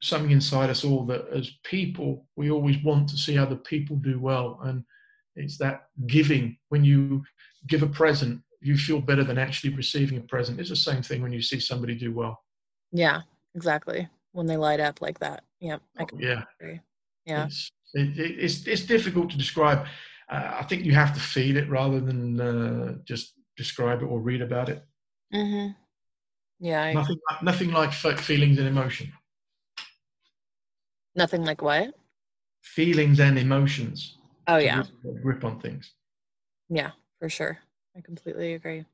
something 0.00 0.30
inside 0.30 0.70
us 0.70 0.84
all 0.84 1.04
that 1.04 1.26
as 1.28 1.50
people 1.64 2.26
we 2.36 2.50
always 2.50 2.82
want 2.84 3.08
to 3.08 3.16
see 3.16 3.36
other 3.36 3.56
people 3.56 3.96
do 3.96 4.20
well 4.20 4.60
and 4.64 4.84
it's 5.34 5.58
that 5.58 5.86
giving 6.06 6.56
when 6.68 6.84
you 6.84 7.22
give 7.66 7.82
a 7.82 7.86
present 7.86 8.40
you 8.60 8.76
feel 8.76 9.00
better 9.00 9.24
than 9.24 9.38
actually 9.38 9.74
receiving 9.74 10.18
a 10.18 10.22
present 10.22 10.60
it's 10.60 10.68
the 10.68 10.76
same 10.76 11.02
thing 11.02 11.20
when 11.20 11.32
you 11.32 11.42
see 11.42 11.58
somebody 11.58 11.94
do 11.94 12.12
well 12.12 12.40
yeah 12.92 13.22
exactly 13.54 14.08
when 14.32 14.46
they 14.46 14.56
light 14.56 14.80
up 14.80 15.00
like 15.00 15.18
that. 15.18 15.42
Yeah, 15.60 15.78
I 15.98 16.04
can 16.04 16.20
yeah, 16.20 16.44
agree. 16.60 16.80
yeah. 17.24 17.46
It's, 17.46 17.72
it, 17.94 18.18
it's 18.18 18.66
it's 18.66 18.82
difficult 18.82 19.30
to 19.30 19.36
describe. 19.36 19.86
Uh, 20.30 20.58
I 20.60 20.62
think 20.62 20.84
you 20.84 20.94
have 20.94 21.12
to 21.14 21.20
feel 21.20 21.56
it 21.56 21.68
rather 21.68 22.00
than 22.00 22.40
uh, 22.40 22.94
just 23.04 23.34
describe 23.56 24.02
it 24.02 24.06
or 24.06 24.20
read 24.20 24.42
about 24.42 24.68
it. 24.68 24.84
Mm-hmm. 25.34 25.72
Yeah. 26.60 26.82
I, 26.82 26.92
nothing, 26.92 27.18
nothing 27.42 27.72
like 27.72 27.92
feelings 27.92 28.58
and 28.58 28.68
emotion. 28.68 29.12
Nothing 31.18 31.44
like 31.44 31.62
what? 31.62 31.94
Feelings 32.62 33.18
and 33.18 33.36
emotions. 33.36 34.18
Oh 34.46 34.58
yeah. 34.58 34.84
Grip 35.20 35.44
on 35.44 35.58
things. 35.58 35.90
Yeah, 36.68 36.92
for 37.18 37.28
sure. 37.28 37.58
I 37.96 38.02
completely 38.02 38.54
agree. 38.54 38.84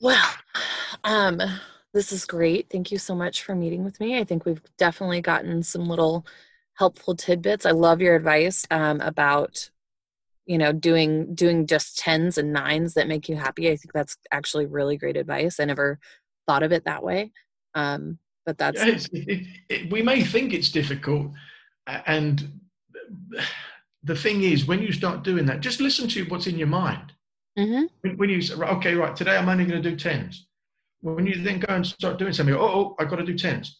Well, 0.00 0.24
um, 1.02 1.40
this 1.92 2.12
is 2.12 2.24
great. 2.24 2.70
Thank 2.70 2.92
you 2.92 2.98
so 2.98 3.16
much 3.16 3.42
for 3.42 3.56
meeting 3.56 3.82
with 3.82 3.98
me. 3.98 4.20
I 4.20 4.22
think 4.22 4.46
we've 4.46 4.62
definitely 4.78 5.20
gotten 5.20 5.64
some 5.64 5.88
little 5.88 6.24
helpful 6.74 7.16
tidbits. 7.16 7.66
I 7.66 7.72
love 7.72 8.00
your 8.00 8.14
advice 8.14 8.64
um, 8.70 9.00
about 9.00 9.68
you 10.46 10.58
know 10.58 10.72
doing 10.72 11.34
doing 11.34 11.66
just 11.66 11.98
tens 11.98 12.38
and 12.38 12.52
nines 12.52 12.94
that 12.94 13.08
make 13.08 13.28
you 13.28 13.34
happy. 13.34 13.66
I 13.68 13.74
think 13.74 13.92
that's 13.92 14.16
actually 14.30 14.66
really 14.66 14.96
great 14.96 15.16
advice. 15.16 15.58
I 15.58 15.64
never 15.64 15.98
thought 16.46 16.62
of 16.62 16.70
it 16.70 16.84
that 16.84 17.02
way. 17.02 17.32
Um, 17.74 18.20
but 18.44 18.58
that's 18.58 19.08
yeah, 19.12 19.22
it, 19.26 19.46
it, 19.68 19.92
we 19.92 20.02
may 20.02 20.22
think 20.22 20.52
it's 20.52 20.70
difficult, 20.70 21.30
and 21.86 22.60
the 24.02 24.16
thing 24.16 24.42
is, 24.42 24.66
when 24.66 24.82
you 24.82 24.92
start 24.92 25.22
doing 25.22 25.46
that, 25.46 25.60
just 25.60 25.80
listen 25.80 26.08
to 26.08 26.24
what's 26.24 26.46
in 26.46 26.58
your 26.58 26.68
mind. 26.68 27.12
Mm-hmm. 27.58 27.84
When, 28.00 28.16
when, 28.16 28.30
you 28.30 28.42
say, 28.42 28.54
okay, 28.54 28.94
right, 28.94 29.14
today 29.14 29.36
I'm 29.36 29.48
only 29.48 29.64
going 29.64 29.82
to 29.82 29.90
do 29.90 29.96
tens. 29.96 30.46
When 31.00 31.26
you 31.26 31.42
then 31.42 31.60
go 31.60 31.74
and 31.74 31.86
start 31.86 32.18
doing 32.18 32.32
something, 32.32 32.54
oh, 32.54 32.60
oh 32.60 32.96
I've 32.98 33.10
got 33.10 33.16
to 33.16 33.24
do 33.24 33.36
tens. 33.36 33.78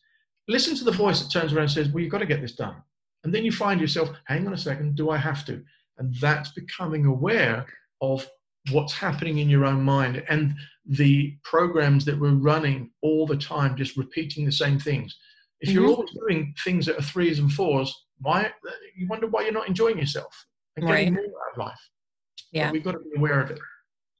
Listen 0.48 0.74
to 0.76 0.84
the 0.84 0.92
voice 0.92 1.20
that 1.22 1.30
turns 1.30 1.52
around 1.52 1.64
and 1.64 1.72
says, 1.72 1.88
well, 1.88 2.02
you've 2.02 2.12
got 2.12 2.18
to 2.18 2.26
get 2.26 2.40
this 2.40 2.54
done. 2.54 2.76
And 3.24 3.34
then 3.34 3.44
you 3.44 3.52
find 3.52 3.80
yourself, 3.80 4.10
hang 4.26 4.46
on 4.46 4.54
a 4.54 4.58
second, 4.58 4.96
do 4.96 5.10
I 5.10 5.16
have 5.16 5.44
to? 5.46 5.62
And 5.98 6.14
that's 6.16 6.50
becoming 6.52 7.06
aware 7.06 7.64
of 8.00 8.28
what's 8.70 8.92
happening 8.92 9.38
in 9.38 9.48
your 9.48 9.64
own 9.64 9.82
mind 9.82 10.22
and 10.28 10.54
the 10.87 11.37
programs 11.45 12.05
that 12.05 12.18
we're 12.18 12.35
running 12.35 12.91
all 13.03 13.26
the 13.26 13.37
time, 13.37 13.76
just 13.76 13.97
repeating 13.97 14.45
the 14.45 14.53
same 14.53 14.78
things. 14.78 15.16
If 15.61 15.70
you're 15.70 15.85
mm-hmm. 15.85 15.93
always 15.93 16.11
doing 16.11 16.55
things 16.64 16.87
that 16.87 16.99
are 16.99 17.03
threes 17.03 17.39
and 17.39 17.53
fours, 17.53 17.95
why 18.20 18.51
you 18.97 19.07
wonder 19.09 19.28
why 19.28 19.43
you're 19.43 19.53
not 19.53 19.68
enjoying 19.68 19.99
yourself 19.99 20.47
and 20.76 20.87
getting 20.87 21.14
right. 21.14 21.22
more 21.22 21.41
out 21.47 21.53
of 21.53 21.59
life. 21.59 21.89
Yeah, 22.53 22.66
but 22.66 22.72
we've 22.72 22.85
got 22.85 22.93
to 22.93 22.99
be 22.99 23.16
aware 23.16 23.41
of 23.41 23.51
it. 23.51 23.59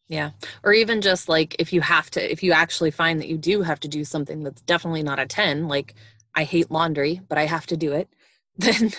Yeah, 0.09 0.31
or 0.63 0.73
even 0.73 1.01
just 1.01 1.29
like 1.29 1.57
if 1.59 1.73
you 1.73 1.81
have 1.81 2.11
to, 2.13 2.33
if 2.33 2.43
you 2.43 2.53
actually 2.53 2.91
find 2.91 3.21
that 3.21 3.29
you 3.29 3.39
do 3.39 3.63
have 3.63 3.81
to 3.81 3.89
do 3.89 4.05
something 4.05 4.43
that's 4.43 4.63
definitely 4.63 5.03
not 5.03 5.19
a 5.19 5.27
ten, 5.27 5.69
like 5.69 5.95
I 6.35 6.45
hate 6.45 6.71
laundry, 6.71 7.21
but 7.29 7.39
I 7.39 7.47
have 7.47 7.67
to 7.69 7.77
do 7.77 7.93
it. 7.93 8.09
Then, 8.59 8.91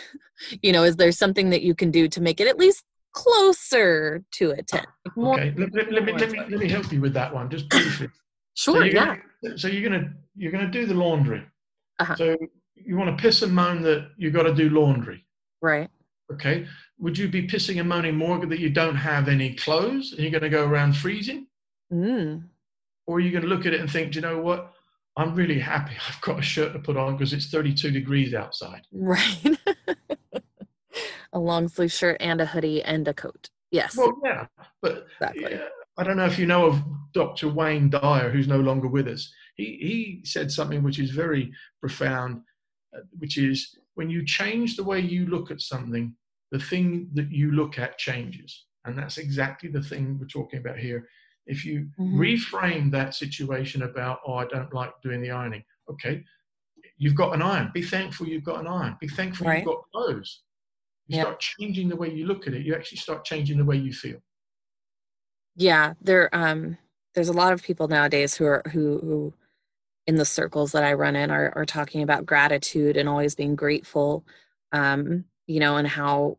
you 0.63 0.71
know, 0.71 0.83
is 0.83 0.95
there 0.95 1.11
something 1.11 1.51
that 1.51 1.61
you 1.61 1.75
can 1.75 1.91
do 1.91 2.07
to 2.07 2.19
make 2.19 2.41
it 2.41 2.47
at 2.47 2.57
least 2.57 2.83
closer 3.13 4.23
to 4.31 4.51
a 4.51 4.61
10. 4.61 4.83
More, 5.15 5.39
okay, 5.39 5.53
let, 5.57 5.73
let, 5.73 5.91
let, 5.91 6.03
me, 6.03 6.13
let, 6.13 6.31
me, 6.31 6.39
let 6.49 6.59
me 6.59 6.69
help 6.69 6.91
you 6.91 7.01
with 7.01 7.13
that 7.13 7.33
one, 7.33 7.49
just 7.49 7.69
briefly. 7.69 8.09
sure, 8.55 8.77
so 8.77 8.83
yeah. 8.83 9.17
Gonna, 9.43 9.57
so 9.57 9.67
you're 9.67 9.89
gonna 9.89 10.13
you're 10.35 10.51
gonna 10.51 10.71
do 10.71 10.85
the 10.85 10.93
laundry. 10.93 11.43
Uh-huh. 11.99 12.15
So 12.15 12.37
you 12.75 12.97
want 12.97 13.15
to 13.15 13.21
piss 13.21 13.41
and 13.41 13.53
moan 13.53 13.81
that 13.83 14.09
you've 14.17 14.33
got 14.33 14.43
to 14.43 14.53
do 14.53 14.69
laundry. 14.69 15.25
Right. 15.61 15.89
Okay. 16.31 16.67
Would 16.99 17.17
you 17.17 17.27
be 17.27 17.47
pissing 17.47 17.79
and 17.79 17.89
moaning 17.89 18.15
more 18.15 18.43
that 18.45 18.59
you 18.59 18.69
don't 18.69 18.95
have 18.95 19.27
any 19.27 19.55
clothes 19.55 20.11
and 20.11 20.21
you're 20.21 20.31
going 20.31 20.43
to 20.43 20.49
go 20.49 20.65
around 20.65 20.95
freezing? 20.95 21.47
Mm. 21.91 22.43
Or 23.07 23.17
are 23.17 23.19
you 23.19 23.31
going 23.31 23.43
to 23.43 23.49
look 23.49 23.65
at 23.65 23.73
it 23.73 23.81
and 23.81 23.89
think, 23.89 24.13
do 24.13 24.17
you 24.17 24.21
know 24.21 24.39
what? 24.39 24.73
I'm 25.15 25.35
really 25.35 25.59
happy 25.59 25.93
I've 26.09 26.21
got 26.21 26.39
a 26.39 26.41
shirt 26.41 26.73
to 26.73 26.79
put 26.79 26.97
on 26.97 27.15
because 27.15 27.33
it's 27.33 27.47
32 27.47 27.91
degrees 27.91 28.33
outside. 28.33 28.81
Right. 28.91 29.57
a 31.33 31.39
long 31.39 31.67
sleeve 31.67 31.91
shirt 31.91 32.17
and 32.19 32.39
a 32.39 32.45
hoodie 32.45 32.81
and 32.83 33.07
a 33.07 33.13
coat. 33.13 33.49
Yes. 33.71 33.97
Well, 33.97 34.13
yeah. 34.23 34.45
But 34.81 35.07
exactly. 35.13 35.51
Yeah, 35.51 35.67
I 35.97 36.03
don't 36.03 36.17
know 36.17 36.25
if 36.25 36.39
you 36.39 36.45
know 36.45 36.67
of 36.67 36.83
Dr. 37.13 37.49
Wayne 37.49 37.89
Dyer, 37.89 38.29
who's 38.29 38.47
no 38.47 38.59
longer 38.59 38.87
with 38.87 39.07
us. 39.07 39.31
He, 39.55 39.65
he 39.65 40.21
said 40.23 40.51
something 40.51 40.83
which 40.83 40.99
is 40.99 41.11
very 41.11 41.51
profound 41.79 42.41
uh, 42.95 43.01
which 43.17 43.37
is 43.37 43.75
when 43.95 44.09
you 44.09 44.25
change 44.25 44.75
the 44.75 44.83
way 44.83 44.99
you 44.99 45.25
look 45.27 45.51
at 45.51 45.61
something, 45.61 46.15
the 46.51 46.59
thing 46.59 47.09
that 47.13 47.31
you 47.31 47.51
look 47.51 47.79
at 47.79 47.97
changes. 47.97 48.65
And 48.85 48.97
that's 48.97 49.17
exactly 49.17 49.69
the 49.69 49.81
thing 49.81 50.17
we're 50.19 50.27
talking 50.27 50.59
about 50.59 50.77
here. 50.77 51.07
If 51.45 51.65
you 51.65 51.87
mm-hmm. 51.99 52.19
reframe 52.19 52.91
that 52.91 53.15
situation 53.15 53.83
about, 53.83 54.19
oh, 54.27 54.35
I 54.35 54.45
don't 54.45 54.73
like 54.73 54.91
doing 55.01 55.21
the 55.21 55.31
ironing, 55.31 55.63
okay, 55.89 56.23
you've 56.97 57.15
got 57.15 57.33
an 57.33 57.41
iron. 57.41 57.71
Be 57.73 57.81
thankful 57.81 58.27
you've 58.27 58.43
got 58.43 58.59
an 58.59 58.67
iron. 58.67 58.97
Be 58.99 59.07
thankful 59.07 59.47
right. 59.47 59.57
you've 59.57 59.65
got 59.65 59.83
clothes. 59.91 60.41
You 61.07 61.17
yep. 61.17 61.25
start 61.25 61.39
changing 61.39 61.89
the 61.89 61.95
way 61.95 62.09
you 62.11 62.25
look 62.25 62.47
at 62.47 62.53
it, 62.53 62.65
you 62.65 62.75
actually 62.75 62.99
start 62.99 63.25
changing 63.25 63.57
the 63.57 63.65
way 63.65 63.77
you 63.77 63.93
feel. 63.93 64.19
Yeah, 65.55 65.93
there 66.01 66.33
um 66.33 66.77
there's 67.15 67.29
a 67.29 67.33
lot 67.33 67.53
of 67.53 67.61
people 67.63 67.87
nowadays 67.87 68.35
who 68.35 68.45
are 68.45 68.63
who 68.71 68.99
who 68.99 69.33
in 70.07 70.15
the 70.15 70.25
circles 70.25 70.73
that 70.73 70.83
I 70.83 70.93
run 70.93 71.15
in 71.15 71.31
are, 71.31 71.53
are 71.55 71.65
talking 71.65 72.03
about 72.03 72.25
gratitude 72.25 72.97
and 72.97 73.07
always 73.07 73.35
being 73.35 73.55
grateful, 73.55 74.25
um, 74.73 75.25
you 75.47 75.59
know, 75.59 75.77
and 75.77 75.87
how 75.87 76.37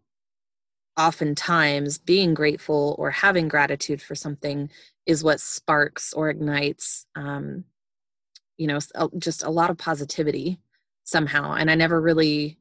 oftentimes 0.99 1.99
being 1.99 2.35
grateful 2.35 2.95
or 2.99 3.11
having 3.11 3.49
gratitude 3.49 4.01
for 4.03 4.15
something 4.15 4.71
is 5.07 5.25
what 5.25 5.41
sparks 5.41 6.13
or 6.13 6.31
ignites, 6.31 7.07
um, 7.17 7.65
you 8.57 8.67
know, 8.67 8.79
just 9.19 9.43
a 9.43 9.51
lot 9.51 9.71
of 9.71 9.79
positivity 9.79 10.61
somehow. 11.05 11.53
And 11.55 11.71
I 11.71 11.75
never 11.75 12.01
really, 12.01 12.59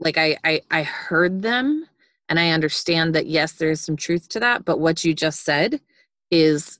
like, 0.00 0.18
I, 0.18 0.36
I, 0.44 0.60
I 0.70 0.82
heard 0.82 1.42
them 1.42 1.86
and 2.28 2.38
I 2.38 2.50
understand 2.50 3.14
that 3.14 3.26
yes, 3.26 3.52
there 3.52 3.70
is 3.70 3.80
some 3.80 3.96
truth 3.96 4.28
to 4.30 4.40
that, 4.40 4.64
but 4.64 4.80
what 4.80 5.04
you 5.04 5.14
just 5.14 5.44
said 5.44 5.80
is 6.30 6.78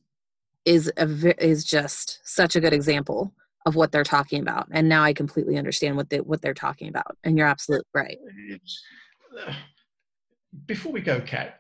is 0.64 0.90
a 0.96 1.44
is 1.44 1.64
just 1.64 2.20
such 2.24 2.56
a 2.56 2.60
good 2.60 2.72
example 2.72 3.34
of 3.66 3.76
what 3.76 3.92
they're 3.92 4.04
talking 4.04 4.40
about. 4.40 4.66
And 4.70 4.88
now 4.88 5.02
i 5.02 5.12
completely 5.12 5.56
understand 5.56 5.96
what 5.96 6.10
they 6.10 6.20
what 6.20 6.40
they're 6.40 6.54
talking 6.54 6.88
about. 6.88 7.16
And 7.24 7.36
you're 7.36 7.46
absolutely 7.46 7.86
right. 7.94 8.18
Uh, 9.46 9.52
before 10.66 10.92
we 10.92 11.00
go 11.00 11.20
kat 11.20 11.58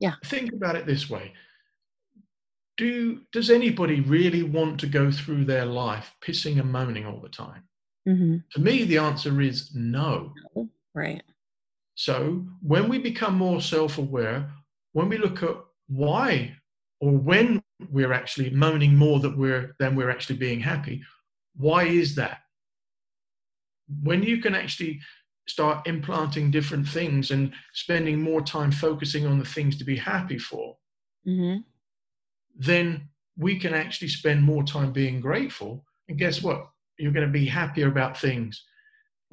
yeah. 0.00 0.14
think 0.24 0.52
about 0.52 0.76
it 0.76 0.86
this 0.86 1.08
way. 1.10 1.32
Do 2.76 3.20
does 3.32 3.50
anybody 3.50 4.00
really 4.00 4.42
want 4.42 4.80
to 4.80 4.86
go 4.86 5.10
through 5.10 5.44
their 5.44 5.64
life 5.64 6.14
pissing 6.24 6.60
and 6.60 6.70
moaning 6.70 7.06
all 7.06 7.20
the 7.20 7.28
time? 7.28 7.64
Mm-hmm. 8.06 8.36
to 8.52 8.60
me 8.60 8.84
the 8.84 8.98
answer 8.98 9.40
is 9.40 9.70
no 9.74 10.34
right. 10.94 11.22
So 11.94 12.44
when 12.62 12.88
we 12.88 12.98
become 12.98 13.34
more 13.34 13.60
self-aware 13.60 14.50
when 14.92 15.08
we 15.08 15.18
look 15.18 15.42
at 15.42 15.56
why 15.88 16.56
or 17.00 17.12
when 17.12 17.62
we're 17.90 18.12
actually 18.12 18.50
moaning 18.50 18.96
more 18.96 19.20
that 19.20 19.36
we're 19.36 19.74
than 19.78 19.94
we're 19.96 20.10
actually 20.10 20.36
being 20.36 20.60
happy 20.60 21.02
why 21.56 21.84
is 21.84 22.14
that? 22.16 22.38
When 24.02 24.22
you 24.22 24.40
can 24.40 24.54
actually 24.54 25.00
start 25.46 25.86
implanting 25.86 26.50
different 26.50 26.88
things 26.88 27.30
and 27.30 27.52
spending 27.74 28.20
more 28.20 28.40
time 28.40 28.72
focusing 28.72 29.26
on 29.26 29.38
the 29.38 29.44
things 29.44 29.76
to 29.76 29.84
be 29.84 29.96
happy 29.96 30.38
for 30.38 30.74
mm-hmm. 31.26 31.58
then 32.56 33.08
we 33.36 33.58
can 33.58 33.74
actually 33.74 34.08
spend 34.08 34.42
more 34.42 34.62
time 34.62 34.92
being 34.92 35.20
grateful. 35.20 35.84
And 36.08 36.18
guess 36.18 36.42
what? 36.42 36.68
You're 36.98 37.12
going 37.12 37.26
to 37.26 37.32
be 37.32 37.46
happier 37.46 37.88
about 37.88 38.18
things 38.18 38.64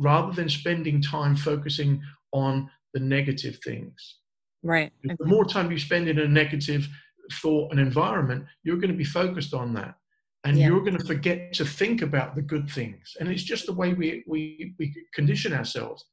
rather 0.02 0.34
than 0.34 0.50
spending 0.50 1.02
time 1.02 1.36
focusing 1.36 2.02
on 2.34 2.70
the 2.94 3.00
negative 3.00 3.58
things 3.64 4.18
right 4.64 4.92
the 5.04 5.26
more 5.26 5.46
time 5.46 5.72
you 5.72 5.80
spend 5.80 6.08
in 6.08 6.20
a 6.20 6.28
negative 6.28 6.88
thought 7.32 7.72
and 7.72 7.80
environment, 7.80 8.46
you're 8.64 8.78
going 8.78 8.92
to 8.92 8.98
be 8.98 9.04
focused 9.04 9.54
on 9.54 9.74
that. 9.76 9.96
And 10.44 10.58
yeah. 10.58 10.68
you're 10.68 10.82
going 10.82 10.98
to 10.98 11.06
forget 11.06 11.54
to 11.54 11.66
think 11.66 12.02
about 12.02 12.36
the 12.36 12.42
good 12.42 12.70
things. 12.70 13.16
And 13.20 13.30
it's 13.30 13.44
just 13.44 13.68
the 13.68 13.74
way 13.74 13.94
we, 13.94 14.24
we, 14.28 14.74
we 14.80 14.94
condition 15.14 15.54
ourselves. 15.54 16.06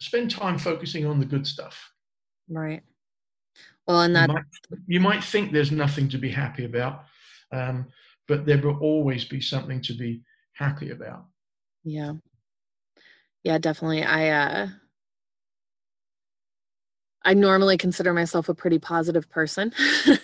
Spend 0.00 0.30
time 0.30 0.58
focusing 0.58 1.06
on 1.06 1.18
the 1.18 1.26
good 1.26 1.46
stuff. 1.46 1.92
Right. 2.48 2.82
Well, 3.86 4.02
and 4.02 4.14
that 4.14 4.28
you 4.28 4.34
might, 4.34 4.44
you 4.86 5.00
might 5.00 5.24
think 5.24 5.52
there's 5.52 5.72
nothing 5.72 6.08
to 6.10 6.18
be 6.18 6.30
happy 6.30 6.64
about, 6.64 7.04
um, 7.52 7.86
but 8.28 8.46
there 8.46 8.58
will 8.58 8.78
always 8.78 9.24
be 9.24 9.40
something 9.40 9.80
to 9.82 9.92
be 9.92 10.22
happy 10.54 10.90
about. 10.90 11.24
Yeah. 11.84 12.14
Yeah, 13.42 13.58
definitely. 13.58 14.02
I 14.04 14.28
uh 14.30 14.68
I 17.24 17.34
normally 17.34 17.76
consider 17.76 18.12
myself 18.14 18.48
a 18.48 18.54
pretty 18.54 18.78
positive 18.78 19.28
person. 19.28 19.72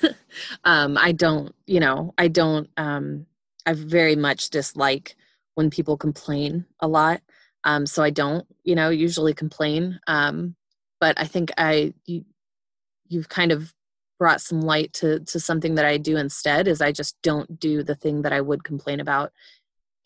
um, 0.65 0.97
I 0.97 1.13
don't, 1.13 1.55
you 1.67 1.79
know, 1.81 2.15
I 2.17 2.29
don't, 2.29 2.71
um, 2.79 3.27
I 3.67 3.75
very 3.75 4.17
much 4.17 4.49
dislike 4.51 5.17
when 5.55 5.69
people 5.69 5.97
complain 5.99 6.65
a 6.81 6.89
lot. 6.89 7.21
Um, 7.65 7.85
so 7.85 8.03
I 8.03 8.11
don't, 8.11 8.47
you 8.65 8.75
know, 8.75 8.89
usually 8.89 9.35
complain. 9.35 10.01
Um, 10.07 10.57
but 11.01 11.21
I 11.21 11.27
think 11.27 11.51
I, 11.59 11.93
you, 12.07 12.25
you've 13.09 13.29
kind 13.29 13.53
of 13.53 13.75
brought 14.19 14.41
some 14.41 14.63
light 14.63 14.93
to, 14.95 15.21
to 15.21 15.41
something 15.41 15.75
that 15.77 15.85
I 15.85 15.99
do 15.99 16.17
instead 16.17 16.69
is 16.69 16.81
I 16.81 16.93
just 16.93 17.17
don't 17.23 17.61
do 17.61 17.83
the 17.83 17.95
thing 17.95 18.23
that 18.23 18.33
I 18.33 18.41
would 18.41 18.65
complain 18.65 19.01
about 19.01 19.33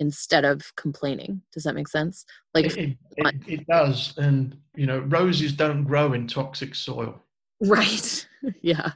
instead 0.01 0.45
of 0.45 0.75
complaining. 0.77 1.43
Does 1.53 1.63
that 1.63 1.75
make 1.75 1.89
sense? 1.89 2.25
Like 2.55 2.67
it, 2.67 2.97
it, 3.17 3.35
it, 3.47 3.67
does, 3.67 4.17
and 4.17 4.57
you 4.75 4.87
know, 4.87 5.01
roses 5.01 5.53
don't 5.53 5.85
grow 5.85 6.15
in 6.15 6.27
toxic 6.27 6.75
soil. 6.75 7.23
Right. 7.61 8.27
yeah. 8.63 8.93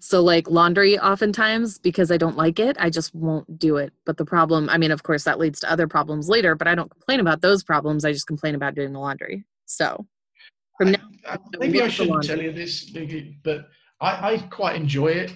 So 0.00 0.20
like 0.20 0.50
laundry, 0.50 0.98
oftentimes 0.98 1.78
because 1.78 2.10
I 2.10 2.16
don't 2.16 2.36
like 2.36 2.58
it, 2.58 2.76
I 2.78 2.90
just 2.90 3.14
won't 3.14 3.58
do 3.58 3.76
it. 3.76 3.92
But 4.04 4.16
the 4.16 4.24
problem, 4.24 4.68
I 4.68 4.78
mean, 4.78 4.90
of 4.90 5.02
course, 5.02 5.24
that 5.24 5.38
leads 5.38 5.60
to 5.60 5.70
other 5.70 5.88
problems 5.88 6.28
later. 6.28 6.54
But 6.54 6.68
I 6.68 6.74
don't 6.74 6.90
complain 6.90 7.20
about 7.20 7.40
those 7.40 7.62
problems. 7.62 8.04
I 8.04 8.12
just 8.12 8.26
complain 8.26 8.54
about 8.54 8.74
doing 8.74 8.92
the 8.92 8.98
laundry. 8.98 9.44
So 9.66 10.06
from 10.76 10.92
now, 10.92 11.08
I, 11.28 11.38
maybe 11.58 11.82
I 11.82 11.88
shouldn't 11.88 12.24
tell 12.24 12.40
you 12.40 12.52
this, 12.52 12.90
but 13.44 13.68
I, 14.00 14.32
I 14.32 14.38
quite 14.50 14.76
enjoy 14.76 15.08
it 15.08 15.32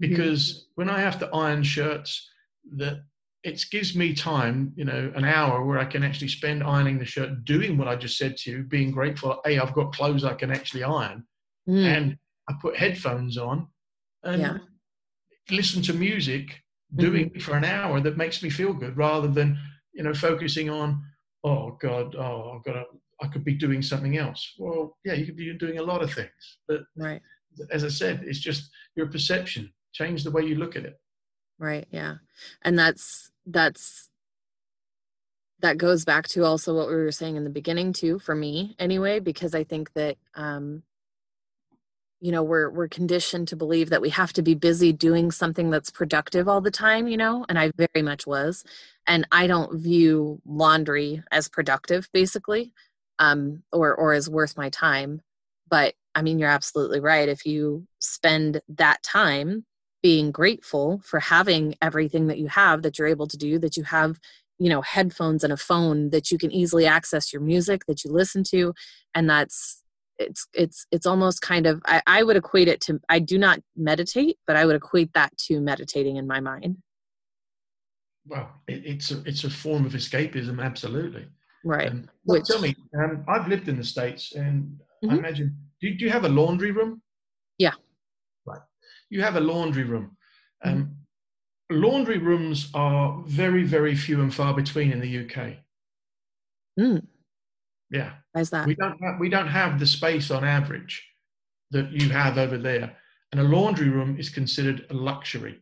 because 0.00 0.52
mm-hmm. 0.52 0.70
when 0.76 0.90
I 0.90 1.00
have 1.00 1.18
to 1.18 1.28
iron 1.28 1.62
shirts, 1.62 2.30
that 2.76 3.02
it 3.46 3.64
gives 3.70 3.94
me 3.94 4.12
time, 4.12 4.72
you 4.74 4.84
know, 4.84 5.12
an 5.14 5.24
hour 5.24 5.64
where 5.64 5.78
I 5.78 5.84
can 5.84 6.02
actually 6.02 6.26
spend 6.26 6.64
ironing 6.64 6.98
the 6.98 7.04
shirt, 7.04 7.44
doing 7.44 7.78
what 7.78 7.86
I 7.86 7.94
just 7.94 8.18
said 8.18 8.36
to 8.38 8.50
you, 8.50 8.62
being 8.64 8.90
grateful. 8.90 9.40
A, 9.46 9.60
I've 9.60 9.72
got 9.72 9.94
clothes 9.94 10.24
I 10.24 10.34
can 10.34 10.50
actually 10.50 10.82
iron, 10.82 11.24
mm. 11.68 11.84
and 11.84 12.16
I 12.48 12.54
put 12.60 12.76
headphones 12.76 13.38
on 13.38 13.68
and 14.24 14.42
yeah. 14.42 14.58
listen 15.48 15.80
to 15.82 15.92
music, 15.92 16.60
doing 16.96 17.30
mm-hmm. 17.30 17.38
for 17.38 17.56
an 17.56 17.64
hour 17.64 18.00
that 18.00 18.16
makes 18.16 18.42
me 18.42 18.50
feel 18.50 18.72
good, 18.72 18.96
rather 18.96 19.28
than 19.28 19.56
you 19.94 20.02
know 20.02 20.12
focusing 20.12 20.68
on, 20.68 21.00
oh 21.44 21.78
God, 21.80 22.16
oh 22.16 22.56
I've 22.56 22.64
got 22.64 22.72
to, 22.72 22.84
I 23.22 23.28
could 23.28 23.44
be 23.44 23.54
doing 23.54 23.80
something 23.80 24.18
else. 24.18 24.54
Well, 24.58 24.98
yeah, 25.04 25.12
you 25.12 25.24
could 25.24 25.36
be 25.36 25.56
doing 25.56 25.78
a 25.78 25.84
lot 25.84 26.02
of 26.02 26.12
things, 26.12 26.58
but 26.66 26.80
right. 26.96 27.22
as 27.70 27.84
I 27.84 27.90
said, 27.90 28.24
it's 28.26 28.40
just 28.40 28.68
your 28.96 29.06
perception. 29.06 29.72
Change 29.92 30.24
the 30.24 30.32
way 30.32 30.42
you 30.42 30.56
look 30.56 30.74
at 30.74 30.84
it. 30.84 30.98
Right. 31.58 31.86
Yeah. 31.90 32.16
And 32.62 32.78
that's 32.78 33.30
that's 33.46 34.10
that 35.60 35.78
goes 35.78 36.04
back 36.04 36.28
to 36.28 36.44
also 36.44 36.74
what 36.74 36.88
we 36.88 36.94
were 36.94 37.12
saying 37.12 37.36
in 37.36 37.44
the 37.44 37.50
beginning 37.50 37.92
too 37.92 38.18
for 38.18 38.34
me 38.34 38.74
anyway 38.78 39.18
because 39.20 39.54
i 39.54 39.64
think 39.64 39.92
that 39.94 40.16
um 40.34 40.82
you 42.20 42.32
know 42.32 42.42
we're 42.42 42.70
we're 42.70 42.88
conditioned 42.88 43.48
to 43.48 43.56
believe 43.56 43.90
that 43.90 44.00
we 44.00 44.08
have 44.10 44.32
to 44.32 44.42
be 44.42 44.54
busy 44.54 44.92
doing 44.92 45.30
something 45.30 45.70
that's 45.70 45.90
productive 45.90 46.48
all 46.48 46.60
the 46.60 46.70
time 46.70 47.08
you 47.08 47.16
know 47.16 47.44
and 47.48 47.58
i 47.58 47.70
very 47.76 48.02
much 48.02 48.26
was 48.26 48.64
and 49.06 49.26
i 49.32 49.46
don't 49.46 49.78
view 49.78 50.40
laundry 50.46 51.22
as 51.30 51.48
productive 51.48 52.08
basically 52.12 52.72
um 53.18 53.62
or 53.72 53.94
or 53.94 54.12
as 54.12 54.30
worth 54.30 54.56
my 54.56 54.70
time 54.70 55.20
but 55.68 55.94
i 56.14 56.22
mean 56.22 56.38
you're 56.38 56.48
absolutely 56.48 57.00
right 57.00 57.28
if 57.28 57.44
you 57.44 57.86
spend 57.98 58.60
that 58.68 59.02
time 59.02 59.64
being 60.06 60.30
grateful 60.30 61.00
for 61.02 61.18
having 61.18 61.74
everything 61.82 62.28
that 62.28 62.38
you 62.38 62.46
have 62.46 62.82
that 62.82 62.96
you're 62.96 63.08
able 63.08 63.26
to 63.26 63.36
do 63.36 63.58
that 63.58 63.76
you 63.76 63.82
have 63.82 64.20
you 64.56 64.68
know 64.68 64.80
headphones 64.80 65.42
and 65.42 65.52
a 65.52 65.56
phone 65.56 66.10
that 66.10 66.30
you 66.30 66.38
can 66.38 66.52
easily 66.52 66.86
access 66.86 67.32
your 67.32 67.42
music 67.42 67.84
that 67.88 68.04
you 68.04 68.12
listen 68.12 68.44
to. 68.44 68.72
And 69.16 69.28
that's 69.28 69.82
it's 70.20 70.46
it's 70.54 70.86
it's 70.92 71.06
almost 71.06 71.42
kind 71.42 71.66
of 71.66 71.82
I, 71.86 72.00
I 72.06 72.22
would 72.22 72.36
equate 72.36 72.68
it 72.68 72.80
to 72.82 73.00
i 73.08 73.18
do 73.18 73.36
not 73.36 73.58
meditate 73.76 74.38
but 74.46 74.54
i 74.54 74.64
would 74.64 74.76
equate 74.76 75.12
that 75.14 75.36
to 75.46 75.60
meditating 75.60 76.14
in 76.14 76.26
my 76.28 76.38
mind. 76.38 76.76
Well 78.28 78.48
it, 78.68 78.86
it's 78.86 79.10
a 79.10 79.20
it's 79.24 79.42
a 79.42 79.50
form 79.50 79.84
of 79.86 79.94
escapism 79.94 80.64
absolutely. 80.64 81.26
Right. 81.64 81.90
Um, 81.90 82.08
Which, 82.22 82.44
tell 82.44 82.60
me 82.60 82.76
um, 82.96 83.24
i've 83.26 83.48
lived 83.48 83.68
in 83.68 83.76
the 83.76 83.88
states 83.94 84.36
and 84.36 84.78
mm-hmm. 85.04 85.10
i 85.10 85.18
imagine 85.18 85.56
do, 85.80 85.92
do 85.96 86.04
you 86.04 86.10
have 86.12 86.24
a 86.24 86.28
laundry 86.28 86.70
room? 86.70 87.02
Yeah 87.58 87.74
you 89.10 89.22
have 89.22 89.36
a 89.36 89.40
laundry 89.40 89.84
room. 89.84 90.16
Um, 90.64 90.96
mm. 91.70 91.78
Laundry 91.78 92.18
rooms 92.18 92.70
are 92.74 93.22
very, 93.26 93.64
very 93.64 93.94
few 93.94 94.20
and 94.20 94.32
far 94.32 94.54
between 94.54 94.92
in 94.92 95.00
the 95.00 95.24
UK. 95.24 95.56
Mm. 96.78 97.06
Yeah. 97.90 98.12
Why's 98.32 98.50
that? 98.50 98.66
We 98.66 98.74
don't 98.74 99.02
have, 99.02 99.18
we 99.18 99.28
don't 99.28 99.48
have 99.48 99.78
the 99.78 99.86
space 99.86 100.30
on 100.30 100.44
average 100.44 101.04
that 101.70 101.90
you 101.90 102.10
have 102.10 102.38
over 102.38 102.58
there. 102.58 102.96
And 103.32 103.40
a 103.40 103.44
laundry 103.44 103.88
room 103.88 104.16
is 104.18 104.28
considered 104.28 104.86
a 104.90 104.94
luxury. 104.94 105.60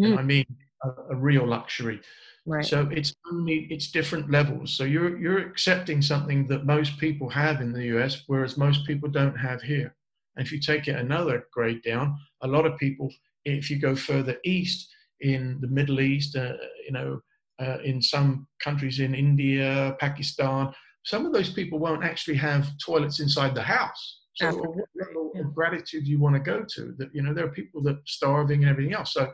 Mm. 0.00 0.10
And 0.10 0.18
I 0.18 0.22
mean 0.22 0.46
a, 0.82 1.12
a 1.12 1.16
real 1.16 1.46
luxury. 1.46 2.00
Right. 2.46 2.64
So 2.64 2.88
it's 2.90 3.14
only 3.30 3.66
it's 3.70 3.90
different 3.90 4.30
levels. 4.30 4.74
So 4.74 4.84
you're 4.84 5.18
you're 5.18 5.38
accepting 5.38 6.00
something 6.00 6.46
that 6.46 6.64
most 6.64 6.98
people 6.98 7.28
have 7.28 7.60
in 7.60 7.72
the 7.72 7.84
US, 7.96 8.24
whereas 8.26 8.56
most 8.56 8.86
people 8.86 9.08
don't 9.08 9.36
have 9.36 9.60
here. 9.60 9.94
And 10.38 10.46
if 10.46 10.52
you 10.52 10.60
take 10.60 10.86
it 10.86 10.96
another 10.96 11.46
grade 11.52 11.82
down, 11.82 12.16
a 12.42 12.46
lot 12.46 12.64
of 12.64 12.78
people, 12.78 13.12
if 13.44 13.68
you 13.70 13.78
go 13.78 13.96
further 13.96 14.36
east 14.44 14.88
in 15.20 15.58
the 15.60 15.66
Middle 15.66 16.00
East, 16.00 16.36
uh, 16.36 16.52
you 16.86 16.92
know, 16.92 17.20
uh, 17.60 17.78
in 17.84 18.00
some 18.00 18.46
countries 18.62 19.00
in 19.00 19.16
India, 19.16 19.96
Pakistan, 19.98 20.72
some 21.04 21.26
of 21.26 21.32
those 21.32 21.52
people 21.52 21.80
won't 21.80 22.04
actually 22.04 22.36
have 22.36 22.70
toilets 22.78 23.18
inside 23.18 23.56
the 23.56 23.62
house. 23.62 24.20
So, 24.34 24.52
what 24.52 24.88
level 24.94 25.32
of 25.34 25.52
gratitude 25.52 26.04
do 26.04 26.10
you 26.10 26.20
want 26.20 26.36
to 26.36 26.40
go 26.40 26.64
to? 26.74 26.94
That 26.98 27.12
you 27.12 27.22
know, 27.22 27.34
there 27.34 27.44
are 27.44 27.50
people 27.50 27.82
that 27.82 27.96
are 27.96 28.02
starving 28.06 28.62
and 28.62 28.70
everything 28.70 28.94
else. 28.94 29.14
So, 29.14 29.32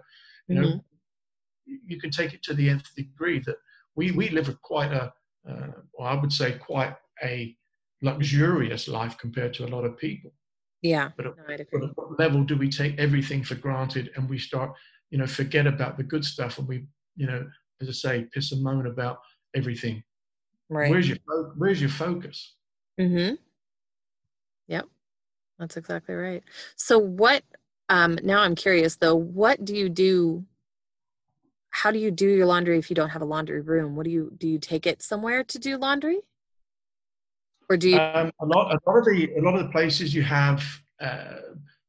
you 0.48 0.54
know, 0.54 0.68
mm-hmm. 0.68 1.74
you 1.86 2.00
can 2.00 2.10
take 2.10 2.32
it 2.32 2.42
to 2.44 2.54
the 2.54 2.70
nth 2.70 2.94
degree. 2.96 3.40
That 3.40 3.56
we 3.94 4.12
we 4.12 4.30
live 4.30 4.48
a 4.48 4.54
quite 4.54 4.92
a, 4.92 5.12
uh, 5.46 5.72
well, 5.92 6.08
I 6.08 6.14
would 6.14 6.32
say, 6.32 6.52
quite 6.52 6.96
a 7.22 7.54
luxurious 8.00 8.88
life 8.88 9.18
compared 9.18 9.52
to 9.54 9.66
a 9.66 9.72
lot 9.74 9.84
of 9.84 9.98
people. 9.98 10.32
Yeah. 10.84 11.12
But 11.16 11.26
at, 11.26 11.36
no, 11.38 11.44
but 11.48 11.82
at 11.82 11.96
what 11.96 12.18
level 12.18 12.44
do 12.44 12.58
we 12.58 12.68
take 12.68 12.98
everything 12.98 13.42
for 13.42 13.54
granted 13.54 14.10
and 14.16 14.28
we 14.28 14.38
start, 14.38 14.70
you 15.10 15.16
know, 15.16 15.26
forget 15.26 15.66
about 15.66 15.96
the 15.96 16.02
good 16.02 16.22
stuff 16.22 16.58
and 16.58 16.68
we, 16.68 16.84
you 17.16 17.26
know, 17.26 17.46
as 17.80 17.88
I 17.88 17.92
say, 17.92 18.28
piss 18.30 18.52
and 18.52 18.62
moan 18.62 18.86
about 18.86 19.20
everything. 19.56 20.02
Right. 20.68 20.90
Where's 20.90 21.08
your 21.08 21.16
Where's 21.56 21.80
your 21.80 21.88
focus? 21.88 22.54
Mm-hmm. 23.00 23.36
Yep, 24.68 24.86
that's 25.58 25.78
exactly 25.78 26.14
right. 26.14 26.42
So 26.76 26.98
what? 26.98 27.42
Um, 27.88 28.18
now 28.22 28.40
I'm 28.42 28.54
curious 28.54 28.96
though. 28.96 29.14
What 29.14 29.64
do 29.64 29.74
you 29.74 29.88
do? 29.88 30.44
How 31.70 31.92
do 31.92 31.98
you 31.98 32.10
do 32.10 32.28
your 32.28 32.46
laundry 32.46 32.78
if 32.78 32.90
you 32.90 32.96
don't 32.96 33.10
have 33.10 33.22
a 33.22 33.26
laundry 33.26 33.62
room? 33.62 33.96
What 33.96 34.04
do 34.04 34.10
you 34.10 34.32
do? 34.36 34.48
You 34.48 34.58
take 34.58 34.86
it 34.86 35.00
somewhere 35.00 35.44
to 35.44 35.58
do 35.58 35.78
laundry? 35.78 36.20
Or 37.68 37.76
do 37.76 37.90
you 37.90 37.98
um, 37.98 38.30
a 38.40 38.46
lot 38.46 38.74
a 38.74 38.90
lot 38.90 38.98
of 38.98 39.04
the 39.04 39.30
a 39.36 39.40
lot 39.40 39.54
of 39.54 39.64
the 39.64 39.72
places 39.72 40.14
you 40.14 40.22
have 40.22 40.62
uh, 41.00 41.36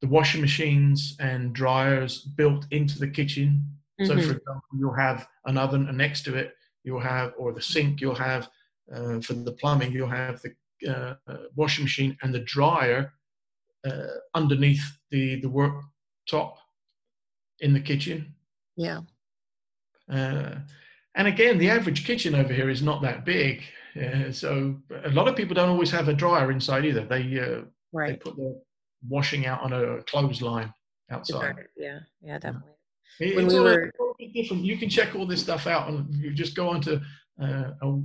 the 0.01 0.07
washing 0.07 0.41
machines 0.41 1.15
and 1.19 1.53
dryers 1.53 2.21
built 2.21 2.65
into 2.71 2.99
the 2.99 3.07
kitchen. 3.07 3.63
Mm-hmm. 3.99 4.07
so 4.07 4.13
for 4.15 4.37
example 4.37 4.61
you'll 4.77 4.93
have 4.93 5.25
an 5.45 5.57
oven 5.57 5.87
and 5.87 5.97
next 5.97 6.23
to 6.23 6.35
it 6.35 6.53
you'll 6.83 6.99
have 6.99 7.33
or 7.37 7.53
the 7.53 7.61
sink 7.61 8.01
you'll 8.01 8.13
have 8.13 8.49
uh, 8.93 9.21
for 9.21 9.33
the 9.33 9.53
plumbing 9.53 9.93
you'll 9.93 10.09
have 10.09 10.41
the 10.41 10.53
uh, 10.85 11.15
uh 11.27 11.37
washing 11.55 11.85
machine 11.85 12.17
and 12.21 12.33
the 12.33 12.41
dryer 12.41 13.13
uh, 13.87 14.17
underneath 14.33 14.83
the 15.11 15.39
the 15.41 15.47
worktop 15.47 16.55
in 17.61 17.73
the 17.73 17.79
kitchen. 17.79 18.35
Yeah. 18.75 19.01
Uh, 20.11 20.55
and 21.15 21.27
again 21.27 21.57
the 21.57 21.69
average 21.69 22.05
kitchen 22.05 22.35
over 22.35 22.53
here 22.53 22.69
is 22.69 22.81
not 22.81 23.01
that 23.01 23.23
big 23.23 23.63
yeah, 23.95 24.31
so 24.31 24.75
a 25.05 25.09
lot 25.09 25.27
of 25.27 25.35
people 25.35 25.55
don't 25.55 25.69
always 25.69 25.91
have 25.91 26.09
a 26.09 26.13
dryer 26.13 26.51
inside 26.51 26.85
either. 26.85 27.05
They 27.05 27.39
uh, 27.39 27.61
right. 27.93 28.11
they 28.11 28.15
put 28.17 28.35
the 28.35 28.61
washing 29.07 29.45
out 29.45 29.61
on 29.61 29.71
a 29.73 30.03
clothesline 30.03 30.73
outside. 31.09 31.55
Yeah, 31.77 31.99
yeah, 32.21 32.37
definitely. 32.39 32.71
It, 33.19 33.35
when 33.35 33.47
we 33.47 33.59
were 33.59 33.91
different, 34.33 34.65
you 34.65 34.77
can 34.77 34.89
check 34.89 35.15
all 35.15 35.25
this 35.25 35.41
stuff 35.41 35.67
out, 35.67 35.89
and 35.89 36.13
you 36.13 36.33
just 36.33 36.55
go 36.55 36.67
onto 36.67 36.99
uh, 37.41 37.71
uh, 37.81 37.95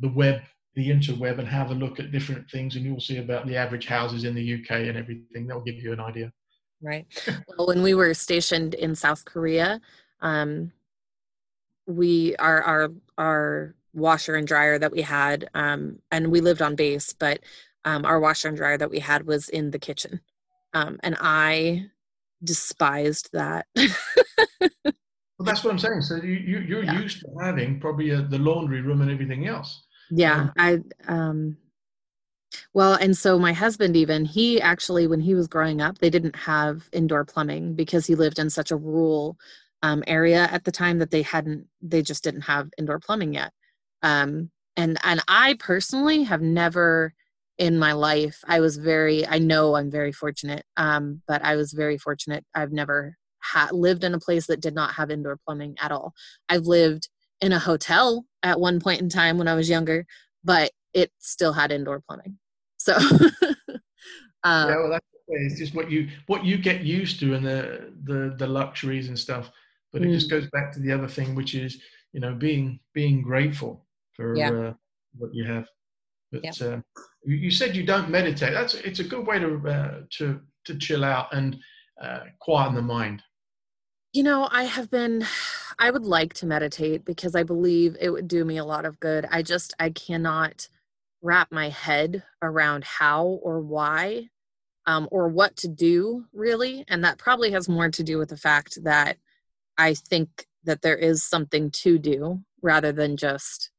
the 0.00 0.08
web, 0.08 0.42
the 0.74 0.90
interweb, 0.90 1.38
and 1.38 1.48
have 1.48 1.70
a 1.70 1.74
look 1.74 1.98
at 1.98 2.12
different 2.12 2.50
things, 2.50 2.76
and 2.76 2.84
you'll 2.84 3.00
see 3.00 3.16
about 3.18 3.46
the 3.46 3.56
average 3.56 3.86
houses 3.86 4.24
in 4.24 4.34
the 4.34 4.54
UK 4.54 4.70
and 4.72 4.98
everything. 4.98 5.46
That'll 5.46 5.62
give 5.62 5.76
you 5.76 5.92
an 5.92 6.00
idea. 6.00 6.30
Right. 6.82 7.06
well, 7.56 7.68
when 7.68 7.82
we 7.82 7.94
were 7.94 8.12
stationed 8.12 8.74
in 8.74 8.94
South 8.94 9.24
Korea, 9.24 9.80
um, 10.20 10.72
we 11.86 12.36
our 12.36 12.62
our 12.62 12.88
our 13.16 13.75
washer 13.96 14.34
and 14.34 14.46
dryer 14.46 14.78
that 14.78 14.92
we 14.92 15.02
had 15.02 15.48
um, 15.54 15.98
and 16.10 16.30
we 16.30 16.40
lived 16.40 16.62
on 16.62 16.76
base 16.76 17.12
but 17.12 17.40
um, 17.86 18.04
our 18.04 18.20
washer 18.20 18.48
and 18.48 18.56
dryer 18.56 18.76
that 18.76 18.90
we 18.90 18.98
had 18.98 19.26
was 19.26 19.48
in 19.48 19.70
the 19.70 19.78
kitchen. 19.78 20.20
Um, 20.74 20.98
and 21.02 21.16
i 21.20 21.86
despised 22.44 23.30
that. 23.32 23.66
Well 25.38 25.44
that's 25.44 25.62
what 25.62 25.70
i'm 25.70 25.78
saying. 25.78 26.00
So 26.00 26.16
you, 26.16 26.32
you 26.32 26.58
you're 26.60 26.84
yeah. 26.84 26.98
used 26.98 27.20
to 27.20 27.26
having 27.38 27.78
probably 27.78 28.10
a, 28.10 28.22
the 28.22 28.38
laundry 28.38 28.80
room 28.80 29.02
and 29.02 29.10
everything 29.10 29.46
else. 29.46 29.84
Yeah 30.10 30.40
um, 30.40 30.52
i 30.56 30.78
um 31.08 31.56
well 32.72 32.94
and 32.94 33.16
so 33.16 33.38
my 33.38 33.52
husband 33.52 33.96
even 33.96 34.24
he 34.24 34.60
actually 34.60 35.06
when 35.06 35.20
he 35.20 35.34
was 35.34 35.46
growing 35.46 35.82
up 35.82 35.98
they 35.98 36.08
didn't 36.10 36.36
have 36.36 36.88
indoor 36.92 37.24
plumbing 37.24 37.74
because 37.74 38.06
he 38.06 38.14
lived 38.14 38.38
in 38.38 38.48
such 38.48 38.70
a 38.70 38.76
rural 38.76 39.36
um, 39.82 40.02
area 40.06 40.48
at 40.50 40.64
the 40.64 40.72
time 40.72 40.98
that 41.00 41.10
they 41.10 41.22
hadn't 41.22 41.66
they 41.82 42.00
just 42.02 42.24
didn't 42.24 42.42
have 42.42 42.70
indoor 42.78 42.98
plumbing 42.98 43.34
yet 43.34 43.52
um, 44.06 44.50
and 44.76 44.98
and 45.04 45.22
i 45.28 45.56
personally 45.58 46.22
have 46.22 46.42
never 46.42 47.12
in 47.58 47.78
my 47.78 47.92
life 47.92 48.38
i 48.46 48.60
was 48.60 48.76
very 48.76 49.26
i 49.26 49.38
know 49.38 49.76
i'm 49.76 49.90
very 49.90 50.12
fortunate 50.12 50.64
um, 50.76 51.22
but 51.26 51.42
i 51.44 51.56
was 51.56 51.72
very 51.72 51.98
fortunate. 51.98 52.44
I've 52.54 52.72
never 52.72 53.16
ha- 53.42 53.70
lived 53.72 54.04
in 54.04 54.14
a 54.14 54.20
place 54.20 54.46
that 54.46 54.60
did 54.60 54.74
not 54.74 54.94
have 54.94 55.10
indoor 55.10 55.38
plumbing 55.44 55.76
at 55.80 55.92
all. 55.92 56.12
I've 56.48 56.66
lived 56.66 57.08
in 57.40 57.52
a 57.52 57.58
hotel 57.58 58.24
at 58.42 58.60
one 58.60 58.80
point 58.80 59.00
in 59.00 59.08
time 59.08 59.38
when 59.38 59.48
i 59.48 59.54
was 59.54 59.68
younger 59.68 60.06
but 60.44 60.70
it 60.94 61.12
still 61.18 61.52
had 61.52 61.70
indoor 61.70 62.00
plumbing. 62.08 62.38
So 62.78 62.94
uh, 62.94 63.28
yeah 64.44 64.76
well 64.76 64.90
that's 64.90 65.06
it's 65.28 65.58
just 65.58 65.74
what 65.74 65.90
you 65.90 66.08
what 66.26 66.44
you 66.44 66.56
get 66.56 66.82
used 66.82 67.18
to 67.20 67.34
and 67.34 67.44
the 67.44 67.92
the 68.04 68.34
the 68.38 68.46
luxuries 68.46 69.08
and 69.08 69.18
stuff 69.18 69.50
but 69.92 70.02
it 70.02 70.06
mm. 70.06 70.12
just 70.12 70.30
goes 70.30 70.48
back 70.50 70.72
to 70.72 70.78
the 70.78 70.92
other 70.92 71.08
thing 71.08 71.34
which 71.34 71.54
is 71.54 71.82
you 72.12 72.20
know 72.20 72.32
being 72.32 72.78
being 72.94 73.22
grateful 73.22 73.85
for 74.16 74.36
yeah. 74.36 74.50
uh, 74.50 74.72
what 75.16 75.34
you 75.34 75.44
have. 75.44 75.66
But 76.32 76.42
yeah. 76.44 76.66
uh, 76.66 76.80
you 77.24 77.50
said 77.50 77.76
you 77.76 77.84
don't 77.84 78.10
meditate. 78.10 78.52
That's 78.52 78.74
it's 78.74 78.98
a 78.98 79.04
good 79.04 79.26
way 79.26 79.38
to 79.38 79.68
uh, 79.68 80.00
to 80.18 80.40
to 80.66 80.76
chill 80.76 81.04
out 81.04 81.32
and 81.32 81.56
uh, 82.00 82.20
quieten 82.40 82.74
the 82.74 82.82
mind? 82.82 83.22
You 84.12 84.22
know, 84.22 84.48
I 84.50 84.64
have 84.64 84.90
been, 84.90 85.26
I 85.78 85.90
would 85.90 86.04
like 86.04 86.34
to 86.34 86.46
meditate 86.46 87.04
because 87.04 87.34
I 87.34 87.42
believe 87.42 87.96
it 88.00 88.10
would 88.10 88.28
do 88.28 88.44
me 88.44 88.58
a 88.58 88.64
lot 88.64 88.84
of 88.84 89.00
good. 89.00 89.26
I 89.30 89.42
just, 89.42 89.74
I 89.78 89.90
cannot 89.90 90.68
wrap 91.22 91.50
my 91.50 91.68
head 91.68 92.22
around 92.42 92.84
how 92.84 93.24
or 93.42 93.60
why 93.60 94.28
um, 94.86 95.08
or 95.10 95.28
what 95.28 95.56
to 95.56 95.68
do 95.68 96.26
really. 96.32 96.84
And 96.88 97.04
that 97.04 97.18
probably 97.18 97.50
has 97.52 97.68
more 97.68 97.90
to 97.90 98.02
do 98.02 98.18
with 98.18 98.28
the 98.28 98.36
fact 98.36 98.78
that 98.84 99.18
I 99.76 99.94
think 99.94 100.46
that 100.64 100.82
there 100.82 100.96
is 100.96 101.24
something 101.24 101.70
to 101.70 101.98
do 101.98 102.40
rather 102.62 102.92
than 102.92 103.16
just. 103.16 103.70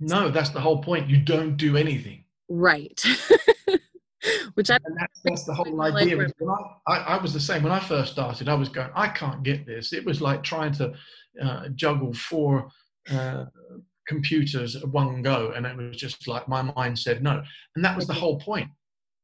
No, 0.00 0.30
that's 0.30 0.50
the 0.50 0.60
whole 0.60 0.82
point. 0.82 1.08
You 1.08 1.18
don't 1.18 1.56
do 1.56 1.76
anything. 1.76 2.24
Right. 2.48 3.00
Which 4.54 4.70
I 4.70 4.78
that's, 4.98 5.20
that's 5.24 5.44
the 5.44 5.54
whole 5.54 5.80
idea. 5.80 6.16
Like 6.16 6.32
I, 6.86 6.92
I, 6.92 6.96
I, 7.16 7.22
was 7.22 7.32
the 7.32 7.40
same 7.40 7.62
when 7.62 7.72
I 7.72 7.80
first 7.80 8.12
started. 8.12 8.48
I 8.48 8.54
was 8.54 8.68
going, 8.68 8.90
I 8.94 9.08
can't 9.08 9.42
get 9.42 9.64
this. 9.64 9.92
It 9.92 10.04
was 10.04 10.20
like 10.20 10.42
trying 10.42 10.72
to 10.72 10.92
uh, 11.42 11.68
juggle 11.68 12.12
four 12.12 12.68
uh, 13.10 13.46
computers 14.06 14.76
at 14.76 14.86
one 14.88 15.22
go, 15.22 15.52
and 15.56 15.64
it 15.64 15.76
was 15.76 15.96
just 15.96 16.28
like 16.28 16.48
my 16.48 16.62
mind 16.62 16.98
said 16.98 17.22
no. 17.22 17.42
And 17.76 17.84
that 17.84 17.96
was 17.96 18.06
the 18.06 18.12
whole 18.12 18.38
point. 18.40 18.68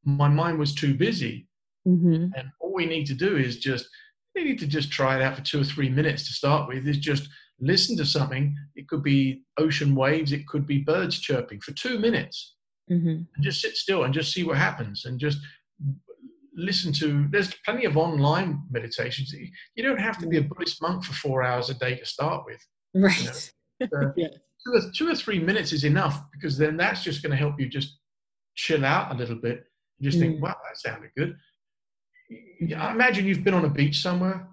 My 0.05 0.29
mind 0.29 0.59
was 0.59 0.75
too 0.75 0.95
busy, 0.95 1.47
mm-hmm. 1.87 2.29
and 2.35 2.49
all 2.61 2.73
we 2.73 2.87
need 2.87 3.07
to 3.07 3.15
do 3.15 3.37
is 3.37 3.59
just 3.59 3.89
we 4.35 4.45
need 4.45 4.59
to 4.61 4.67
just 4.67 4.91
try 4.91 5.17
it 5.17 5.23
out 5.23 5.37
for 5.37 5.43
two 5.43 5.61
or 5.61 5.65
three 5.65 5.91
minutes 5.91 6.27
to 6.29 6.33
start 6.33 6.69
with. 6.69 6.87
Is 6.87 6.99
just 6.99 7.29
listen 7.61 7.97
to 7.97 8.05
something. 8.05 8.55
It 8.75 8.89
could 8.89 9.03
be 9.03 9.43
ocean 9.59 9.95
waves. 9.95 10.33
It 10.33 10.47
could 10.47 10.67
be 10.67 10.79
birds 10.79 11.19
chirping 11.19 11.61
for 11.61 11.73
two 11.73 11.99
minutes 11.99 12.57
mm-hmm. 12.91 13.09
and 13.09 13.45
just 13.45 13.61
sit 13.61 13.77
still 13.77 14.05
and 14.05 14.15
just 14.15 14.33
see 14.33 14.45
what 14.45 14.57
happens 14.57 15.05
and 15.05 15.19
just 15.19 15.39
listen 16.57 16.93
to 16.93 17.27
there's 17.31 17.53
plenty 17.65 17.85
of 17.85 17.97
online 17.97 18.63
meditations 18.71 19.33
you 19.75 19.83
don't 19.83 20.01
have 20.01 20.19
to 20.19 20.27
be 20.27 20.39
a 20.39 20.41
mm-hmm. 20.41 20.49
buddhist 20.49 20.81
monk 20.81 21.05
for 21.05 21.13
four 21.13 21.43
hours 21.43 21.69
a 21.69 21.75
day 21.75 21.97
to 21.97 22.07
start 22.07 22.45
with 22.47 22.61
right 22.95 23.51
you 23.81 23.89
know? 23.93 24.09
uh, 24.09 24.13
yeah. 24.17 24.29
two, 24.29 24.73
or, 24.73 24.81
two 24.95 25.09
or 25.09 25.15
three 25.15 25.39
minutes 25.39 25.73
is 25.73 25.85
enough 25.85 26.23
because 26.33 26.57
then 26.57 26.77
that's 26.77 27.03
just 27.03 27.23
going 27.23 27.31
to 27.31 27.37
help 27.37 27.61
you 27.61 27.69
just 27.69 27.99
chill 28.55 28.87
out 28.87 29.15
a 29.15 29.19
little 29.19 29.37
bit 29.37 29.65
and 29.99 30.11
just 30.11 30.19
mm 30.19 30.21
think 30.21 30.43
wow 30.43 30.57
that 30.65 30.79
sounded 30.79 31.11
good 31.17 31.37
I 32.77 32.91
imagine 32.91 33.27
you've 33.27 33.45
been 33.45 33.55
on 33.55 33.67
a 33.67 33.71
beach 33.71 34.01
somewhere 34.01 34.49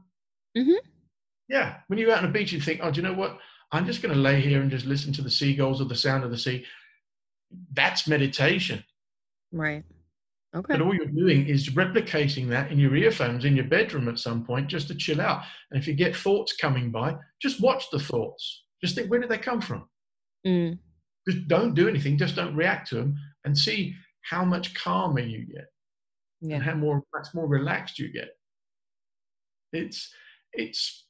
mm-hmm. 0.57 0.85
Yeah 1.49 1.77
when 1.87 1.99
you're 1.99 2.11
out 2.11 2.19
on 2.19 2.29
a 2.29 2.31
beach 2.31 2.51
you 2.51 2.59
think 2.59 2.79
oh 2.83 2.91
do 2.91 3.01
you 3.01 3.07
know 3.07 3.13
what 3.13 3.37
i'm 3.71 3.85
just 3.85 4.01
going 4.01 4.13
to 4.13 4.19
lay 4.19 4.41
here 4.41 4.61
and 4.61 4.71
just 4.71 4.85
listen 4.85 5.11
to 5.13 5.21
the 5.21 5.29
seagulls 5.29 5.81
or 5.81 5.85
the 5.85 5.95
sound 5.95 6.23
of 6.23 6.31
the 6.31 6.37
sea 6.37 6.65
that's 7.73 8.07
meditation. 8.07 8.83
Right. 9.51 9.83
Okay. 10.55 10.73
But 10.73 10.81
all 10.81 10.93
you're 10.93 11.05
doing 11.05 11.47
is 11.47 11.69
replicating 11.69 12.47
that 12.49 12.71
in 12.71 12.77
your 12.77 12.95
earphones 12.95 13.45
in 13.45 13.55
your 13.55 13.65
bedroom 13.65 14.07
at 14.07 14.19
some 14.19 14.45
point 14.45 14.67
just 14.67 14.87
to 14.89 14.95
chill 14.95 15.19
out. 15.19 15.43
And 15.71 15.81
if 15.81 15.87
you 15.87 15.93
get 15.93 16.15
thoughts 16.15 16.55
coming 16.55 16.91
by, 16.91 17.15
just 17.41 17.61
watch 17.61 17.89
the 17.91 17.99
thoughts. 17.99 18.63
Just 18.83 18.95
think, 18.95 19.09
where 19.09 19.19
did 19.19 19.29
they 19.29 19.37
come 19.37 19.61
from? 19.61 19.87
Mm. 20.45 20.77
Just 21.27 21.47
don't 21.47 21.73
do 21.73 21.87
anything. 21.87 22.17
Just 22.17 22.35
don't 22.35 22.55
react 22.55 22.89
to 22.89 22.95
them 22.95 23.17
and 23.45 23.57
see 23.57 23.95
how 24.21 24.45
much 24.45 24.75
calmer 24.75 25.21
you 25.21 25.45
get 25.45 25.65
yeah. 26.41 26.55
and 26.55 26.63
how 26.63 26.75
more 26.75 27.01
much 27.15 27.27
more 27.33 27.47
relaxed 27.47 27.97
you 27.97 28.11
get. 28.11 28.29
It's 29.71 30.13
it's 30.51 31.02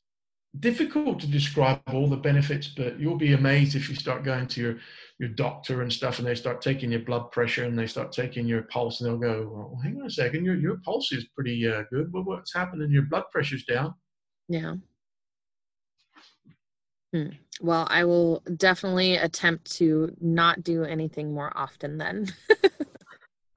difficult 0.59 1.19
to 1.19 1.27
describe 1.27 1.81
all 1.91 2.07
the 2.07 2.17
benefits, 2.17 2.67
but 2.67 2.99
you'll 2.99 3.17
be 3.17 3.33
amazed 3.33 3.75
if 3.75 3.89
you 3.89 3.95
start 3.95 4.23
going 4.23 4.47
to 4.47 4.61
your 4.61 4.77
your 5.19 5.29
doctor 5.29 5.81
and 5.81 5.93
stuff, 5.93 6.19
and 6.19 6.27
they 6.27 6.35
start 6.35 6.61
taking 6.61 6.91
your 6.91 7.01
blood 7.01 7.31
pressure 7.31 7.63
and 7.63 7.77
they 7.77 7.87
start 7.87 8.11
taking 8.11 8.47
your 8.47 8.63
pulse, 8.63 9.01
and 9.01 9.09
they'll 9.09 9.17
go, 9.17 9.49
"Well, 9.51 9.79
hang 9.83 9.99
on 9.99 10.07
a 10.07 10.09
second, 10.09 10.45
your 10.45 10.55
your 10.55 10.77
pulse 10.77 11.11
is 11.11 11.25
pretty 11.35 11.67
uh, 11.67 11.83
good. 11.91 12.11
Well, 12.11 12.23
what's 12.23 12.53
happening? 12.53 12.91
Your 12.91 13.03
blood 13.03 13.25
pressure's 13.31 13.65
down." 13.65 13.93
Yeah. 14.47 14.75
Hmm. 17.13 17.29
Well, 17.61 17.87
I 17.89 18.05
will 18.05 18.41
definitely 18.57 19.17
attempt 19.17 19.71
to 19.77 20.15
not 20.19 20.63
do 20.63 20.83
anything 20.83 21.33
more 21.33 21.51
often 21.55 21.97
then. 21.97 22.27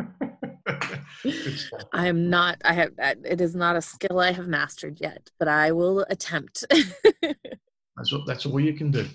I 1.93 2.07
am 2.07 2.29
not. 2.29 2.61
I 2.63 2.73
have. 2.73 2.91
It 2.97 3.41
is 3.41 3.55
not 3.55 3.75
a 3.75 3.81
skill 3.81 4.19
I 4.19 4.31
have 4.31 4.47
mastered 4.47 4.99
yet, 4.99 5.29
but 5.39 5.47
I 5.47 5.71
will 5.71 6.05
attempt. 6.09 6.65
that's 7.21 8.11
what. 8.11 8.25
That's 8.27 8.45
all 8.45 8.59
you 8.59 8.73
can 8.73 8.91
do. 8.91 9.05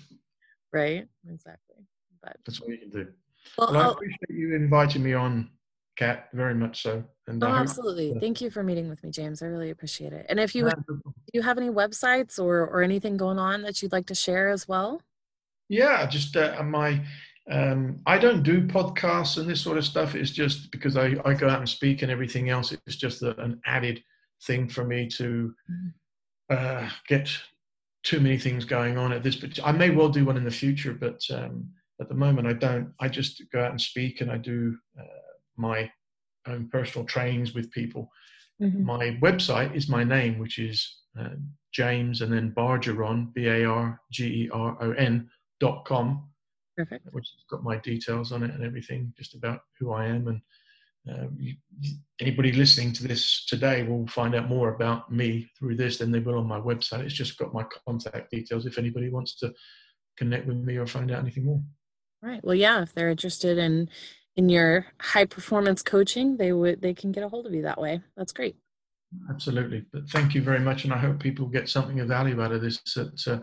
Right. 0.71 1.07
Exactly. 1.29 1.77
But 2.21 2.37
that's 2.45 2.59
all 2.59 2.69
you 2.69 2.77
can 2.77 2.89
do. 2.89 3.07
Well, 3.57 3.73
well 3.73 3.89
I 3.89 3.93
appreciate 3.93 4.29
you 4.29 4.55
inviting 4.55 5.03
me 5.03 5.13
on, 5.13 5.49
Kat. 5.97 6.29
Very 6.33 6.55
much 6.55 6.81
so. 6.81 7.03
And 7.27 7.43
oh, 7.43 7.47
absolutely. 7.47 8.19
Thank 8.19 8.41
you 8.41 8.49
for 8.49 8.63
meeting 8.63 8.89
with 8.89 9.03
me, 9.03 9.11
James. 9.11 9.41
I 9.41 9.45
really 9.45 9.69
appreciate 9.69 10.13
it. 10.13 10.25
And 10.29 10.39
if 10.39 10.55
you 10.55 10.65
have, 10.65 10.85
do 10.87 11.13
you 11.33 11.41
have 11.41 11.57
any 11.57 11.69
websites 11.69 12.39
or 12.39 12.61
or 12.61 12.81
anything 12.81 13.17
going 13.17 13.39
on 13.39 13.61
that 13.61 13.81
you'd 13.81 13.93
like 13.93 14.07
to 14.07 14.15
share 14.15 14.49
as 14.49 14.67
well? 14.67 15.01
Yeah, 15.69 16.05
just 16.05 16.35
uh, 16.35 16.61
my 16.63 17.01
um, 17.51 17.99
I 18.05 18.17
don't 18.17 18.43
do 18.43 18.65
podcasts 18.65 19.37
and 19.37 19.49
this 19.49 19.61
sort 19.61 19.77
of 19.77 19.85
stuff. 19.85 20.15
It's 20.15 20.31
just 20.31 20.71
because 20.71 20.95
I, 20.95 21.15
I 21.25 21.33
go 21.33 21.49
out 21.49 21.59
and 21.59 21.67
speak 21.67 22.01
and 22.01 22.11
everything 22.11 22.49
else. 22.49 22.71
It's 22.71 22.95
just 22.95 23.21
a, 23.21 23.39
an 23.41 23.59
added 23.65 24.03
thing 24.43 24.69
for 24.69 24.85
me 24.85 25.07
to 25.09 25.53
mm-hmm. 25.69 25.87
uh, 26.49 26.89
get 27.07 27.29
too 28.03 28.19
many 28.19 28.37
things 28.37 28.65
going 28.65 28.97
on 28.97 29.11
at 29.11 29.23
this. 29.23 29.35
But 29.35 29.59
I 29.63 29.71
may 29.71 29.89
well 29.89 30.09
do 30.09 30.25
one 30.25 30.37
in 30.37 30.45
the 30.45 30.51
future, 30.51 30.93
but 30.93 31.21
um, 31.33 31.69
at 31.99 32.07
the 32.07 32.15
moment 32.15 32.47
I 32.47 32.53
don't. 32.53 32.93
I 32.99 33.09
just 33.09 33.43
go 33.51 33.63
out 33.63 33.71
and 33.71 33.81
speak 33.81 34.21
and 34.21 34.31
I 34.31 34.37
do 34.37 34.77
uh, 34.97 35.03
my 35.57 35.91
own 36.47 36.69
personal 36.69 37.05
trainings 37.05 37.53
with 37.53 37.71
people. 37.71 38.09
Mm-hmm. 38.61 38.85
My 38.85 39.17
website 39.21 39.75
is 39.75 39.89
my 39.89 40.03
name, 40.03 40.39
which 40.39 40.59
is 40.59 41.01
uh, 41.19 41.29
James 41.73 42.21
and 42.21 42.31
then 42.31 42.53
Bargeron, 42.55 43.33
B 43.33 43.47
A 43.47 43.65
R 43.65 43.99
G 44.11 44.45
E 44.45 44.49
R 44.53 44.77
O 44.81 44.91
N 44.91 45.29
dot 45.59 45.83
com 45.85 46.29
Perfect. 46.77 47.07
Which 47.11 47.29
has 47.35 47.43
got 47.49 47.63
my 47.63 47.77
details 47.77 48.31
on 48.31 48.43
it 48.43 48.51
and 48.51 48.63
everything, 48.63 49.13
just 49.17 49.35
about 49.35 49.61
who 49.79 49.91
I 49.91 50.05
am. 50.05 50.27
And 50.27 50.41
um, 51.09 51.37
you, 51.39 51.55
anybody 52.19 52.51
listening 52.51 52.93
to 52.93 53.07
this 53.07 53.45
today 53.45 53.83
will 53.83 54.07
find 54.07 54.35
out 54.35 54.49
more 54.49 54.73
about 54.73 55.11
me 55.11 55.49
through 55.57 55.75
this 55.75 55.97
than 55.97 56.11
they 56.11 56.19
will 56.19 56.37
on 56.37 56.47
my 56.47 56.59
website. 56.59 57.01
It's 57.01 57.13
just 57.13 57.37
got 57.37 57.53
my 57.53 57.65
contact 57.87 58.31
details 58.31 58.65
if 58.65 58.77
anybody 58.77 59.09
wants 59.09 59.35
to 59.39 59.53
connect 60.17 60.47
with 60.47 60.57
me 60.57 60.77
or 60.77 60.87
find 60.87 61.11
out 61.11 61.19
anything 61.19 61.45
more. 61.45 61.61
Right. 62.21 62.43
Well, 62.43 62.55
yeah, 62.55 62.81
if 62.81 62.93
they're 62.93 63.09
interested 63.09 63.57
in 63.57 63.89
in 64.35 64.49
your 64.49 64.87
high 64.99 65.25
performance 65.25 65.83
coaching, 65.83 66.37
they 66.37 66.53
would 66.53 66.81
they 66.81 66.93
can 66.93 67.11
get 67.11 67.23
a 67.23 67.29
hold 67.29 67.45
of 67.45 67.53
you 67.53 67.63
that 67.63 67.79
way. 67.79 68.01
That's 68.17 68.33
great. 68.33 68.55
Absolutely. 69.29 69.85
But 69.91 70.09
thank 70.09 70.33
you 70.33 70.41
very 70.41 70.59
much, 70.59 70.85
and 70.85 70.93
I 70.93 70.97
hope 70.97 71.19
people 71.19 71.45
get 71.45 71.69
something 71.69 71.99
of 71.99 72.07
value 72.07 72.41
out 72.41 72.51
of 72.51 72.61
this, 72.61 72.81
at, 72.97 73.07
uh, 73.27 73.39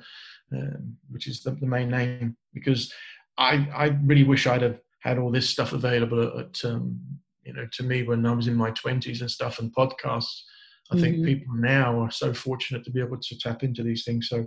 uh, 0.57 0.79
which 1.09 1.29
is 1.29 1.43
the, 1.43 1.53
the 1.53 1.67
main 1.67 1.91
name, 1.91 2.37
because 2.53 2.93
I, 3.41 3.69
I 3.75 3.87
really 4.05 4.25
wish 4.25 4.47
I'd 4.47 4.63
have 4.63 4.79
had 5.01 5.19
all 5.19 5.31
this 5.31 5.49
stuff 5.49 5.73
available 5.73 6.39
at, 6.39 6.65
um, 6.65 7.01
you 7.43 7.55
know, 7.55 7.67
to 7.73 7.83
me 7.83 8.03
when 8.03 8.25
I 8.27 8.33
was 8.33 8.47
in 8.47 8.55
my 8.55 8.71
20s 8.73 9.21
and 9.21 9.31
stuff 9.31 9.59
and 9.59 9.75
podcasts. 9.75 10.43
I 10.91 10.95
mm-hmm. 10.95 11.03
think 11.03 11.25
people 11.25 11.55
now 11.55 12.01
are 12.01 12.11
so 12.11 12.35
fortunate 12.35 12.85
to 12.85 12.91
be 12.91 13.01
able 13.01 13.19
to 13.19 13.39
tap 13.39 13.63
into 13.63 13.83
these 13.83 14.05
things. 14.05 14.29
So, 14.29 14.41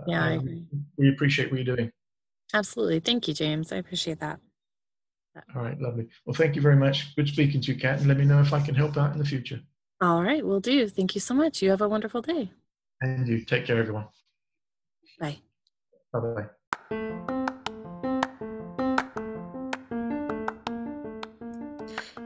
uh, 0.00 0.04
yeah, 0.06 0.30
agree. 0.30 0.64
we 0.98 1.10
appreciate 1.10 1.50
what 1.50 1.64
you're 1.64 1.76
doing. 1.76 1.92
Absolutely. 2.52 3.00
Thank 3.00 3.28
you, 3.28 3.34
James. 3.34 3.70
I 3.70 3.76
appreciate 3.76 4.18
that. 4.20 4.40
All 5.54 5.62
right, 5.62 5.80
lovely. 5.80 6.08
Well, 6.26 6.34
thank 6.34 6.56
you 6.56 6.62
very 6.62 6.76
much. 6.76 7.14
Good 7.14 7.28
speaking 7.28 7.60
to 7.60 7.72
you, 7.72 7.78
Kat, 7.78 7.98
and 7.98 8.08
let 8.08 8.16
me 8.16 8.24
know 8.24 8.40
if 8.40 8.52
I 8.52 8.60
can 8.60 8.74
help 8.74 8.96
out 8.96 9.12
in 9.12 9.18
the 9.18 9.24
future. 9.24 9.60
All 10.00 10.22
right, 10.24 10.44
will 10.44 10.60
do. 10.60 10.88
Thank 10.88 11.14
you 11.14 11.20
so 11.20 11.34
much. 11.34 11.62
You 11.62 11.70
have 11.70 11.82
a 11.82 11.88
wonderful 11.88 12.22
day. 12.22 12.50
And 13.00 13.28
you 13.28 13.44
take 13.44 13.66
care, 13.66 13.78
everyone. 13.78 14.06
Bye. 15.20 15.38
Bye 16.12 16.48
bye. 16.90 17.36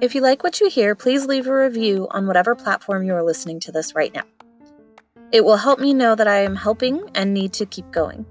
If 0.00 0.14
you 0.14 0.20
like 0.20 0.42
what 0.42 0.60
you 0.60 0.68
hear, 0.68 0.94
please 0.94 1.26
leave 1.26 1.46
a 1.46 1.54
review 1.54 2.08
on 2.10 2.26
whatever 2.26 2.54
platform 2.54 3.04
you 3.04 3.14
are 3.14 3.22
listening 3.22 3.60
to 3.60 3.72
this 3.72 3.94
right 3.94 4.12
now. 4.12 4.24
It 5.30 5.44
will 5.44 5.56
help 5.56 5.78
me 5.78 5.94
know 5.94 6.14
that 6.14 6.26
I 6.28 6.38
am 6.38 6.56
helping 6.56 7.08
and 7.14 7.32
need 7.32 7.52
to 7.54 7.66
keep 7.66 7.90
going. 7.92 8.26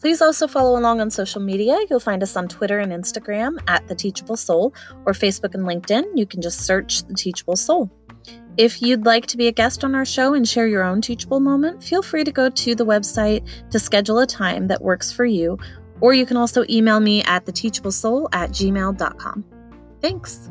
Please 0.00 0.20
also 0.20 0.46
follow 0.46 0.78
along 0.78 1.00
on 1.00 1.10
social 1.10 1.40
media. 1.40 1.78
You'll 1.88 2.00
find 2.00 2.22
us 2.22 2.36
on 2.36 2.48
Twitter 2.48 2.80
and 2.80 2.92
Instagram 2.92 3.58
at 3.68 3.86
The 3.88 3.94
Teachable 3.94 4.36
Soul 4.36 4.74
or 5.06 5.12
Facebook 5.12 5.54
and 5.54 5.64
LinkedIn. 5.64 6.04
You 6.14 6.26
can 6.26 6.42
just 6.42 6.60
search 6.60 7.04
The 7.04 7.14
Teachable 7.14 7.56
Soul. 7.56 7.90
If 8.56 8.82
you'd 8.82 9.06
like 9.06 9.26
to 9.26 9.36
be 9.36 9.46
a 9.46 9.52
guest 9.52 9.84
on 9.84 9.94
our 9.94 10.04
show 10.04 10.34
and 10.34 10.46
share 10.46 10.66
your 10.66 10.82
own 10.82 11.00
teachable 11.00 11.40
moment, 11.40 11.82
feel 11.84 12.02
free 12.02 12.24
to 12.24 12.32
go 12.32 12.50
to 12.50 12.74
the 12.74 12.86
website 12.86 13.46
to 13.70 13.78
schedule 13.78 14.18
a 14.18 14.26
time 14.26 14.66
that 14.68 14.82
works 14.82 15.12
for 15.12 15.24
you, 15.24 15.58
or 16.00 16.14
you 16.14 16.26
can 16.26 16.36
also 16.36 16.64
email 16.68 16.98
me 16.98 17.22
at 17.24 17.44
theteachablesoul 17.44 18.28
at 18.32 18.50
gmail.com. 18.50 19.44
Thanks. 20.00 20.50